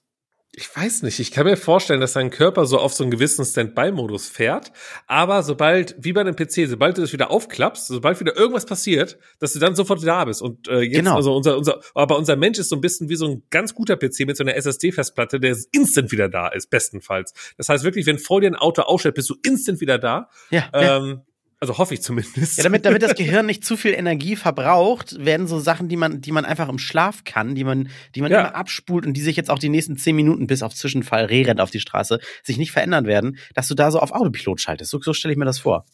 Ich 0.57 0.73
weiß 0.73 1.03
nicht. 1.03 1.19
Ich 1.19 1.31
kann 1.31 1.45
mir 1.45 1.57
vorstellen, 1.57 1.99
dass 1.99 2.13
dein 2.13 2.29
Körper 2.29 2.65
so 2.65 2.79
auf 2.79 2.93
so 2.93 3.03
einen 3.03 3.11
gewissen 3.11 3.43
Standby-Modus 3.43 4.29
fährt. 4.29 4.71
Aber 5.05 5.43
sobald, 5.43 5.95
wie 5.99 6.13
bei 6.13 6.21
einem 6.21 6.35
PC, 6.35 6.69
sobald 6.69 6.97
du 6.97 7.01
das 7.01 7.11
wieder 7.11 7.29
aufklappst, 7.29 7.87
sobald 7.87 8.19
wieder 8.21 8.37
irgendwas 8.37 8.65
passiert, 8.65 9.17
dass 9.39 9.51
du 9.51 9.59
dann 9.59 9.75
sofort 9.75 10.05
da 10.05 10.23
bist. 10.23 10.41
Und 10.41 10.69
äh, 10.69 10.79
jetzt, 10.79 10.95
genau. 10.95 11.15
also 11.15 11.35
unser, 11.35 11.57
unser, 11.57 11.81
aber 11.93 12.17
unser 12.17 12.37
Mensch 12.37 12.57
ist 12.57 12.69
so 12.69 12.77
ein 12.77 12.81
bisschen 12.81 13.09
wie 13.09 13.17
so 13.17 13.27
ein 13.27 13.43
ganz 13.49 13.75
guter 13.75 13.97
PC 13.97 14.21
mit 14.21 14.37
so 14.37 14.45
einer 14.45 14.55
SSD-Festplatte, 14.55 15.41
der 15.41 15.57
instant 15.73 16.11
wieder 16.13 16.29
da 16.29 16.47
ist, 16.47 16.69
bestenfalls. 16.69 17.33
Das 17.57 17.67
heißt 17.67 17.83
wirklich, 17.83 18.05
wenn 18.05 18.17
vor 18.17 18.39
dir 18.39 18.47
ein 18.47 18.55
Auto 18.55 18.83
ausstellt, 18.83 19.15
bist 19.15 19.29
du 19.29 19.35
instant 19.45 19.81
wieder 19.81 19.97
da. 19.97 20.29
Ja. 20.51 20.69
Ähm, 20.73 21.07
ja. 21.07 21.21
Also 21.59 21.77
hoffe 21.77 21.93
ich 21.93 22.01
zumindest. 22.01 22.57
Ja, 22.57 22.63
damit, 22.63 22.85
damit 22.85 23.01
das 23.01 23.15
Gehirn 23.15 23.45
nicht 23.47 23.63
zu 23.63 23.77
viel 23.77 23.93
Energie 23.93 24.35
verbraucht, 24.35 25.15
werden 25.23 25.47
so 25.47 25.59
Sachen, 25.59 25.87
die 25.87 25.95
man, 25.95 26.21
die 26.21 26.31
man 26.31 26.45
einfach 26.45 26.69
im 26.69 26.79
Schlaf 26.79 27.23
kann, 27.23 27.55
die 27.55 27.63
man, 27.63 27.89
die 28.13 28.21
man 28.21 28.31
ja. 28.31 28.41
immer 28.41 28.55
abspult 28.55 29.05
und 29.05 29.13
die 29.13 29.21
sich 29.21 29.35
jetzt 29.35 29.49
auch 29.49 29.59
die 29.59 29.69
nächsten 29.69 29.97
zehn 29.97 30.15
Minuten 30.15 30.47
bis 30.47 30.63
auf 30.63 30.75
Zwischenfall 30.75 31.25
Rehrennt 31.25 31.61
auf 31.61 31.71
die 31.71 31.79
Straße 31.79 32.19
sich 32.43 32.57
nicht 32.57 32.71
verändern 32.71 33.05
werden, 33.05 33.37
dass 33.53 33.67
du 33.67 33.75
da 33.75 33.89
so 33.91 33.99
auf 33.99 34.11
Autopilot 34.11 34.59
schaltest. 34.61 34.91
So, 34.91 34.99
so 34.99 35.13
stelle 35.13 35.31
ich 35.31 35.37
mir 35.37 35.45
das 35.45 35.59
vor 35.59 35.85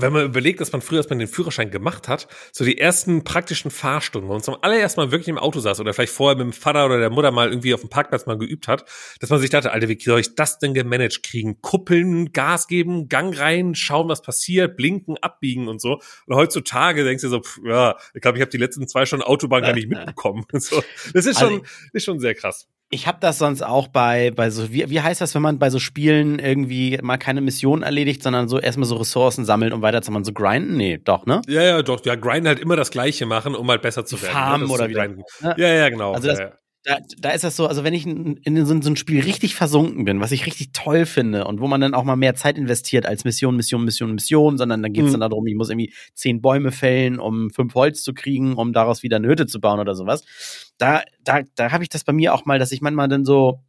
wenn 0.00 0.12
man 0.12 0.24
überlegt, 0.24 0.60
dass 0.60 0.72
man 0.72 0.80
früher, 0.80 0.98
als 0.98 1.08
man 1.08 1.18
den 1.18 1.28
Führerschein 1.28 1.70
gemacht 1.70 2.08
hat, 2.08 2.28
so 2.52 2.64
die 2.64 2.78
ersten 2.78 3.24
praktischen 3.24 3.70
Fahrstunden, 3.70 4.28
wo 4.28 4.34
man 4.34 4.42
zum 4.42 4.56
allerersten 4.62 5.00
Mal 5.00 5.10
wirklich 5.10 5.28
im 5.28 5.38
Auto 5.38 5.60
saß 5.60 5.80
oder 5.80 5.92
vielleicht 5.92 6.12
vorher 6.12 6.36
mit 6.36 6.44
dem 6.44 6.52
Vater 6.52 6.86
oder 6.86 6.98
der 6.98 7.10
Mutter 7.10 7.30
mal 7.30 7.48
irgendwie 7.48 7.74
auf 7.74 7.80
dem 7.80 7.90
Parkplatz 7.90 8.26
mal 8.26 8.38
geübt 8.38 8.68
hat, 8.68 8.84
dass 9.20 9.30
man 9.30 9.40
sich 9.40 9.50
dachte, 9.50 9.72
Alter, 9.72 9.88
wie 9.88 9.98
soll 10.00 10.20
ich 10.20 10.34
das 10.34 10.58
denn 10.58 10.74
gemanagt 10.74 11.22
kriegen? 11.22 11.60
Kuppeln, 11.60 12.32
Gas 12.32 12.66
geben, 12.66 13.08
Gang 13.08 13.38
rein, 13.38 13.74
schauen, 13.74 14.08
was 14.08 14.22
passiert, 14.22 14.76
blinken, 14.76 15.16
abbiegen 15.18 15.68
und 15.68 15.80
so. 15.80 16.00
Und 16.26 16.36
heutzutage 16.36 17.04
denkst 17.04 17.22
du 17.22 17.28
so, 17.28 17.40
pff, 17.40 17.58
ja, 17.64 17.96
ich 18.14 18.20
glaube, 18.20 18.38
ich 18.38 18.42
habe 18.42 18.50
die 18.50 18.58
letzten 18.58 18.86
zwei 18.88 19.06
Stunden 19.06 19.24
Autobahn 19.24 19.62
gar 19.62 19.72
nicht 19.72 19.88
mitbekommen. 19.88 20.44
so, 20.52 20.82
das 21.12 21.26
ist 21.26 21.38
schon, 21.38 21.54
also, 21.54 21.64
ist 21.92 22.04
schon 22.04 22.20
sehr 22.20 22.34
krass. 22.34 22.68
Ich 22.90 23.06
habe 23.06 23.18
das 23.20 23.38
sonst 23.38 23.62
auch 23.62 23.88
bei, 23.88 24.30
bei 24.30 24.48
so, 24.48 24.72
wie, 24.72 24.88
wie 24.88 25.00
heißt 25.00 25.20
das, 25.20 25.34
wenn 25.34 25.42
man 25.42 25.58
bei 25.58 25.68
so 25.68 25.78
Spielen 25.78 26.38
irgendwie 26.38 26.98
mal 27.02 27.18
keine 27.18 27.42
Mission 27.42 27.82
erledigt, 27.82 28.22
sondern 28.22 28.48
so 28.48 28.58
erstmal 28.58 28.88
so 28.88 28.96
Ressourcen 28.96 29.44
sammelt, 29.44 29.74
um 29.74 29.82
weiterzumachen, 29.82 30.24
so 30.24 30.32
grinden? 30.32 30.76
Nee, 30.76 30.98
doch, 31.02 31.26
ne? 31.26 31.42
Ja, 31.46 31.62
ja, 31.62 31.82
doch. 31.82 32.02
Ja, 32.06 32.14
grinden 32.14 32.48
halt 32.48 32.60
immer 32.60 32.76
das 32.76 32.90
Gleiche 32.90 33.26
machen, 33.26 33.54
um 33.54 33.68
halt 33.68 33.82
besser 33.82 34.06
zu 34.06 34.20
werden. 34.22 34.28
Ne? 34.28 34.40
Farmen 34.40 34.68
ne? 34.68 34.72
oder 34.72 34.88
wie. 34.88 35.62
Ja, 35.62 35.74
ja, 35.74 35.88
genau. 35.90 36.12
Also 36.12 36.28
das, 36.28 36.38
ja, 36.38 36.44
ja 36.46 36.52
da, 36.88 36.98
da 37.18 37.30
ist 37.30 37.44
das 37.44 37.56
so, 37.56 37.66
also 37.66 37.84
wenn 37.84 37.92
ich 37.92 38.06
in, 38.06 38.36
in 38.38 38.64
so, 38.64 38.80
so, 38.80 38.90
ein 38.90 38.96
Spiel 38.96 39.20
richtig 39.20 39.54
versunken 39.54 40.04
bin, 40.04 40.20
was 40.20 40.32
ich 40.32 40.46
richtig 40.46 40.72
toll 40.72 41.04
finde 41.04 41.44
und 41.44 41.60
wo 41.60 41.66
man 41.66 41.80
dann 41.82 41.92
auch 41.92 42.04
mal 42.04 42.16
mehr 42.16 42.34
Zeit 42.34 42.56
investiert 42.56 43.04
als 43.04 43.24
Mission, 43.24 43.56
Mission, 43.56 43.84
Mission, 43.84 44.14
Mission, 44.14 44.56
sondern 44.56 44.82
dann 44.82 44.92
geht 44.92 45.04
es 45.04 45.10
mhm. 45.10 45.20
dann 45.20 45.30
darum, 45.30 45.46
ich 45.46 45.54
muss 45.54 45.68
irgendwie 45.68 45.92
zehn 46.14 46.40
Bäume 46.40 46.72
fällen, 46.72 47.18
um 47.18 47.50
fünf 47.50 47.74
Holz 47.74 48.02
zu 48.02 48.14
kriegen, 48.14 48.54
um 48.54 48.72
daraus 48.72 49.02
wieder 49.02 49.16
eine 49.16 49.28
Hütte 49.28 49.46
zu 49.46 49.60
bauen 49.60 49.80
oder 49.80 49.94
sowas. 49.94 50.67
Da, 50.78 51.02
da, 51.22 51.42
da 51.54 51.72
habe 51.72 51.82
ich 51.82 51.88
das 51.88 52.04
bei 52.04 52.12
mir 52.12 52.34
auch 52.34 52.44
mal, 52.44 52.58
dass 52.58 52.72
ich 52.72 52.80
manchmal 52.80 53.08
dann 53.08 53.24
so, 53.24 53.60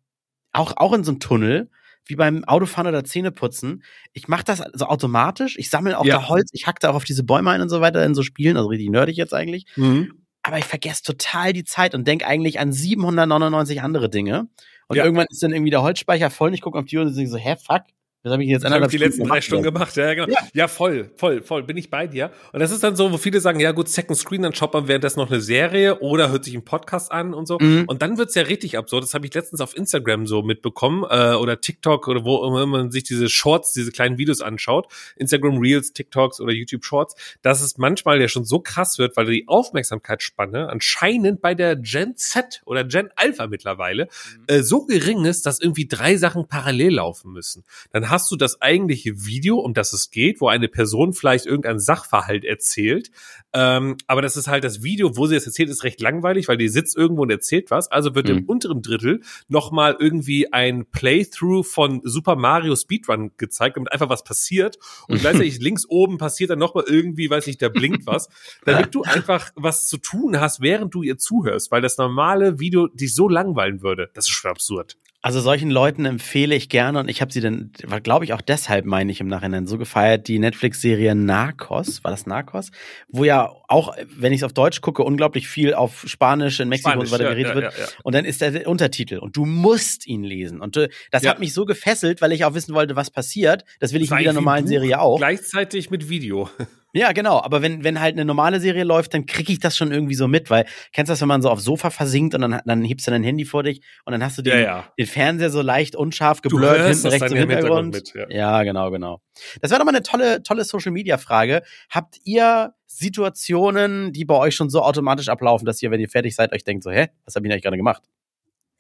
auch, 0.54 0.74
auch 0.78 0.94
in 0.94 1.04
so 1.04 1.12
einem 1.12 1.20
Tunnel, 1.20 1.70
wie 2.06 2.16
beim 2.16 2.44
Autofahren 2.46 2.88
oder 2.88 3.04
Zähneputzen. 3.04 3.84
Ich 4.14 4.28
mache 4.28 4.44
das 4.44 4.64
so 4.74 4.86
automatisch. 4.86 5.58
Ich 5.58 5.70
sammle 5.70 5.98
auch 5.98 6.06
ja. 6.06 6.18
da 6.18 6.30
Holz, 6.30 6.50
ich 6.54 6.66
hack 6.66 6.80
da 6.80 6.90
auch 6.90 6.96
auf 6.96 7.04
diese 7.04 7.24
Bäume 7.24 7.52
ein 7.52 7.62
und 7.62 7.70
so 7.70 7.82
weiter 7.82 8.04
in 8.06 8.16
so 8.16 8.24
Spielen, 8.24 8.58
also 8.58 8.70
richtig 8.70 8.90
nerdig 8.90 9.18
jetzt 9.18 9.34
eigentlich. 9.34 9.66
Mhm 9.76 10.20
aber 10.42 10.58
ich 10.58 10.66
vergesse 10.66 11.04
total 11.04 11.54
die 11.54 11.64
Zeit 11.64 11.94
und 11.94 12.08
denke 12.08 12.26
eigentlich 12.26 12.60
an 12.60 12.72
799 12.72 13.82
andere 13.82 14.10
Dinge. 14.10 14.48
Und 14.88 14.98
ja. 14.98 15.04
irgendwann 15.04 15.28
ist 15.30 15.44
dann 15.44 15.52
irgendwie 15.52 15.70
der 15.70 15.84
Holzspeicher 15.84 16.30
voll 16.30 16.50
und 16.50 16.54
ich 16.54 16.62
gucke 16.62 16.80
auf 16.80 16.86
die 16.86 16.98
Uhr 16.98 17.04
und 17.04 17.16
denke 17.16 17.30
so, 17.30 17.38
hä, 17.38 17.56
fuck, 17.56 17.84
das 18.22 18.34
habe 18.34 18.44
ich 18.44 18.50
jetzt 18.50 18.66
hab 18.66 18.82
ich 18.82 18.88
die 18.90 18.98
letzten 18.98 19.26
drei 19.26 19.40
Stunden 19.40 19.64
gemacht. 19.64 19.96
Ja, 19.96 20.14
genau. 20.14 20.28
Ja. 20.28 20.38
ja, 20.54 20.68
voll, 20.68 21.10
voll, 21.16 21.42
voll. 21.42 21.64
Bin 21.64 21.78
ich 21.78 21.90
bei 21.90 22.06
dir. 22.06 22.32
Und 22.52 22.60
das 22.60 22.70
ist 22.70 22.84
dann 22.84 22.98
so, 22.98 23.14
wo 23.14 23.18
viele 23.18 23.40
sagen, 23.40 23.62
ja 23.62 23.72
gut, 23.72 23.88
Second 23.88 24.18
Screen, 24.18 24.42
dann 24.42 24.54
schaut 24.54 24.74
man 24.74 24.90
währenddessen 24.90 25.20
noch 25.20 25.32
eine 25.32 25.40
Serie 25.40 26.00
oder 26.00 26.30
hört 26.30 26.44
sich 26.44 26.54
einen 26.54 26.66
Podcast 26.66 27.14
an 27.14 27.34
und 27.34 27.48
so. 27.48 27.58
Mhm. 27.60 27.86
Und 27.88 28.02
dann 28.02 28.18
wird's 28.18 28.36
ja 28.36 28.42
richtig 28.42 28.78
absurd. 28.78 29.04
Das 29.04 29.14
habe 29.14 29.26
ich 29.26 29.34
letztens 29.34 29.62
auf 29.62 29.74
Instagram 29.76 30.28
so 30.28 30.42
mitbekommen 30.42 31.06
äh, 31.10 31.36
oder 31.36 31.62
TikTok 31.62 32.10
oder 32.10 32.26
wo 32.26 32.46
immer 32.46 32.66
man 32.66 32.92
sich 32.92 33.04
diese 33.04 33.30
Shorts, 33.30 33.72
diese 33.72 33.92
kleinen 33.92 34.18
Videos 34.18 34.42
anschaut. 34.42 34.92
Instagram 35.16 35.60
Reels, 35.60 35.94
TikToks 35.94 36.42
oder 36.42 36.52
YouTube 36.52 36.84
Shorts, 36.84 37.16
dass 37.42 37.62
es 37.62 37.78
manchmal 37.78 38.20
ja 38.20 38.28
schon 38.28 38.44
so 38.44 38.60
krass 38.60 39.00
wird, 39.00 39.16
weil 39.16 39.28
die 39.28 39.48
Aufmerksamkeitsspanne 39.48 40.68
anscheinend 40.68 41.40
bei 41.42 41.56
der 41.56 41.78
Gen 41.78 42.18
Z 42.18 42.64
oder 42.66 42.84
Gen 42.84 43.12
Alpha 43.16 43.48
mittlerweile 43.48 44.06
mhm. 44.06 44.44
äh, 44.48 44.62
so 44.62 44.86
gering 44.86 45.24
ist, 45.24 45.46
dass 45.46 45.62
irgendwie 45.62 45.88
drei 45.88 46.18
Sachen 46.18 46.50
parallel 46.50 46.96
laufen 46.96 47.32
müssen. 47.32 47.64
Dann 47.94 48.09
hast 48.10 48.32
du 48.32 48.36
das 48.36 48.62
eigentliche 48.62 49.26
Video, 49.26 49.58
um 49.58 49.74
das 49.74 49.94
es 49.94 50.12
geht, 50.12 50.42
wo 50.42 50.48
eine 50.48 50.68
Person 50.68 51.14
vielleicht 51.14 51.46
irgendein 51.46 51.80
Sachverhalt 51.80 52.46
erzählt. 52.46 53.12
Ähm, 53.54 53.98
aber 54.08 54.22
das 54.22 54.38
ist 54.38 54.48
halt 54.48 54.64
das 54.64 54.84
Video, 54.84 55.18
wo 55.18 55.26
sie 55.28 55.36
es 55.36 55.46
erzählt, 55.46 55.70
ist 55.70 55.84
recht 55.84 56.02
langweilig, 56.02 56.48
weil 56.48 56.58
die 56.58 56.70
sitzt 56.70 56.96
irgendwo 56.96 57.24
und 57.24 57.32
erzählt 57.32 57.72
was. 57.72 57.92
Also 57.92 58.16
wird 58.16 58.30
mhm. 58.30 58.40
im 58.40 58.46
unteren 58.46 58.82
Drittel 58.82 59.22
nochmal 59.48 59.96
irgendwie 60.00 60.54
ein 60.54 60.86
Playthrough 60.86 61.66
von 61.66 62.02
Super 62.04 62.36
Mario 62.36 62.76
Speedrun 62.76 63.32
gezeigt, 63.38 63.78
damit 63.78 63.92
einfach 63.92 64.10
was 64.10 64.24
passiert. 64.24 64.78
Und 65.08 65.20
gleichzeitig 65.22 65.60
links 65.60 65.86
oben 65.88 66.18
passiert 66.18 66.52
dann 66.52 66.60
nochmal 66.60 66.86
irgendwie, 66.88 67.30
weiß 67.30 67.48
nicht, 67.48 67.62
da 67.62 67.70
blinkt 67.70 68.06
was, 68.06 68.30
damit 68.66 68.94
du 68.94 69.04
einfach 69.04 69.52
was 69.56 69.88
zu 69.88 69.98
tun 69.98 70.40
hast, 70.40 70.62
während 70.62 70.94
du 70.94 71.04
ihr 71.04 71.18
zuhörst, 71.18 71.72
weil 71.72 71.82
das 71.82 71.98
normale 71.98 72.60
Video 72.60 72.88
dich 72.88 73.14
so 73.14 73.28
langweilen 73.28 73.82
würde. 73.82 74.10
Das 74.14 74.26
ist 74.26 74.32
schon 74.32 74.52
absurd. 74.52 74.98
Also 75.22 75.42
solchen 75.42 75.70
Leuten 75.70 76.06
empfehle 76.06 76.56
ich 76.56 76.70
gerne 76.70 77.00
und 77.00 77.10
ich 77.10 77.22
habe 77.22 77.34
sie 77.34 77.42
dann, 77.42 77.72
glaube 78.04 78.24
ich 78.24 78.32
auch 78.32 78.42
deshalb, 78.42 78.86
meine 78.86 79.12
ich 79.12 79.20
im 79.20 79.28
Nachhinein, 79.28 79.68
so 79.68 79.78
gefeiert, 79.78 80.30
die 80.30 80.40
Netflix-Serie 80.40 81.14
Narcos, 81.14 82.06
war 82.06 82.12
das 82.12 82.26
Narcos? 82.26 82.72
Wo 83.10 83.26
ja 83.26 83.52
auch, 83.68 83.98
wenn 84.08 84.32
ich 84.32 84.40
es 84.40 84.44
auf 84.44 84.54
Deutsch 84.54 84.80
gucke, 84.80 85.04
unglaublich 85.04 85.50
viel 85.50 85.74
auf 85.74 86.06
Spanisch 86.08 86.62
in 86.62 86.70
Mexiko 86.70 86.92
Spanisch, 86.92 87.12
und 87.12 87.18
so 87.18 87.20
weiter 87.20 87.30
geredet 87.32 87.50
ja, 87.50 87.56
wird. 87.56 87.74
Ja, 87.74 87.84
ja. 87.84 87.90
Und 88.04 88.16
dann 88.16 88.24
ist 88.24 88.40
der 88.40 88.66
Untertitel 88.66 89.18
und 89.18 89.36
du 89.36 89.44
musst 89.44 90.08
ihn 90.08 90.24
lesen. 90.24 90.62
Und 90.62 90.78
äh, 90.78 90.88
das 91.12 91.28
hat 91.28 91.40
mich 91.40 91.54
so 91.54 91.66
gefesselt, 91.66 92.22
weil 92.22 92.32
ich 92.32 92.46
auch 92.46 92.54
wissen 92.54 92.74
wollte, 92.74 92.96
was 92.96 93.12
passiert. 93.12 93.66
Das 93.82 93.92
will 93.92 94.02
ich 94.02 94.12
in 94.12 94.20
jeder 94.20 94.34
normalen 94.34 94.68
Serie 94.68 95.02
auch. 95.02 95.18
Gleichzeitig 95.18 95.90
mit 95.90 96.08
Video. 96.08 96.50
Ja, 96.94 97.12
genau. 97.12 97.42
Aber 97.42 97.62
wenn, 97.62 97.84
wenn 97.84 98.00
halt 98.00 98.16
eine 98.16 98.26
normale 98.26 98.60
Serie 98.60 98.84
läuft, 98.84 99.14
dann 99.14 99.26
krieg 99.26 99.50
ich 99.50 99.60
das 99.60 99.78
schon 99.78 99.92
irgendwie 99.92 100.16
so 100.16 100.28
mit, 100.28 100.50
weil 100.50 100.66
kennst 100.92 101.10
du 101.10 101.12
das, 101.12 101.22
wenn 101.22 101.28
man 101.28 101.42
so 101.42 101.50
aufs 101.50 101.64
Sofa 101.64 101.92
versinkt 101.92 102.34
und 102.34 102.42
dann, 102.42 102.62
dann 102.66 102.84
hebst 102.84 103.06
du 103.06 103.12
dein 103.12 103.24
Handy 103.24 103.46
vor 103.46 103.64
dich 103.64 103.82
und 104.06 104.12
dann 104.12 104.24
hast 104.24 104.38
du 104.38 104.42
den, 104.42 104.54
ja, 104.54 104.60
ja. 104.60 104.94
den 104.98 105.06
Fernseher 105.06 105.52
so 105.52 105.62
leicht 105.62 105.96
unscharf 105.96 106.42
geblurrt 106.42 106.88
hinten 106.88 107.08
rechts 107.08 107.32
im 107.32 107.38
Hintergrund. 107.38 107.94
Mit, 107.94 108.14
ja. 108.16 108.30
ja, 108.30 108.64
genau, 108.64 108.90
genau. 108.90 109.22
Das 109.62 109.70
wäre 109.70 109.80
doch 109.80 109.86
mal 109.86 109.96
eine 109.96 110.04
tolle, 110.04 110.42
tolle 110.42 110.64
Social 110.66 110.92
Media 110.92 111.18
Frage. 111.18 111.62
Habt 111.90 112.18
ihr 112.24 112.74
Situationen, 112.88 114.12
die 114.12 114.26
bei 114.26 114.36
euch 114.36 114.56
schon 114.56 114.70
so 114.70 114.82
automatisch 114.82 115.30
ablaufen, 115.30 115.66
dass 115.66 115.82
ihr, 115.82 115.92
wenn 115.92 116.02
ihr 116.02 116.10
fertig 116.10 116.36
seid, 116.36 116.52
euch 116.54 116.64
denkt 116.64 116.84
so, 116.84 116.92
hä, 116.92 117.08
was 117.26 117.36
habe 117.36 117.46
ich 117.46 117.54
eigentlich 117.54 117.64
gerade 117.64 117.78
gemacht? 117.78 118.04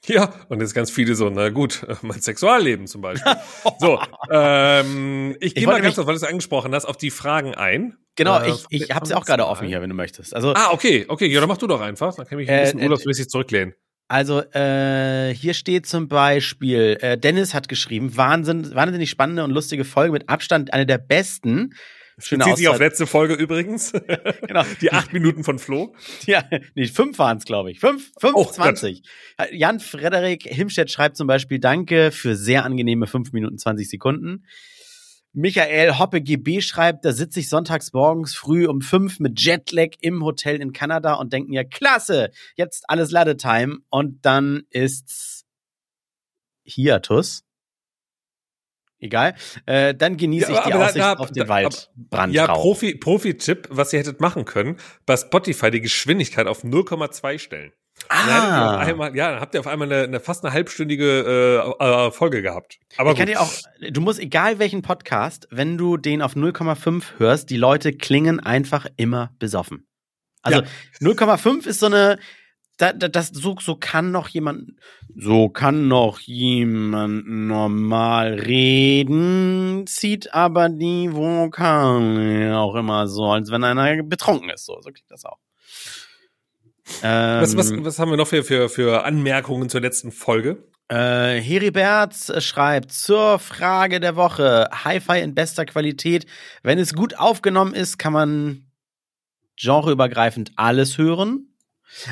Ja, 0.05 0.33
und 0.47 0.61
jetzt 0.61 0.73
ganz 0.73 0.89
viele 0.89 1.15
so, 1.15 1.29
na 1.29 1.49
gut, 1.49 1.85
mein 2.01 2.21
Sexualleben 2.21 2.87
zum 2.87 3.01
Beispiel. 3.01 3.35
so, 3.79 3.99
ähm, 4.31 5.35
ich 5.39 5.55
gehe 5.55 5.67
mal 5.67 5.81
ganz 5.81 5.95
kurz, 5.95 6.07
weil 6.07 6.13
du 6.13 6.17
es 6.17 6.23
angesprochen 6.23 6.73
hast, 6.73 6.85
auf 6.85 6.97
die 6.97 7.11
Fragen 7.11 7.53
ein. 7.53 7.97
Genau, 8.15 8.39
äh, 8.39 8.49
ich, 8.49 8.65
ich 8.69 8.91
habe 8.91 9.05
sie 9.05 9.15
auch 9.15 9.25
gerade 9.25 9.45
offen 9.45 9.67
hier, 9.67 9.81
wenn 9.81 9.89
du 9.89 9.95
möchtest. 9.95 10.35
Also, 10.35 10.53
ah, 10.53 10.71
okay, 10.71 11.05
okay, 11.07 11.27
ja, 11.27 11.39
dann 11.39 11.49
mach 11.49 11.57
du 11.57 11.67
doch 11.67 11.81
einfach, 11.81 12.15
dann 12.15 12.25
kann 12.25 12.39
ich 12.39 12.47
mich 12.47 12.55
ein 12.55 12.63
bisschen 12.63 12.79
äh, 12.79 12.83
urlaubsmäßig 12.83 13.29
zurücklehnen. 13.29 13.75
Also 14.09 14.41
äh, 14.53 15.33
hier 15.35 15.53
steht 15.53 15.85
zum 15.85 16.07
Beispiel, 16.07 16.97
äh, 16.99 17.15
Dennis 17.15 17.53
hat 17.53 17.69
geschrieben, 17.69 18.17
Wahnsinn, 18.17 18.73
wahnsinnig 18.73 19.11
spannende 19.11 19.43
und 19.43 19.51
lustige 19.51 19.85
Folge 19.85 20.11
mit 20.11 20.29
Abstand 20.29 20.73
eine 20.73 20.87
der 20.87 20.97
besten. 20.97 21.75
Schöne 22.19 22.43
Bezieht 22.43 22.57
sich 22.57 22.67
auf 22.67 22.79
letzte 22.79 23.07
Folge 23.07 23.33
übrigens. 23.33 23.91
genau. 24.47 24.63
Die 24.81 24.91
acht 24.91 25.13
Minuten 25.13 25.43
von 25.43 25.59
Flo. 25.59 25.95
Ja, 26.25 26.43
nee, 26.75 26.85
fünf 26.85 27.17
waren 27.19 27.37
es, 27.37 27.45
glaube 27.45 27.71
ich. 27.71 27.79
Fünf, 27.79 28.11
25. 28.19 29.03
Oh, 29.39 29.43
Jan 29.51 29.79
Frederik 29.79 30.43
Himstedt 30.43 30.91
schreibt 30.91 31.17
zum 31.17 31.27
Beispiel, 31.27 31.59
danke 31.59 32.11
für 32.11 32.35
sehr 32.35 32.65
angenehme 32.65 33.07
fünf 33.07 33.31
Minuten 33.31 33.57
20 33.57 33.89
Sekunden. 33.89 34.45
Michael 35.31 35.99
Hoppe 35.99 36.21
GB 36.21 36.61
schreibt, 36.61 37.05
da 37.05 37.13
sitze 37.13 37.39
ich 37.39 37.49
sonntags 37.49 37.93
morgens 37.93 38.35
früh 38.35 38.67
um 38.67 38.81
fünf 38.81 39.19
mit 39.19 39.39
Jetlag 39.39 39.91
im 40.01 40.23
Hotel 40.23 40.59
in 40.59 40.73
Kanada 40.73 41.13
und 41.13 41.31
denke 41.31 41.49
mir, 41.49 41.63
klasse, 41.65 42.31
jetzt 42.55 42.85
alles 42.87 43.11
Ladetime. 43.11 43.77
Und 43.89 44.25
dann 44.25 44.63
ist's 44.71 45.45
Hiatus 46.63 47.43
egal. 48.99 49.35
Äh, 49.65 49.95
dann 49.95 50.17
genieße 50.17 50.51
ja, 50.51 50.59
ich 50.59 50.65
die 50.65 50.73
Aussicht 50.73 50.97
da, 50.97 51.13
auf 51.13 51.31
den 51.31 51.47
Waldbrand. 51.47 52.33
Ja, 52.33 52.47
Profi, 52.47 52.95
Profi-Tipp, 52.95 53.67
was 53.71 53.93
ihr 53.93 53.99
hättet 53.99 54.19
machen 54.21 54.45
können, 54.45 54.77
bei 55.05 55.17
Spotify 55.17 55.71
die 55.71 55.81
Geschwindigkeit 55.81 56.47
auf 56.47 56.63
0,2 56.63 57.39
stellen. 57.39 57.71
Ah. 58.07 58.77
Dann 58.77 58.87
einmal, 58.87 59.15
ja, 59.15 59.31
dann 59.31 59.41
habt 59.41 59.53
ihr 59.53 59.59
auf 59.59 59.67
einmal 59.67 59.91
eine, 59.91 60.03
eine 60.03 60.19
fast 60.19 60.43
eine 60.45 60.53
halbstündige 60.53 61.75
äh, 61.79 61.83
äh, 61.83 62.11
Folge 62.11 62.41
gehabt. 62.41 62.79
Aber 62.97 63.11
ich 63.11 63.17
kann 63.17 63.27
dir 63.27 63.41
auch, 63.41 63.51
du 63.79 64.01
musst, 64.01 64.19
egal 64.19 64.59
welchen 64.59 64.81
Podcast, 64.81 65.47
wenn 65.51 65.77
du 65.77 65.97
den 65.97 66.21
auf 66.21 66.35
0,5 66.35 67.03
hörst, 67.17 67.49
die 67.49 67.57
Leute 67.57 67.91
klingen 67.91 68.39
einfach 68.39 68.87
immer 68.95 69.33
besoffen. 69.37 69.85
Also 70.41 70.61
ja. 70.61 70.67
0,5 71.01 71.67
ist 71.67 71.79
so 71.79 71.87
eine, 71.87 72.17
da, 72.79 72.93
da, 72.93 73.09
das, 73.09 73.27
so, 73.27 73.57
so 73.59 73.75
kann 73.75 74.11
noch 74.11 74.29
jemand, 74.29 74.71
so 75.13 75.49
kann 75.49 75.89
noch 75.89 76.19
jemand 76.21 77.27
normal 77.27 78.35
reden, 78.35 79.85
zieht 79.85 80.33
aber 80.33 80.69
die 80.69 81.13
Vokale 81.13 82.57
auch 82.57 82.75
immer 82.75 83.07
so, 83.07 83.25
als 83.25 83.51
wenn 83.51 83.65
einer 83.65 84.01
betrunken 84.03 84.49
ist. 84.49 84.65
So, 84.65 84.79
so 84.81 84.91
klingt 84.91 85.11
das 85.11 85.25
auch. 85.25 85.39
Ähm, 87.03 87.41
was, 87.41 87.57
was, 87.57 87.71
ähm, 87.71 87.83
was 87.83 87.99
haben 87.99 88.11
wir 88.11 88.17
noch 88.17 88.27
für, 88.27 88.45
für, 88.45 88.69
für 88.69 89.03
Anmerkungen 89.03 89.69
zur 89.69 89.81
letzten 89.81 90.11
Folge? 90.11 90.63
Äh, 90.87 91.39
Heribert 91.41 92.15
schreibt 92.41 92.93
zur 92.93 93.39
Frage 93.39 93.99
der 93.99 94.15
Woche: 94.15 94.69
Hi-Fi 94.71 95.19
in 95.19 95.35
bester 95.35 95.65
Qualität. 95.65 96.25
Wenn 96.63 96.79
es 96.79 96.93
gut 96.93 97.19
aufgenommen 97.19 97.73
ist, 97.73 97.99
kann 97.99 98.13
man 98.13 98.71
genreübergreifend 99.57 100.53
alles 100.55 100.97
hören. 100.97 101.48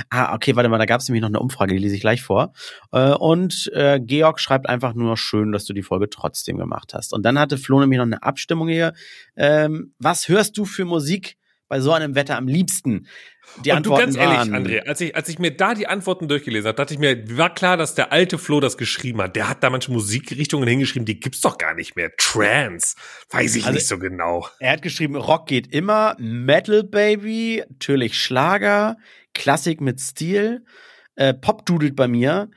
Ah, 0.10 0.34
okay, 0.34 0.56
warte 0.56 0.70
mal, 0.70 0.78
da 0.78 0.86
gab 0.86 1.02
es 1.02 1.08
nämlich 1.08 1.22
noch 1.22 1.30
eine 1.30 1.40
Umfrage, 1.40 1.74
die 1.74 1.80
lese 1.80 1.96
ich 1.96 2.02
gleich 2.02 2.22
vor. 2.22 2.54
Äh, 2.92 3.14
und 3.14 3.70
äh, 3.74 4.00
Georg 4.00 4.40
schreibt 4.40 4.68
einfach 4.70 4.94
nur 4.94 5.18
schön, 5.18 5.52
dass 5.52 5.66
du 5.66 5.74
die 5.74 5.84
Folge 5.84 6.10
trotzdem 6.10 6.58
gemacht 6.58 6.94
hast. 6.94 7.14
Und 7.14 7.24
dann 7.24 7.40
hatte 7.40 7.58
Flo 7.58 7.80
nämlich 7.80 7.98
noch 7.98 8.06
eine 8.06 8.24
Abstimmung 8.24 8.68
hier. 8.68 8.94
Ähm, 9.36 9.94
was 10.00 10.28
hörst 10.28 10.58
du 10.58 10.66
für 10.66 10.86
Musik 10.86 11.38
bei 11.68 11.82
so 11.82 11.92
einem 11.92 12.16
Wetter 12.16 12.38
am 12.38 12.48
liebsten? 12.48 13.08
Die 13.64 13.72
und 13.72 13.78
Antworten 13.78 14.14
du 14.14 14.20
ganz 14.20 14.38
ehrlich, 14.38 14.54
André, 14.54 14.88
als 14.88 15.02
ich, 15.02 15.16
als 15.16 15.30
ich 15.30 15.40
mir 15.40 15.52
da 15.52 15.74
die 15.74 15.88
Antworten 15.88 16.28
durchgelesen 16.28 16.68
habe, 16.68 16.76
dachte 16.76 16.94
ich 16.94 17.00
mir, 17.00 17.38
war 17.38 17.54
klar, 17.54 17.78
dass 17.78 17.96
der 17.96 18.12
alte 18.12 18.38
Flo 18.38 18.60
das 18.60 18.78
geschrieben 18.78 19.22
hat. 19.22 19.36
Der 19.36 19.50
hat 19.50 19.64
da 19.64 19.70
manche 19.70 19.92
Musikrichtungen 19.92 20.68
hingeschrieben, 20.68 21.06
die 21.06 21.20
gibt's 21.20 21.42
doch 21.42 21.58
gar 21.58 21.74
nicht 21.74 21.96
mehr. 21.96 22.12
Trance, 22.18 22.96
weiß 23.30 23.56
ich 23.56 23.66
also, 23.66 23.76
nicht 23.76 23.88
so 23.88 23.98
genau. 23.98 24.48
Er 24.60 24.74
hat 24.74 24.82
geschrieben, 24.82 25.16
Rock 25.16 25.48
geht 25.48 25.74
immer, 25.74 26.16
Metal 26.20 26.84
Baby, 26.84 27.64
natürlich 27.70 28.22
Schlager, 28.22 28.98
Klassik 29.38 29.80
mit 29.80 30.02
Stil, 30.02 30.66
äh, 31.16 31.34
Pop 31.34 31.66
dudelt 31.66 31.96
bei 31.96 32.08
mir, 32.08 32.50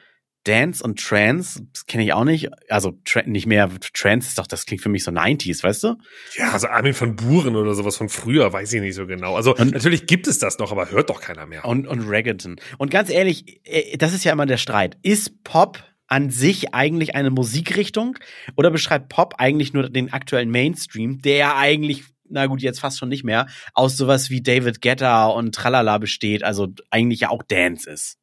Dance 0.45 0.83
und 0.83 0.99
Trance, 0.99 1.61
das 1.72 1.85
kenne 1.85 2.03
ich 2.03 2.14
auch 2.14 2.24
nicht. 2.24 2.49
Also 2.70 2.99
nicht 3.26 3.47
mehr, 3.47 3.68
Trance 3.93 4.28
ist 4.28 4.39
doch, 4.39 4.47
das 4.47 4.64
klingt 4.64 4.83
für 4.83 4.89
mich 4.89 5.05
so 5.05 5.11
90s, 5.11 5.62
weißt 5.62 5.85
du? 5.85 5.97
Ja, 6.37 6.53
also 6.53 6.68
Armin 6.68 6.95
von 6.95 7.14
Buren 7.14 7.57
oder 7.57 7.74
sowas 7.74 7.97
von 7.97 8.09
früher, 8.09 8.51
weiß 8.53 8.72
ich 8.72 8.81
nicht 8.81 8.95
so 8.95 9.07
genau. 9.07 9.37
Also 9.37 9.55
und, 9.55 9.72
natürlich 9.72 10.07
gibt 10.07 10.26
es 10.26 10.39
das 10.39 10.59
noch, 10.59 10.72
aber 10.72 10.91
hört 10.91 11.11
doch 11.11 11.20
keiner 11.20 11.47
mehr. 11.47 11.66
Und, 11.66 11.87
und 11.87 12.09
Reggaeton. 12.09 12.57
Und 12.78 12.91
ganz 12.91 13.11
ehrlich, 13.11 13.61
äh, 13.64 13.99
das 13.99 14.14
ist 14.14 14.24
ja 14.24 14.33
immer 14.33 14.47
der 14.47 14.57
Streit. 14.57 14.97
Ist 15.03 15.45
Pop 15.45 15.85
an 16.07 16.31
sich 16.31 16.74
eigentlich 16.74 17.14
eine 17.14 17.31
Musikrichtung 17.31 18.18
oder 18.57 18.70
beschreibt 18.70 19.11
Pop 19.11 19.35
eigentlich 19.39 19.74
nur 19.74 19.91
den 19.91 20.12
aktuellen 20.12 20.51
Mainstream, 20.51 21.20
der 21.20 21.37
ja 21.37 21.57
eigentlich 21.57 22.05
na 22.31 22.47
gut, 22.47 22.62
jetzt 22.62 22.81
fast 22.81 22.99
schon 22.99 23.09
nicht 23.09 23.24
mehr, 23.24 23.47
aus 23.74 23.97
sowas 23.97 24.31
wie 24.31 24.43
David 24.43 24.81
Guetta 24.81 25.26
und 25.26 25.55
Tralala 25.55 25.99
besteht, 25.99 26.43
also 26.43 26.68
eigentlich 26.91 27.20
ja 27.20 27.31
auch 27.31 27.43
Dance 27.43 27.89
ist. 27.89 28.20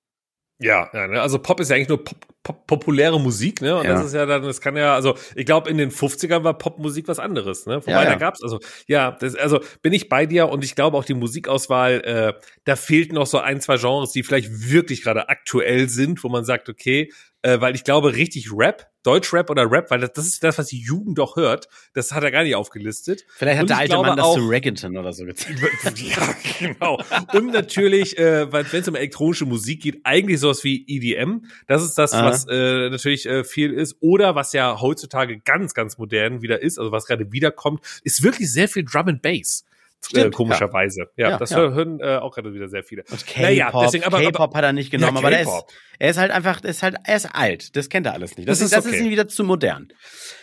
Ja, 0.59 0.89
ja 0.91 1.07
ne? 1.07 1.21
also 1.21 1.37
Pop 1.39 1.59
ist 1.59 1.69
ja 1.69 1.75
eigentlich 1.75 1.89
nur 1.89 2.03
Pop, 2.03 2.25
Pop, 2.41 2.65
populäre 2.65 3.19
Musik, 3.19 3.61
ne? 3.61 3.75
Und 3.75 3.85
ja. 3.85 3.93
das 3.93 4.05
ist 4.05 4.13
ja 4.13 4.25
dann, 4.25 4.41
das 4.41 4.61
kann 4.61 4.75
ja, 4.75 4.95
also 4.95 5.15
ich 5.35 5.45
glaube, 5.45 5.69
in 5.69 5.77
den 5.77 5.91
50ern 5.91 6.43
war 6.43 6.57
Popmusik 6.57 7.07
was 7.07 7.19
anderes, 7.19 7.65
ne? 7.65 7.81
Wobei 7.81 7.91
ja, 7.91 8.03
ja. 8.03 8.09
da 8.09 8.15
gab's, 8.15 8.41
also 8.41 8.59
ja, 8.87 9.11
das, 9.11 9.35
also 9.35 9.59
bin 9.81 9.93
ich 9.93 10.09
bei 10.09 10.25
dir 10.25 10.49
und 10.49 10.63
ich 10.63 10.73
glaube 10.73 10.97
auch 10.97 11.05
die 11.05 11.13
Musikauswahl, 11.13 12.01
äh, 12.01 12.33
da 12.63 12.75
fehlt 12.75 13.11
noch 13.13 13.27
so 13.27 13.37
ein, 13.39 13.61
zwei 13.61 13.77
Genres, 13.77 14.13
die 14.13 14.23
vielleicht 14.23 14.49
wirklich 14.71 15.03
gerade 15.03 15.29
aktuell 15.29 15.89
sind, 15.89 16.23
wo 16.23 16.29
man 16.29 16.45
sagt, 16.45 16.69
okay, 16.69 17.11
äh, 17.41 17.61
weil 17.61 17.75
ich 17.75 17.83
glaube, 17.83 18.15
richtig 18.15 18.49
Rap, 18.51 18.89
Deutschrap 19.03 19.49
oder 19.49 19.71
Rap, 19.71 19.89
weil 19.91 19.99
das, 19.99 20.13
das 20.13 20.25
ist 20.25 20.43
das, 20.43 20.57
was 20.57 20.67
die 20.67 20.81
Jugend 20.81 21.17
doch 21.17 21.35
hört, 21.35 21.69
das 21.93 22.11
hat 22.11 22.23
er 22.23 22.31
gar 22.31 22.43
nicht 22.43 22.55
aufgelistet. 22.55 23.25
Vielleicht 23.35 23.57
hat 23.57 23.63
Und 23.63 23.69
der 23.69 23.77
alte 23.77 23.95
Mann 23.95 24.17
das 24.17 24.25
auch, 24.25 24.35
zu 24.35 24.47
Reggaeton 24.47 24.97
oder 24.97 25.13
so 25.13 25.23
gezeigt. 25.23 25.59
ja, 25.99 26.35
genau. 26.59 26.99
Und 27.33 27.53
natürlich, 27.53 28.17
äh, 28.17 28.51
wenn 28.51 28.65
es 28.65 28.87
um 28.87 28.95
elektronische 28.95 29.45
Musik 29.45 29.83
geht, 29.83 30.01
eigentlich 30.03 30.39
sowas 30.39 30.63
wie 30.63 30.83
EDM. 30.87 31.45
Das 31.67 31.83
ist 31.83 31.97
das, 31.97 32.13
Aha. 32.13 32.25
was 32.25 32.47
äh, 32.49 32.89
natürlich 32.89 33.25
äh, 33.25 33.43
viel 33.43 33.71
ist. 33.71 33.97
Oder 34.01 34.35
was 34.35 34.51
ja 34.53 34.81
heutzutage 34.81 35.39
ganz, 35.39 35.73
ganz 35.73 35.97
modern 35.97 36.41
wieder 36.41 36.61
ist, 36.61 36.79
also 36.79 36.91
was 36.91 37.05
gerade 37.05 37.31
wiederkommt, 37.31 37.81
ist 38.03 38.23
wirklich 38.23 38.51
sehr 38.51 38.67
viel 38.67 38.83
Drum 38.83 39.07
and 39.07 39.21
Bass. 39.21 39.63
Stimmt, 40.05 40.27
äh, 40.27 40.29
komischerweise. 40.29 41.07
Ja, 41.17 41.31
ja 41.31 41.37
das 41.37 41.49
ja. 41.49 41.57
hören 41.57 41.99
äh, 41.99 42.17
auch 42.17 42.33
gerade 42.33 42.53
wieder 42.53 42.69
sehr 42.69 42.83
viele. 42.83 43.03
Und 43.09 43.25
K-Pop, 43.25 43.41
naja, 43.41 43.71
K-Pop 43.71 44.55
hat 44.55 44.63
er 44.63 44.73
nicht 44.73 44.91
genommen, 44.91 45.15
ja, 45.15 45.19
aber 45.19 45.29
der 45.31 45.41
ist, 45.41 45.65
er 45.99 46.09
ist 46.11 46.17
halt 46.17 46.31
einfach, 46.31 46.63
ist 46.63 46.83
halt, 46.83 46.95
er 47.03 47.15
ist 47.15 47.25
alt. 47.25 47.75
Das 47.75 47.89
kennt 47.89 48.05
er 48.05 48.13
alles 48.13 48.37
nicht. 48.37 48.47
Das, 48.47 48.59
das 48.59 48.67
ist, 48.67 48.73
das 48.73 48.85
okay. 48.85 48.95
ist 48.95 49.01
ihm 49.03 49.09
wieder 49.09 49.27
zu 49.27 49.43
modern. 49.43 49.89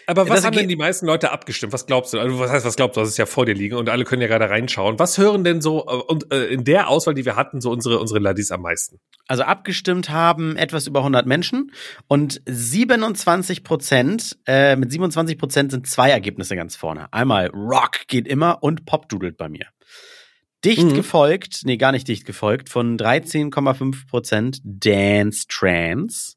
Aber 0.07 0.29
was 0.29 0.37
das 0.37 0.45
haben 0.45 0.57
denn 0.57 0.69
die 0.69 0.77
meisten 0.77 1.07
Leute 1.07 1.31
abgestimmt? 1.31 1.73
Was 1.73 1.87
glaubst 1.87 2.13
du? 2.13 2.19
Also 2.19 2.39
was 2.39 2.51
heißt, 2.51 2.67
was 2.67 2.77
glaubst 2.77 2.97
du? 2.97 3.01
Das 3.01 3.09
ist 3.09 3.17
ja 3.17 3.27
vor 3.27 3.47
dir 3.47 3.55
liegen 3.55 3.77
und 3.77 3.89
alle 3.89 4.05
können 4.05 4.21
ja 4.21 4.29
gerade 4.29 4.51
reinschauen. 4.51 4.99
Was 4.99 5.17
hören 5.17 5.45
denn 5.45 5.63
so 5.63 5.87
äh, 5.87 5.95
und 5.95 6.33
äh, 6.33 6.47
in 6.47 6.65
der 6.65 6.89
Auswahl, 6.89 7.15
die 7.15 7.25
wir 7.25 7.37
hatten, 7.37 7.61
so 7.61 7.71
unsere 7.71 7.99
unsere 8.01 8.21
Ladis 8.21 8.51
am 8.51 8.63
meisten? 8.63 9.01
Also 9.27 9.45
abgestimmt 9.45 10.11
haben 10.11 10.57
etwas 10.57 10.87
über 10.87 11.01
100 11.01 11.25
Menschen 11.27 11.73
und 12.09 12.43
27 12.47 13.65
Prozent, 13.65 14.37
äh, 14.47 14.77
mit 14.77 14.93
27 14.93 15.39
Prozent 15.39 15.71
sind 15.71 15.87
zwei 15.87 16.11
Ergebnisse 16.11 16.57
ganz 16.57 16.77
vorne. 16.77 17.11
Einmal 17.13 17.47
Rock 17.49 18.07
geht 18.09 18.29
immer 18.29 18.63
und 18.63 18.85
Pop 18.85 19.09
dudelt 19.09 19.39
bei 19.45 19.49
mir. 19.49 19.67
Dicht 20.65 20.83
mhm. 20.83 20.95
gefolgt, 20.95 21.61
nee, 21.65 21.77
gar 21.77 21.93
nicht 21.93 22.09
dicht 22.09 22.25
gefolgt, 22.25 22.71
von 22.71 22.97
13,5 22.97 24.09
Prozent 24.09 24.61
Dance 24.65 25.45
Trance. 25.49 26.37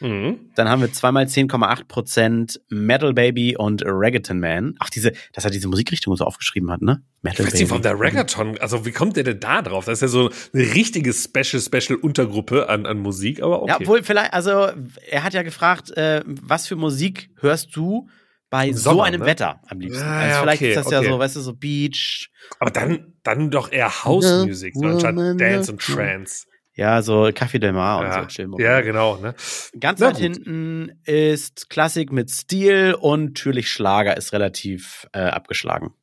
Mhm. 0.00 0.50
Dann 0.54 0.68
haben 0.68 0.80
wir 0.80 0.92
zweimal 0.92 1.24
10,8 1.24 1.84
Prozent 1.86 2.60
Metal 2.68 3.12
Baby 3.12 3.56
und 3.56 3.82
Reggaeton 3.84 4.40
Man. 4.40 4.74
Ach, 4.78 4.90
diese, 4.90 5.12
dass 5.32 5.44
er 5.44 5.50
diese 5.50 5.68
Musikrichtung 5.68 6.16
so 6.16 6.24
aufgeschrieben 6.24 6.70
hat, 6.70 6.82
ne? 6.82 7.02
Metal 7.22 7.46
ich 7.46 7.52
weiß 7.52 7.60
nicht, 7.60 7.70
warum 7.70 7.82
der 7.82 7.98
Reggaeton, 7.98 8.58
also 8.58 8.86
wie 8.86 8.92
kommt 8.92 9.16
der 9.16 9.24
denn 9.24 9.40
da 9.40 9.62
drauf? 9.62 9.84
Das 9.86 9.94
ist 9.94 10.02
ja 10.02 10.08
so 10.08 10.30
eine 10.52 10.74
richtige 10.74 11.12
Special, 11.12 11.60
Special 11.60 11.98
Untergruppe 11.98 12.68
an, 12.68 12.86
an 12.86 12.98
Musik, 12.98 13.42
aber 13.42 13.62
okay. 13.62 13.72
Ja, 13.72 13.80
obwohl 13.80 14.02
vielleicht, 14.02 14.32
also 14.32 14.68
er 15.10 15.22
hat 15.22 15.34
ja 15.34 15.42
gefragt, 15.42 15.90
äh, 15.96 16.22
was 16.26 16.66
für 16.66 16.76
Musik 16.76 17.30
hörst 17.40 17.74
du 17.76 18.08
bei 18.50 18.72
Sommer, 18.72 18.96
so 18.96 19.02
einem 19.02 19.20
ne? 19.20 19.26
Wetter 19.26 19.60
am 19.68 19.80
liebsten? 19.80 20.02
Ja, 20.02 20.18
also 20.18 20.40
vielleicht 20.42 20.62
okay, 20.62 20.70
ist 20.70 20.76
das 20.76 20.86
okay. 20.86 20.94
ja 20.94 21.10
so, 21.10 21.18
weißt 21.18 21.36
du, 21.36 21.40
so 21.40 21.54
Beach. 21.54 22.30
Aber 22.60 22.70
dann, 22.70 23.14
dann 23.22 23.50
doch 23.50 23.72
eher 23.72 24.04
House 24.04 24.46
Music, 24.46 24.74
so 24.74 24.86
anstatt 24.86 25.16
Dance 25.16 25.72
und 25.72 25.80
Trance. 25.80 26.46
Ja, 26.76 27.00
so 27.00 27.24
Café 27.28 27.58
Del 27.58 27.72
Mar 27.72 28.02
ja. 28.02 28.20
und 28.20 28.22
so 28.22 28.28
Chill 28.28 28.50
Ja, 28.58 28.82
genau. 28.82 29.16
Ne? 29.16 29.34
Ganz 29.80 30.00
weit 30.00 30.18
hinten 30.18 31.00
ist 31.04 31.70
Klassik 31.70 32.12
mit 32.12 32.30
Stil 32.30 32.94
und 33.00 33.24
natürlich 33.24 33.70
Schlager 33.70 34.16
ist 34.16 34.34
relativ 34.34 35.08
äh, 35.12 35.20
abgeschlagen. 35.20 35.94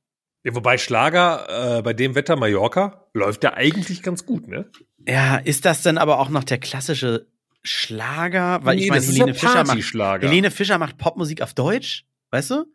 Ja, 0.44 0.56
wobei 0.56 0.80
Schlager 0.80 1.78
äh, 1.78 1.82
bei 1.84 1.94
dem 1.94 2.16
Wetter 2.16 2.36
Mallorca 2.36 3.08
läuft 3.14 3.44
ja 3.44 3.54
eigentlich 3.54 4.02
ganz 4.02 4.26
gut, 4.26 4.48
ne? 4.48 4.70
Ja, 5.08 5.38
ist 5.38 5.66
das 5.66 5.84
denn 5.84 5.98
aber 5.98 6.20
auch 6.20 6.30
noch 6.30 6.44
der 6.44 6.58
klassische 6.58 7.28
Schlager? 7.62 8.60
Weil 8.64 8.76
nee, 8.76 8.84
ich 8.86 8.90
meine, 8.90 9.06
Helene, 9.06 9.34
Fischer 9.36 9.64
macht, 9.64 10.22
Helene 10.24 10.52
Fischer 10.52 10.78
macht 10.80 10.98
Popmusik 10.98 11.42
auf 11.42 11.54
Deutsch, 11.54 12.06
weißt 12.34 12.52
du? 12.52 12.66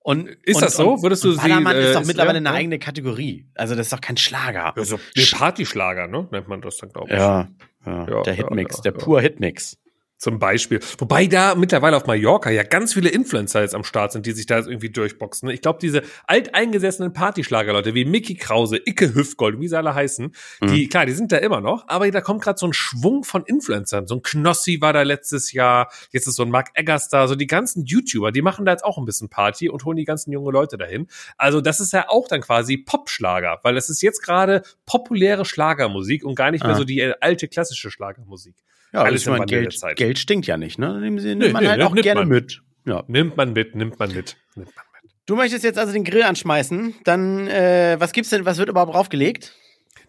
Und, 0.00 0.28
ist 0.28 0.56
und, 0.56 0.62
das 0.62 0.76
so? 0.76 1.02
Würdest 1.02 1.24
du 1.24 1.32
sie? 1.32 1.38
Ballermann 1.38 1.76
äh, 1.76 1.88
ist 1.88 1.96
doch 1.96 2.04
mittlerweile 2.04 2.38
ja, 2.40 2.48
eine 2.48 2.52
eigene 2.52 2.78
Kategorie. 2.78 3.48
Also 3.54 3.74
das 3.74 3.86
ist 3.86 3.92
doch 3.92 4.00
kein 4.00 4.16
Schlager. 4.16 4.76
Also 4.76 5.00
nee, 5.16 5.24
Partyschlager, 5.32 6.06
ne? 6.06 6.28
Nennt 6.30 6.48
man 6.48 6.60
das 6.60 6.76
dann, 6.76 6.90
glaube 6.90 7.08
ich. 7.10 7.18
Ja, 7.18 7.48
ja, 7.84 8.08
ja 8.08 8.22
der 8.22 8.34
Hitmix, 8.34 8.76
ja, 8.76 8.82
der 8.82 8.92
pur 8.92 9.20
Hitmix. 9.20 9.78
Zum 10.18 10.38
Beispiel. 10.38 10.80
Wobei 10.96 11.26
da 11.26 11.54
mittlerweile 11.54 11.94
auf 11.94 12.06
Mallorca 12.06 12.48
ja 12.50 12.62
ganz 12.62 12.94
viele 12.94 13.10
Influencer 13.10 13.60
jetzt 13.60 13.74
am 13.74 13.84
Start 13.84 14.12
sind, 14.12 14.24
die 14.24 14.32
sich 14.32 14.46
da 14.46 14.56
jetzt 14.56 14.66
irgendwie 14.66 14.88
durchboxen. 14.88 15.50
Ich 15.50 15.60
glaube, 15.60 15.78
diese 15.78 16.02
alteingesessenen 16.26 17.12
Partyschlagerleute 17.12 17.92
wie 17.94 18.06
Mickey 18.06 18.34
Krause, 18.34 18.78
Icke 18.82 19.14
Hüftgold, 19.14 19.60
wie 19.60 19.68
sie 19.68 19.76
alle 19.76 19.94
heißen, 19.94 20.32
mhm. 20.62 20.66
die, 20.68 20.88
klar, 20.88 21.04
die 21.04 21.12
sind 21.12 21.32
da 21.32 21.36
immer 21.36 21.60
noch, 21.60 21.84
aber 21.88 22.10
da 22.10 22.22
kommt 22.22 22.42
gerade 22.42 22.58
so 22.58 22.66
ein 22.66 22.72
Schwung 22.72 23.24
von 23.24 23.44
Influencern. 23.44 24.06
So 24.06 24.14
ein 24.14 24.22
Knossi 24.22 24.80
war 24.80 24.94
da 24.94 25.02
letztes 25.02 25.52
Jahr, 25.52 25.92
jetzt 26.12 26.26
ist 26.26 26.36
so 26.36 26.44
ein 26.44 26.50
Mark 26.50 26.70
Eggers 26.72 27.10
da, 27.10 27.28
so 27.28 27.34
die 27.34 27.46
ganzen 27.46 27.84
YouTuber, 27.84 28.32
die 28.32 28.40
machen 28.40 28.64
da 28.64 28.72
jetzt 28.72 28.84
auch 28.84 28.96
ein 28.96 29.04
bisschen 29.04 29.28
Party 29.28 29.68
und 29.68 29.84
holen 29.84 29.98
die 29.98 30.06
ganzen 30.06 30.32
junge 30.32 30.50
Leute 30.50 30.78
dahin. 30.78 31.08
Also 31.36 31.60
das 31.60 31.78
ist 31.78 31.92
ja 31.92 32.08
auch 32.08 32.26
dann 32.26 32.40
quasi 32.40 32.78
Popschlager, 32.78 33.60
weil 33.62 33.74
das 33.74 33.90
ist 33.90 34.00
jetzt 34.00 34.22
gerade 34.22 34.62
populäre 34.86 35.44
Schlagermusik 35.44 36.24
und 36.24 36.36
gar 36.36 36.50
nicht 36.50 36.64
mehr 36.64 36.72
ah. 36.72 36.78
so 36.78 36.84
die 36.84 37.04
alte 37.20 37.48
klassische 37.48 37.90
Schlagermusik. 37.90 38.54
Ja, 38.96 39.02
Alles 39.02 39.22
ich 39.22 39.28
meine, 39.28 39.44
Geld, 39.44 39.78
Geld 39.96 40.18
stinkt 40.18 40.46
ja 40.46 40.56
nicht, 40.56 40.78
ne? 40.78 40.98
Nehmen 40.98 41.18
Sie, 41.18 41.28
nimmt 41.28 41.42
nee, 41.42 41.48
man 41.50 41.64
nee, 41.64 41.68
halt 41.68 41.82
auch 41.82 41.94
gerne 41.94 42.20
man. 42.20 42.28
mit. 42.30 42.62
Ja. 42.86 43.04
Nimmt 43.08 43.36
man 43.36 43.52
mit, 43.52 43.74
nimmt 43.74 43.98
man 43.98 44.08
mit, 44.08 44.38
nimmt 44.54 44.74
man 44.74 44.86
mit. 44.94 45.12
Du 45.26 45.36
möchtest 45.36 45.64
jetzt 45.64 45.78
also 45.78 45.92
den 45.92 46.02
Grill 46.02 46.22
anschmeißen, 46.22 46.94
dann 47.04 47.46
äh, 47.46 47.96
was 47.98 48.12
gibt's 48.12 48.30
denn, 48.30 48.46
was 48.46 48.56
wird 48.56 48.70
überhaupt 48.70 48.94
draufgelegt? 48.94 49.52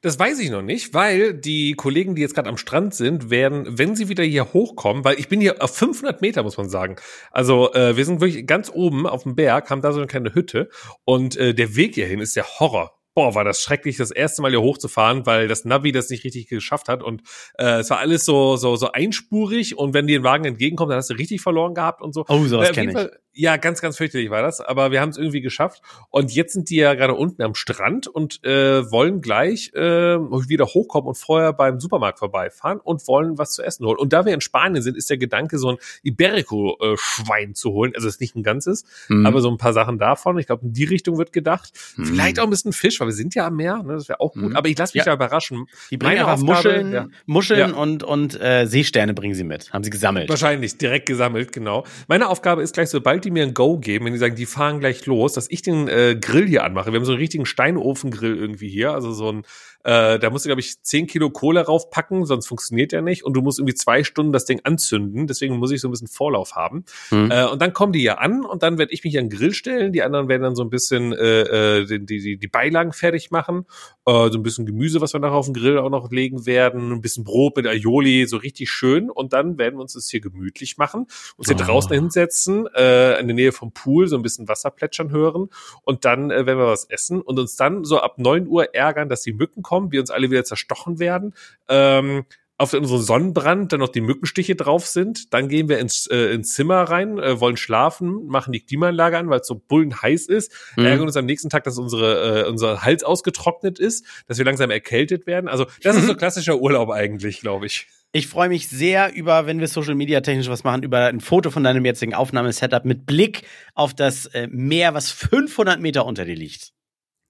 Das 0.04 0.18
weiß 0.18 0.40
ich 0.40 0.52
noch 0.52 0.62
nicht, 0.62 0.94
weil 0.94 1.34
die 1.34 1.74
Kollegen, 1.74 2.16
die 2.16 2.22
jetzt 2.22 2.34
gerade 2.34 2.48
am 2.48 2.56
Strand 2.56 2.96
sind, 2.96 3.30
werden, 3.30 3.78
wenn 3.78 3.94
sie 3.98 4.08
wieder 4.08 4.24
hier 4.24 4.54
hochkommen, 4.54 5.04
weil 5.04 5.20
ich 5.20 5.28
bin 5.28 5.42
hier 5.42 5.62
auf 5.62 5.76
500 5.76 6.22
Meter, 6.22 6.44
muss 6.44 6.56
man 6.56 6.70
sagen. 6.70 6.96
Also 7.32 7.74
äh, 7.74 7.98
wir 7.98 8.06
sind 8.06 8.22
wirklich 8.22 8.48
ganz 8.48 8.72
oben 8.74 9.06
auf 9.06 9.24
dem 9.24 9.36
Berg, 9.36 9.70
haben 9.70 9.82
da 9.82 9.92
so 9.92 10.00
eine 10.00 10.08
kleine 10.08 10.34
Hütte 10.34 10.70
und 11.04 11.36
äh, 11.36 11.54
der 11.54 11.76
Weg 11.76 11.96
hierhin 11.96 12.22
ist 12.22 12.38
der 12.38 12.46
Horror 12.46 12.98
boah, 13.18 13.34
war 13.34 13.44
das 13.44 13.64
schrecklich, 13.64 13.98
das 13.98 14.12
erste 14.12 14.44
Mal 14.44 14.52
hier 14.52 14.62
hochzufahren, 14.62 15.26
weil 15.26 15.48
das 15.48 15.66
Navi 15.66 15.92
das 15.92 16.12
nicht 16.12 16.24
richtig 16.24 16.50
geschafft 16.50 16.88
hat 16.88 17.02
und 17.02 17.24
äh, 17.58 17.80
es 17.80 17.90
war 17.90 17.98
alles 17.98 18.26
so 18.26 18.58
so 18.58 18.76
so 18.76 18.92
einspurig 18.92 19.76
und 19.76 19.96
wenn 19.96 20.06
dir 20.06 20.20
ein 20.20 20.24
Wagen 20.24 20.46
entgegenkommt, 20.46 20.92
dann 20.92 20.98
hast 20.98 21.10
du 21.10 21.16
richtig 21.16 21.42
verloren 21.42 21.74
gehabt 21.74 22.04
und 22.04 22.14
so. 22.14 22.26
Oh, 22.30 22.46
sowas 22.46 22.70
äh, 22.70 22.74
kenne 22.74 22.92
ich. 22.92 23.10
Ja, 23.40 23.58
ganz, 23.58 23.82
ganz 23.82 23.98
fürchterlich 23.98 24.32
war 24.32 24.42
das, 24.42 24.62
aber 24.62 24.90
wir 24.92 25.00
haben 25.00 25.10
es 25.10 25.18
irgendwie 25.18 25.42
geschafft. 25.42 25.84
Und 26.10 26.34
jetzt 26.34 26.54
sind 26.54 26.72
die 26.72 26.78
ja 26.78 26.96
gerade 26.96 27.14
unten 27.14 27.44
am 27.44 27.54
Strand 27.54 28.08
und 28.08 28.44
äh, 28.44 28.90
wollen 28.92 29.22
gleich 29.22 29.72
äh, 29.76 30.18
wieder 30.18 30.66
hochkommen 30.66 31.08
und 31.08 31.16
vorher 31.16 31.54
beim 31.54 31.80
Supermarkt 31.80 32.18
vorbeifahren 32.18 32.80
und 32.80 33.08
wollen 33.08 33.38
was 33.38 33.52
zu 33.52 33.62
essen 33.62 33.86
holen. 33.86 34.00
Und 34.00 34.12
da 34.12 34.26
wir 34.26 34.34
in 34.34 34.42
Spanien 34.42 34.82
sind, 34.82 34.98
ist 34.98 35.12
der 35.12 35.18
Gedanke, 35.18 35.60
so 35.60 35.70
ein 35.70 35.78
Iberico-Schwein 36.02 37.54
zu 37.54 37.74
holen. 37.74 37.92
Also 37.96 38.08
es 38.08 38.16
ist 38.16 38.22
nicht 38.22 38.36
ein 38.36 38.42
ganzes, 38.42 38.86
mhm. 39.08 39.28
aber 39.28 39.42
so 39.42 39.52
ein 39.52 39.58
paar 39.58 39.74
Sachen 39.74 40.00
davon. 40.00 40.40
Ich 40.40 40.48
glaube, 40.48 40.66
in 40.66 40.74
die 40.74 40.86
Richtung 40.86 41.20
wird 41.20 41.32
gedacht. 41.32 41.74
Mhm. 41.96 42.06
Vielleicht 42.06 42.40
auch 42.40 42.46
ein 42.46 42.50
bisschen 42.50 42.74
Fisch, 42.74 43.00
weil 43.00 43.08
wir 43.08 43.14
sind 43.14 43.36
ja 43.36 43.46
am 43.46 43.56
Meer, 43.56 43.84
ne? 43.84 43.94
das 43.94 44.10
wäre 44.10 44.20
auch 44.20 44.34
gut. 44.34 44.50
Mhm. 44.50 44.56
Aber 44.56 44.68
ich 44.68 44.78
lasse 44.80 44.98
mich 44.98 45.06
ja. 45.06 45.12
da 45.12 45.14
überraschen. 45.14 45.68
Die 45.92 45.98
bringen 45.98 46.16
Meine 46.16 46.32
Aufgabe, 46.32 46.54
Muscheln, 46.54 46.92
ja. 46.92 47.08
Muscheln 47.28 47.72
ja. 47.72 47.76
und, 47.76 48.02
und 48.02 48.42
äh, 48.42 48.66
Seesterne 48.66 49.14
bringen 49.14 49.36
sie 49.36 49.44
mit. 49.44 49.72
Haben 49.72 49.84
sie 49.84 49.92
gesammelt. 49.92 50.28
Wahrscheinlich, 50.28 50.80
direkt 50.80 51.06
gesammelt, 51.06 51.52
genau. 51.52 51.86
Meine 52.08 52.30
Aufgabe 52.30 52.64
ist 52.64 52.74
gleich, 52.74 52.90
sobald 52.90 53.27
die 53.28 53.32
mir 53.32 53.44
ein 53.44 53.54
Go 53.54 53.78
geben, 53.78 54.06
wenn 54.06 54.14
die 54.14 54.20
sagen, 54.20 54.36
die 54.36 54.46
fahren 54.46 54.80
gleich 54.80 55.06
los, 55.06 55.34
dass 55.34 55.50
ich 55.52 55.62
den 55.62 55.88
äh, 55.88 56.16
Grill 56.20 56.48
hier 56.48 56.64
anmache. 56.64 56.92
Wir 56.92 57.00
haben 57.00 57.06
so 57.06 57.12
einen 57.12 57.20
richtigen 57.20 57.46
Steinofengrill 57.46 58.36
irgendwie 58.36 58.70
hier, 58.70 58.92
also 58.92 59.12
so 59.12 59.32
ein 59.32 59.44
äh, 59.88 60.20
da 60.20 60.30
musst 60.30 60.44
du, 60.44 60.50
glaube 60.50 60.60
ich, 60.60 60.84
10 60.84 61.08
Kilo 61.08 61.30
Kohle 61.30 61.62
raufpacken, 61.62 62.26
sonst 62.26 62.46
funktioniert 62.46 62.92
der 62.92 63.02
nicht. 63.02 63.24
Und 63.24 63.36
du 63.36 63.42
musst 63.42 63.58
irgendwie 63.58 63.74
zwei 63.74 64.04
Stunden 64.04 64.34
das 64.34 64.44
Ding 64.44 64.60
anzünden. 64.66 65.28
Deswegen 65.28 65.56
muss 65.56 65.72
ich 65.72 65.80
so 65.80 65.88
ein 65.88 65.92
bisschen 65.92 66.10
Vorlauf 66.10 66.56
haben. 66.56 66.84
Mhm. 67.10 67.32
Äh, 67.32 67.46
und 67.46 67.62
dann 67.62 67.72
kommen 67.72 67.94
die 67.94 68.04
ja 68.04 68.16
an 68.16 68.44
und 68.44 68.64
dann 68.64 68.78
werde 68.78 68.92
ich 68.92 69.06
mich 69.06 69.18
an 69.18 69.30
den 69.30 69.38
Grill 69.38 69.54
stellen. 69.54 69.94
Die 69.94 70.04
anderen 70.04 70.28
werden 70.28 70.44
dann 70.44 70.58
so 70.58 70.64
ein 70.64 70.70
bisschen 70.70 71.14
äh, 71.14 71.80
äh 71.80 71.86
die, 71.86 72.06
die, 72.06 72.38
die 72.38 72.48
Beilagen 72.50 72.92
fertig 72.92 73.32
machen. 73.32 73.66
Äh, 74.06 74.30
so 74.30 74.38
ein 74.38 74.44
bisschen 74.44 74.66
Gemüse, 74.66 75.00
was 75.00 75.14
wir 75.14 75.22
nachher 75.22 75.36
auf 75.36 75.46
den 75.46 75.54
Grill 75.54 75.78
auch 75.78 75.90
noch 75.90 76.12
legen 76.12 76.46
werden. 76.46 76.92
Ein 76.92 77.00
bisschen 77.00 77.24
Brot 77.24 77.56
mit 77.56 77.66
Aioli, 77.66 78.26
so 78.26 78.36
richtig 78.36 78.70
schön. 78.70 79.10
Und 79.10 79.32
dann 79.32 79.58
werden 79.58 79.76
wir 79.78 79.84
uns 79.84 79.94
das 79.94 80.10
hier 80.10 80.20
gemütlich 80.20 80.78
machen. 80.78 81.08
Uns 81.38 81.48
hier 81.48 81.56
oh. 81.56 81.64
draußen 81.64 81.94
hinsetzen, 81.94 82.68
äh, 82.76 83.18
in 83.22 83.28
der 83.28 83.36
Nähe 83.36 83.54
vom 83.54 83.72
Pool, 83.72 84.10
so 84.10 84.18
ein 84.18 84.22
bisschen 84.22 84.50
Wasser 84.50 84.70
plätschern 84.70 85.12
hören. 85.12 85.48
Und 85.84 86.04
dann 86.04 86.30
äh, 86.30 86.46
werden 86.46 86.60
wir 86.60 86.68
was 86.68 86.84
essen 86.90 87.22
und 87.22 87.40
uns 87.40 87.56
dann 87.56 87.86
so 87.86 88.02
ab 88.02 88.18
neun 88.18 88.50
Uhr 88.50 88.76
ärgern, 88.76 89.08
dass 89.08 89.22
die 89.22 89.32
Mücken 89.32 89.64
kommen 89.64 89.77
kommen, 89.78 89.92
wir 89.92 90.00
uns 90.00 90.10
alle 90.10 90.32
wieder 90.32 90.44
zerstochen 90.44 91.00
werden. 91.00 91.34
Ähm, 91.70 92.26
auf 92.60 92.74
unseren 92.74 93.02
Sonnenbrand 93.02 93.72
dann 93.72 93.80
noch 93.80 93.90
die 93.90 94.02
Mückenstiche 94.02 94.56
drauf 94.56 94.88
sind. 94.88 95.32
Dann 95.32 95.48
gehen 95.48 95.70
wir 95.70 95.78
ins, 95.78 96.08
äh, 96.08 96.34
ins 96.34 96.54
Zimmer 96.54 96.82
rein, 96.84 97.20
äh, 97.20 97.40
wollen 97.40 97.56
schlafen, 97.56 98.26
machen 98.26 98.52
die 98.52 98.62
Klimaanlage 98.62 99.18
an, 99.18 99.30
weil 99.30 99.42
es 99.42 99.48
so 99.48 99.56
bullen 99.56 100.02
heiß 100.02 100.26
ist. 100.26 100.52
Mhm. 100.76 100.86
Ärgern 100.86 101.06
uns 101.06 101.18
am 101.18 101.26
nächsten 101.26 101.50
Tag, 101.50 101.66
dass 101.66 101.78
unsere, 101.78 102.46
äh, 102.46 102.50
unser 102.50 102.84
Hals 102.84 103.04
ausgetrocknet 103.04 103.78
ist, 103.78 104.06
dass 104.26 104.40
wir 104.40 104.46
langsam 104.46 104.72
erkältet 104.72 105.28
werden. 105.28 105.48
Also 105.48 105.68
das 105.84 105.98
ist 105.98 106.08
so 106.08 106.16
klassischer 106.16 106.60
Urlaub 106.60 106.90
eigentlich, 106.90 107.42
glaube 107.42 107.68
ich. 107.68 107.88
Ich 108.12 108.26
freue 108.26 108.50
mich 108.50 108.68
sehr 108.70 109.14
über, 109.14 109.46
wenn 109.46 109.60
wir 109.60 109.68
Social 109.68 109.94
Media 109.94 110.22
technisch 110.22 110.50
was 110.50 110.64
machen, 110.64 110.82
über 110.82 111.06
ein 111.06 111.20
Foto 111.20 111.52
von 111.52 111.64
deinem 111.64 111.86
jetzigen 111.86 112.16
Aufnahmesetup 112.16 112.86
mit 112.86 113.06
Blick 113.06 113.44
auf 113.76 113.94
das 113.94 114.26
äh, 114.28 114.48
Meer, 114.50 114.96
was 114.96 115.12
500 115.12 115.80
Meter 115.80 116.06
unter 116.06 116.26
dir 116.26 116.36
liegt. 116.36 116.72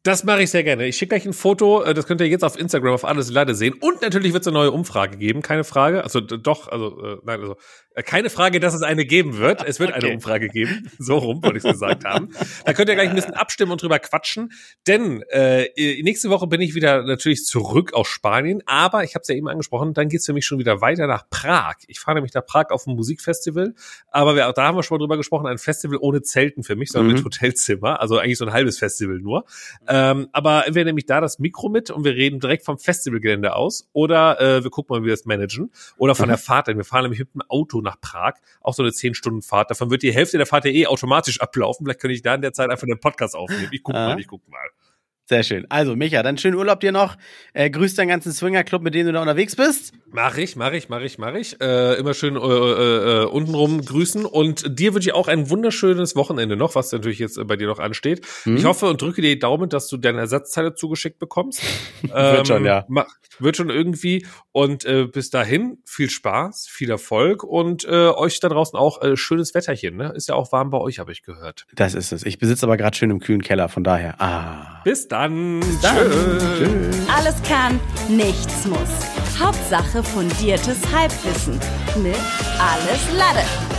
Das 0.03 0.23
mache 0.23 0.43
ich 0.43 0.51
sehr 0.51 0.63
gerne. 0.63 0.85
Ich 0.87 0.95
schicke 0.95 1.09
gleich 1.09 1.25
ein 1.25 1.33
Foto, 1.33 1.83
äh, 1.83 1.93
das 1.93 2.07
könnt 2.07 2.21
ihr 2.21 2.27
jetzt 2.27 2.43
auf 2.43 2.57
Instagram 2.57 2.93
auf 2.93 3.03
alles 3.03 3.29
Lade 3.29 3.55
sehen. 3.55 3.73
Und 3.73 4.01
natürlich 4.01 4.31
wird 4.31 4.41
es 4.41 4.47
eine 4.47 4.57
neue 4.57 4.71
Umfrage 4.71 5.17
geben, 5.17 5.41
keine 5.41 5.63
Frage. 5.63 6.03
Also 6.03 6.21
doch, 6.21 6.69
also 6.69 7.03
äh, 7.03 7.17
nein, 7.25 7.41
also 7.41 7.57
äh, 7.93 8.03
keine 8.03 8.29
Frage, 8.29 8.59
dass 8.59 8.73
es 8.73 8.83
eine 8.83 9.05
geben 9.05 9.37
wird. 9.37 9.63
Es 9.67 9.79
wird 9.79 9.89
okay. 9.89 10.05
eine 10.05 10.13
Umfrage 10.13 10.47
geben. 10.47 10.89
So 10.99 11.17
rum, 11.17 11.43
wollte 11.43 11.57
ich 11.57 11.65
es 11.65 11.71
gesagt 11.71 12.05
haben. 12.05 12.29
Da 12.65 12.73
könnt 12.73 12.89
ihr 12.89 12.95
gleich 12.95 13.09
ein 13.09 13.15
bisschen 13.15 13.33
abstimmen 13.33 13.71
und 13.71 13.81
drüber 13.81 13.99
quatschen. 13.99 14.51
Denn 14.85 15.23
äh, 15.29 15.67
nächste 16.03 16.29
Woche 16.29 16.47
bin 16.47 16.61
ich 16.61 16.75
wieder 16.75 17.03
natürlich 17.03 17.43
zurück 17.43 17.93
aus 17.93 18.07
Spanien. 18.07 18.61
Aber 18.65 19.03
ich 19.03 19.15
habe 19.15 19.23
es 19.23 19.27
ja 19.27 19.35
eben 19.35 19.49
angesprochen, 19.49 19.93
dann 19.93 20.09
geht's 20.09 20.25
für 20.25 20.33
mich 20.33 20.45
schon 20.45 20.59
wieder 20.59 20.79
weiter 20.79 21.07
nach 21.07 21.29
Prag. 21.29 21.75
Ich 21.87 21.99
fahre 21.99 22.15
nämlich 22.15 22.33
nach 22.33 22.45
Prag 22.45 22.69
auf 22.69 22.87
ein 22.87 22.95
Musikfestival. 22.95 23.73
Aber 24.09 24.35
wir, 24.35 24.51
da 24.53 24.67
haben 24.67 24.77
wir 24.77 24.83
schon 24.83 24.95
mal 24.95 24.99
drüber 24.99 25.17
gesprochen, 25.17 25.47
ein 25.47 25.57
Festival 25.57 25.97
ohne 25.99 26.21
Zelten 26.21 26.63
für 26.63 26.75
mich, 26.75 26.91
sondern 26.91 27.09
mhm. 27.09 27.15
mit 27.17 27.25
Hotelzimmer. 27.25 27.99
Also 27.99 28.19
eigentlich 28.19 28.37
so 28.37 28.45
ein 28.45 28.53
halbes 28.53 28.77
Festival 28.77 29.17
nur. 29.19 29.45
Ähm, 29.87 30.29
aber 30.31 30.67
entweder 30.67 30.85
nehme 30.85 30.99
ich 30.99 31.05
da 31.05 31.21
das 31.21 31.39
Mikro 31.39 31.69
mit 31.69 31.89
und 31.89 32.03
wir 32.03 32.13
reden 32.13 32.39
direkt 32.39 32.65
vom 32.65 32.77
Festivalgelände 32.77 33.55
aus. 33.55 33.89
Oder 33.93 34.39
äh, 34.39 34.63
wir 34.63 34.71
gucken 34.71 34.95
mal, 34.95 35.01
wie 35.01 35.07
wir 35.07 35.13
das 35.13 35.25
managen. 35.25 35.71
Oder 35.97 36.15
von 36.15 36.25
mhm. 36.25 36.31
der 36.31 36.37
Fahrt, 36.37 36.67
denn 36.67 36.77
wir 36.77 36.85
fahren 36.85 37.03
nämlich 37.03 37.19
mit 37.19 37.33
dem 37.33 37.41
Auto 37.47 37.81
nach 37.81 37.99
Prag, 37.99 38.35
auch 38.61 38.73
so 38.73 38.83
eine 38.83 38.91
10-Stunden-Fahrt. 38.91 39.71
Davon 39.71 39.89
wird 39.89 40.03
die 40.03 40.13
Hälfte 40.13 40.37
der 40.37 40.45
Fahrt 40.45 40.65
ja 40.65 40.71
eh 40.71 40.87
automatisch 40.87 41.41
ablaufen. 41.41 41.85
Vielleicht 41.85 42.01
könnte 42.01 42.15
ich 42.15 42.21
da 42.21 42.35
in 42.35 42.41
der 42.41 42.53
Zeit 42.53 42.69
einfach 42.69 42.87
den 42.87 42.99
Podcast 42.99 43.35
aufnehmen. 43.35 43.69
Ich 43.71 43.83
guck 43.83 43.95
ah. 43.95 44.09
mal, 44.09 44.19
ich 44.19 44.27
guck 44.27 44.47
mal. 44.49 44.69
Sehr 45.29 45.43
schön. 45.43 45.65
Also, 45.67 45.97
Micha, 45.97 46.23
dann 46.23 46.37
schönen 46.37 46.55
Urlaub 46.55 46.79
dir 46.79 46.93
noch. 46.93 47.17
Äh, 47.51 47.69
grüß 47.69 47.95
deinen 47.95 48.07
ganzen 48.07 48.31
Swinger-Club, 48.31 48.81
mit 48.81 48.93
dem 48.93 49.07
du 49.07 49.11
da 49.11 49.19
unterwegs 49.19 49.57
bist. 49.57 49.91
Mach 50.09 50.37
ich, 50.37 50.55
mach 50.55 50.71
ich, 50.71 50.87
mach 50.87 51.01
ich, 51.01 51.17
mach 51.17 51.33
ich. 51.33 51.59
Äh, 51.59 51.95
immer 51.95 52.13
schön 52.13 52.37
äh, 52.37 52.39
äh, 52.39 53.23
äh, 53.23 53.25
untenrum 53.25 53.83
grüßen. 53.83 54.25
Und 54.25 54.79
dir 54.79 54.93
wünsche 54.93 55.09
ich 55.09 55.13
auch 55.13 55.27
ein 55.27 55.49
wunderschönes 55.49 56.15
Wochenende 56.15 56.55
noch, 56.55 56.75
was 56.75 56.93
natürlich 56.93 57.19
jetzt 57.19 57.45
bei 57.45 57.57
dir 57.57 57.67
noch 57.67 57.79
ansteht. 57.79 58.25
Mhm. 58.45 58.55
Ich 58.55 58.63
hoffe 58.63 58.85
und 58.85 59.01
drücke 59.01 59.21
dir 59.21 59.35
die 59.35 59.39
Daumen, 59.39 59.69
dass 59.69 59.89
du 59.89 59.97
deine 59.97 60.19
Ersatzteile 60.19 60.75
zugeschickt 60.75 61.19
bekommst. 61.19 61.61
ähm, 62.03 62.09
wird 62.13 62.47
schon, 62.47 62.63
ja. 62.63 62.85
Wird 63.39 63.57
schon 63.57 63.69
irgendwie. 63.69 64.25
Und 64.53 64.85
äh, 64.85 65.07
bis 65.07 65.29
dahin 65.29 65.79
viel 65.83 66.09
Spaß, 66.09 66.67
viel 66.69 66.89
Erfolg 66.89 67.43
und 67.43 67.83
äh, 67.83 68.07
euch 68.11 68.39
da 68.39 68.47
draußen 68.47 68.79
auch 68.79 69.01
äh, 69.01 69.17
schönes 69.17 69.53
Wetterchen. 69.53 69.97
Ne? 69.97 70.13
Ist 70.15 70.29
ja 70.29 70.35
auch 70.35 70.53
warm 70.53 70.69
bei 70.69 70.77
euch, 70.77 70.99
habe 70.99 71.11
ich 71.11 71.21
gehört. 71.21 71.67
Das 71.75 71.95
ist 71.95 72.13
es. 72.13 72.25
Ich 72.25 72.39
besitze 72.39 72.65
aber 72.65 72.77
gerade 72.77 72.95
schön 72.95 73.09
im 73.09 73.19
kühlen 73.19 73.41
Keller, 73.41 73.67
von 73.67 73.83
daher. 73.83 74.21
Ah. 74.21 74.81
Bis 74.85 75.09
dann. 75.09 75.16
Bis 75.25 75.81
dann. 75.81 75.97
Tschö. 76.57 76.67
Alles 77.15 77.35
kann, 77.47 77.79
nichts 78.07 78.65
muss. 78.65 78.79
Hauptsache 79.39 80.03
fundiertes 80.03 80.77
Halbwissen 80.93 81.59
mit 82.01 82.15
Alles 82.59 83.17
Lade. 83.17 83.76